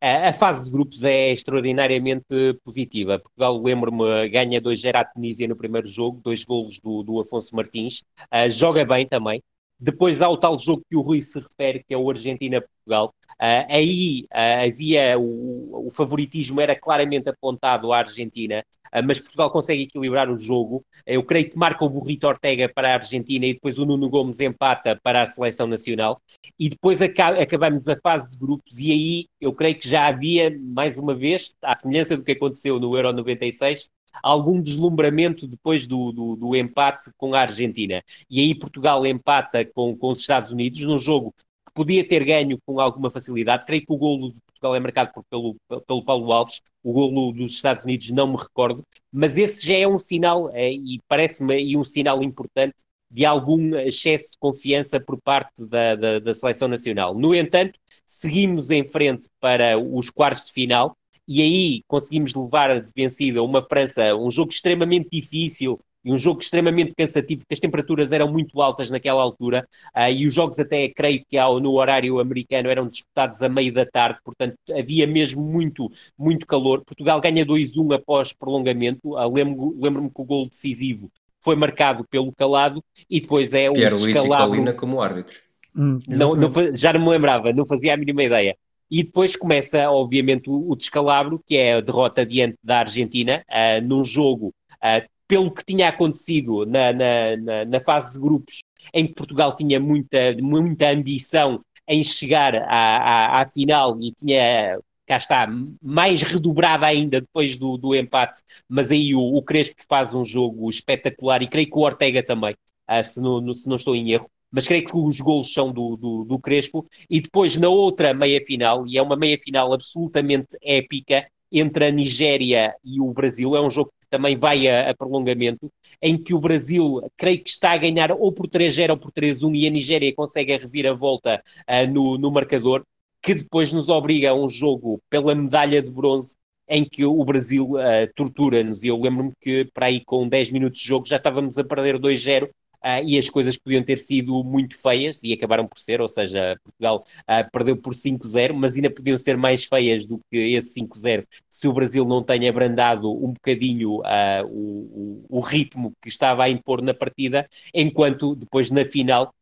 [0.00, 2.24] A, fase de grupos é extraordinariamente
[2.64, 3.18] positiva.
[3.18, 8.04] Portugal, lembro-me, ganha 2-0 à Tunísia no primeiro jogo, dois golos do, do Afonso Martins,
[8.32, 9.42] uh, joga bem também.
[9.78, 13.12] Depois há o tal jogo que o Rui se refere, que é o Argentina-Portugal.
[13.40, 19.48] Uh, aí uh, havia o, o, favoritismo era claramente apontado à Argentina, uh, mas Portugal
[19.52, 20.84] consegue equilibrar o jogo.
[21.06, 24.40] Eu creio que marca o Burrito Ortega para a Argentina e depois o Nuno Gomes
[24.40, 26.20] empata para a seleção nacional.
[26.58, 30.50] E depois acaba, acabamos a fase de grupos e aí eu creio que já havia,
[30.60, 33.88] mais uma vez, à semelhança do que aconteceu no Euro 96,
[34.20, 38.02] algum deslumbramento depois do, do, do, empate com a Argentina.
[38.28, 41.32] E aí Portugal empata com, com os Estados Unidos num jogo
[41.78, 43.64] podia ter ganho com alguma facilidade.
[43.64, 45.56] Creio que o golo de Portugal é marcado por, pelo,
[45.86, 48.82] pelo Paulo Alves, o golo dos Estados Unidos não me recordo,
[49.12, 52.74] mas esse já é um sinal, é, e parece-me um sinal importante,
[53.10, 57.14] de algum excesso de confiança por parte da, da, da seleção nacional.
[57.14, 60.96] No entanto, seguimos em frente para os quartos de final,
[61.26, 66.40] e aí conseguimos levar de vencida uma França, um jogo extremamente difícil e um jogo
[66.40, 70.88] extremamente cansativo, porque as temperaturas eram muito altas naquela altura uh, e os jogos até,
[70.88, 75.42] creio que ao, no horário americano eram disputados a meio da tarde, portanto havia mesmo
[75.42, 76.82] muito, muito calor.
[76.82, 81.10] Portugal ganha 2-1 após prolongamento, uh, lembro-me lembro que o gol decisivo
[81.42, 84.74] foi marcado pelo Calado e depois é o Pierre descalabro...
[84.76, 85.36] como árbitro.
[85.76, 88.56] Hum, não, não, já não me lembrava, não fazia a mínima ideia.
[88.90, 93.86] E depois começa, obviamente, o, o descalabro, que é a derrota diante da Argentina, uh,
[93.86, 98.62] num jogo, uh, pelo que tinha acontecido na, na, na, na, fase de grupos,
[98.94, 104.78] em que Portugal tinha muita, muita ambição em chegar à, à, à final e tinha,
[105.06, 105.46] cá está,
[105.82, 110.68] mais redobrada ainda depois do, do empate, mas aí o, o Crespo faz um jogo
[110.70, 112.54] espetacular e creio que o Ortega também,
[112.90, 115.96] uh, se, não, se não estou em erro mas creio que os golos são do,
[115.96, 116.86] do, do Crespo.
[117.08, 123.00] E depois na outra meia-final, e é uma meia-final absolutamente épica, entre a Nigéria e
[123.00, 123.56] o Brasil.
[123.56, 125.70] É um jogo que também vai a, a prolongamento,
[126.00, 129.54] em que o Brasil, creio que está a ganhar ou por 3-0 ou por 3-1
[129.54, 132.84] e a Nigéria consegue a reviravolta uh, no, no marcador,
[133.22, 136.34] que depois nos obriga a um jogo pela medalha de bronze
[136.68, 138.84] em que o Brasil uh, tortura-nos.
[138.84, 141.98] E eu lembro-me que para aí com 10 minutos de jogo já estávamos a perder
[141.98, 142.48] 2-0
[142.84, 146.56] Uh, e as coisas podiam ter sido muito feias e acabaram por ser, ou seja,
[146.62, 151.26] Portugal uh, perdeu por 5-0, mas ainda podiam ser mais feias do que esse 5-0
[151.50, 156.48] se o Brasil não tenha abrandado um bocadinho uh, o, o, ritmo que estava a
[156.48, 159.34] impor na partida, enquanto depois na final.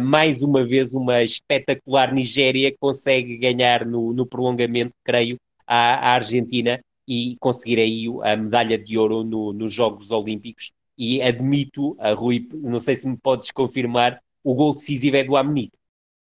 [0.00, 5.36] mais uma vez, uma espetacular Nigéria consegue ganhar no, no prolongamento, creio,
[5.66, 11.20] à, à Argentina e conseguir aí a medalha de ouro no, nos Jogos Olímpicos e
[11.22, 15.72] admito, a Rui, não sei se me podes confirmar, o gol decisivo é do Amnic.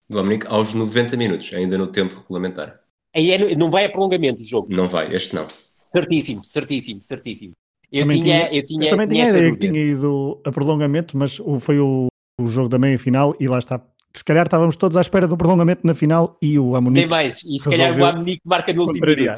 [0.09, 2.81] Do Amnic aos 90 minutos, ainda no tempo regulamentar.
[3.15, 4.69] Aí é, não vai a prolongamento o jogo?
[4.71, 5.47] Não vai, este não.
[5.93, 7.53] Certíssimo, certíssimo, certíssimo.
[7.91, 11.17] Eu tinha, tinha, eu tinha, eu também tinha, tinha ideia que tinha ido a prolongamento,
[11.17, 12.07] mas foi o,
[12.41, 13.81] o jogo da meia-final e lá está.
[14.15, 17.01] Se calhar estávamos todos à espera do prolongamento na final e o Amunique.
[17.03, 19.33] Nem mais, e se calhar o Amunique marca no último minuto.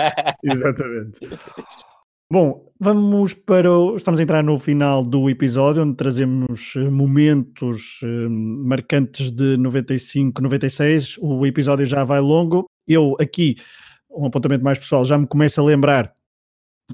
[0.42, 1.20] Exatamente.
[2.32, 3.72] Bom, vamos para.
[3.72, 3.96] O...
[3.96, 10.40] Estamos a entrar no final do episódio, onde trazemos eh, momentos eh, marcantes de 95,
[10.40, 11.18] 96.
[11.20, 12.66] O episódio já vai longo.
[12.86, 13.56] Eu, aqui,
[14.08, 16.14] um apontamento mais pessoal, já me começo a lembrar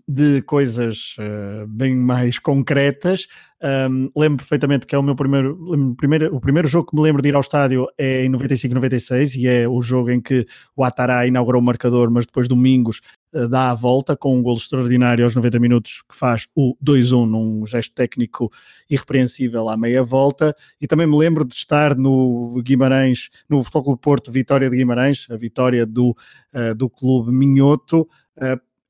[0.07, 3.27] de coisas uh, bem mais concretas.
[3.63, 7.23] Um, lembro perfeitamente que é o meu primeiro, primeiro, o primeiro jogo que me lembro
[7.23, 10.47] de ir ao estádio é em 95-96 e é o jogo em que
[10.77, 13.01] o Atará inaugurou o marcador, mas depois domingos
[13.33, 17.27] uh, dá a volta com um golo extraordinário aos 90 minutos que faz o 2-1
[17.27, 18.53] num gesto técnico
[18.91, 24.01] irrepreensível à meia volta e também me lembro de estar no Guimarães, no Futebol Clube
[24.03, 26.11] Porto Vitória de Guimarães, a vitória do,
[26.55, 28.07] uh, do clube Minhoto,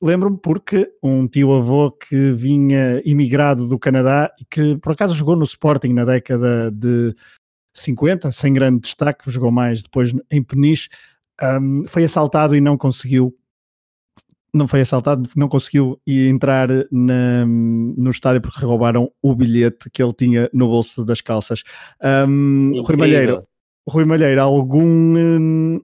[0.07, 5.43] Lembro-me porque um tio-avô que vinha imigrado do Canadá e que por acaso jogou no
[5.43, 7.13] Sporting na década de
[7.75, 10.89] 50, sem grande destaque, jogou mais depois em Peniche,
[11.43, 13.37] um, foi assaltado e não conseguiu
[14.55, 20.15] não foi assaltado, não conseguiu entrar na, no estádio porque roubaram o bilhete que ele
[20.15, 21.65] tinha no bolso das calças.
[22.01, 23.47] Um, Rui Malheiro,
[23.87, 25.81] Rui Malheiro, algum hum,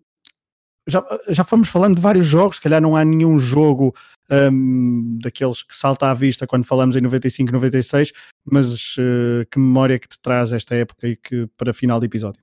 [0.86, 3.94] já, já fomos falando de vários jogos, se calhar não há nenhum jogo
[4.30, 8.12] um, daqueles que salta à vista quando falamos em 95, 96,
[8.44, 12.42] mas uh, que memória que te traz esta época e que para final de episódio?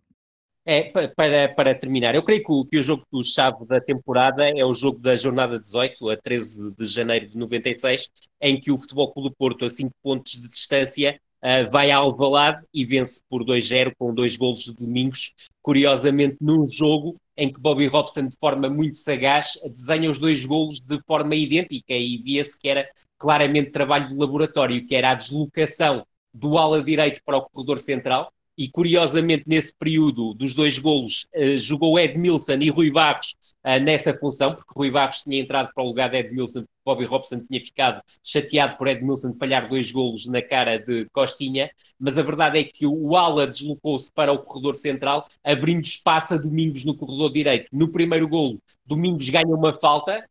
[0.65, 0.83] É,
[1.15, 4.63] para, para terminar, eu creio que o, que o jogo do chave da temporada é
[4.63, 8.07] o jogo da jornada 18, a 13 de janeiro de 96,
[8.39, 12.03] em que o Futebol Clube do Porto, a 5 pontos de distância, uh, vai ao
[12.03, 15.33] Alvalade e vence por 2-0 com dois golos de domingos,
[15.63, 20.81] curiosamente num jogo em que Bobby Robson, de forma muito sagaz, desenha os dois golos
[20.81, 22.85] de forma idêntica e via-se que era
[23.17, 28.31] claramente trabalho de laboratório, que era a deslocação do ala direito para o corredor central,
[28.57, 33.35] e curiosamente nesse período dos dois golos uh, jogou Edmilson e Rui Barros
[33.65, 37.39] uh, nessa função, porque Rui Barros tinha entrado para o lugar de Edmilson, Bobby Robson
[37.39, 42.57] tinha ficado chateado por Edmilson falhar dois golos na cara de Costinha, mas a verdade
[42.57, 47.31] é que o Ala deslocou-se para o corredor central, abrindo espaço a Domingos no corredor
[47.31, 47.67] direito.
[47.71, 50.25] No primeiro golo, Domingos ganha uma falta,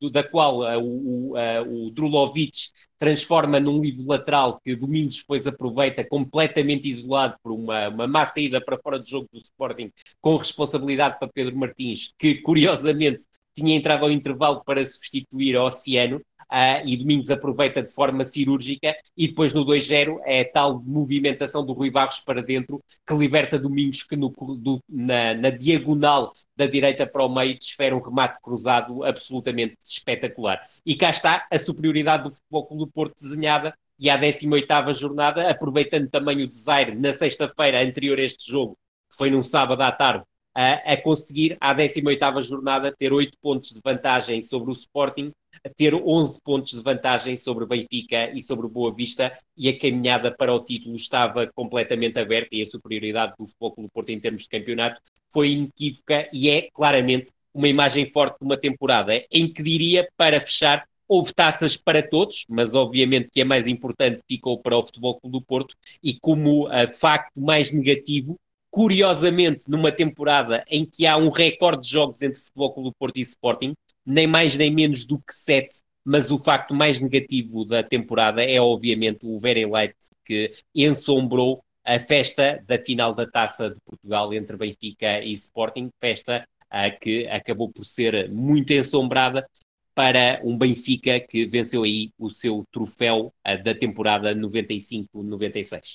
[0.00, 2.52] uh, da qual uh, o, uh, o Drulovic
[2.96, 8.60] transforma num livro lateral que Domingos depois aproveita completamente isolado por uma, uma má saída
[8.64, 13.24] para fora do jogo do Sporting, com responsabilidade para Pedro Martins, que curiosamente
[13.54, 16.20] tinha entrado ao intervalo para substituir o Oceano,
[16.54, 21.72] uh, e Domingos aproveita de forma cirúrgica, e depois no 2-0 é tal movimentação do
[21.72, 27.06] Rui Barros para dentro que liberta Domingos que no, do, na, na, diagonal da direita
[27.06, 30.60] para o meio desfere um remate cruzado absolutamente espetacular.
[30.84, 35.48] E cá está a superioridade do Futebol Clube do Porto desenhada e à 18ª jornada,
[35.48, 38.76] aproveitando também o desaire na sexta-feira anterior a este jogo,
[39.10, 40.24] que foi num sábado à tarde,
[40.54, 45.32] a, a conseguir, à 18ª jornada, ter 8 pontos de vantagem sobre o Sporting,
[45.76, 49.78] ter 11 pontos de vantagem sobre o Benfica e sobre o Boa Vista, e a
[49.78, 54.20] caminhada para o título estava completamente aberta e a superioridade do Futebol Clube Porto em
[54.20, 55.00] termos de campeonato
[55.32, 60.40] foi inequívoca e é claramente uma imagem forte de uma temporada em que diria, para
[60.40, 65.20] fechar, houve taças para todos, mas obviamente que a mais importante ficou para o Futebol
[65.20, 68.36] Clube do Porto e como uh, facto mais negativo,
[68.74, 73.16] curiosamente, numa temporada em que há um recorde de jogos entre Futebol Clube do Porto
[73.18, 73.72] e Sporting,
[74.04, 78.60] nem mais nem menos do que sete, mas o facto mais negativo da temporada é
[78.60, 79.94] obviamente o Very Light
[80.24, 86.44] que ensombrou a festa da final da Taça de Portugal entre Benfica e Sporting, festa
[86.64, 89.48] uh, que acabou por ser muito ensombrada
[89.94, 95.94] para um Benfica que venceu aí o seu troféu uh, da temporada 95-96.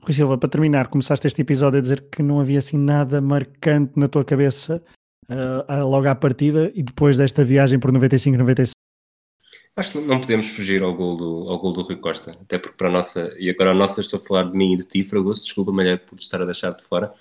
[0.00, 3.92] Rui Silva, para terminar, começaste este episódio a dizer que não havia assim nada marcante
[3.96, 4.82] na tua cabeça
[5.28, 8.70] uh, logo à partida e depois desta viagem por 95-96.
[9.76, 12.76] Acho que não podemos fugir ao gol, do, ao gol do Rui Costa, até porque
[12.76, 15.04] para a nossa, e agora a nossa estou a falar de mim e de ti,
[15.04, 17.12] Fragoso, desculpa, Malher, por estar a deixar de fora.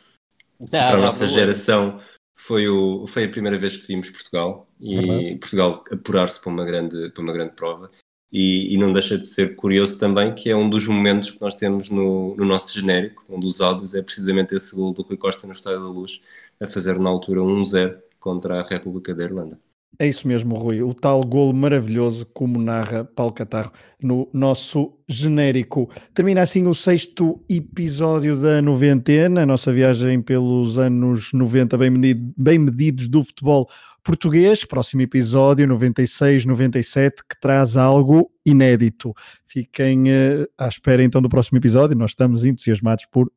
[0.59, 2.01] Não, para a nossa geração
[2.35, 5.37] foi, o, foi a primeira vez que vimos Portugal e uhum.
[5.37, 7.91] Portugal apurar-se para uma grande, para uma grande prova.
[8.31, 11.55] E, e, não deixa de ser curioso também que é um dos momentos que nós
[11.55, 15.47] temos no, no nosso genérico, um dos áudios, é precisamente esse gol do Rui Costa
[15.47, 16.19] no Estádio da Luz,
[16.59, 19.57] a fazer na altura 1-0 contra a República da Irlanda.
[19.99, 20.83] É isso mesmo, Rui.
[20.83, 25.89] O tal golo maravilhoso, como narra Paulo Catarro no nosso genérico.
[26.13, 32.33] Termina assim o sexto episódio da noventena, a nossa viagem pelos anos 90 bem, medido,
[32.37, 33.67] bem medidos do futebol
[34.07, 34.63] português.
[34.63, 39.13] Próximo episódio, 96, 97, que traz algo inédito.
[39.45, 41.97] Fiquem uh, à espera então do próximo episódio.
[41.97, 43.29] Nós estamos entusiasmados por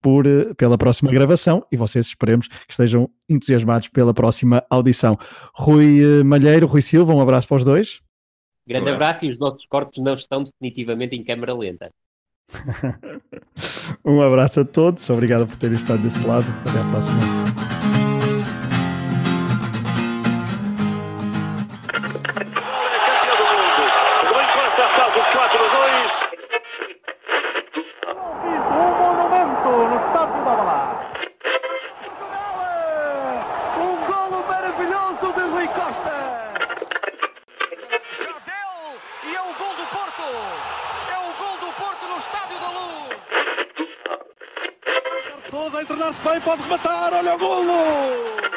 [0.00, 5.18] por, eh, pela próxima gravação e vocês esperemos que estejam entusiasmados pela próxima audição.
[5.52, 8.00] Rui eh, Malheiro, Rui Silva, um abraço para os dois.
[8.64, 8.94] Grande abraço.
[8.94, 11.90] abraço e os nossos corpos não estão definitivamente em câmara lenta.
[14.04, 16.46] um abraço a todos, obrigado por terem estado desse lado.
[16.64, 17.77] Até à próxima.
[46.20, 48.47] Bem, pode rematar, olha o golo!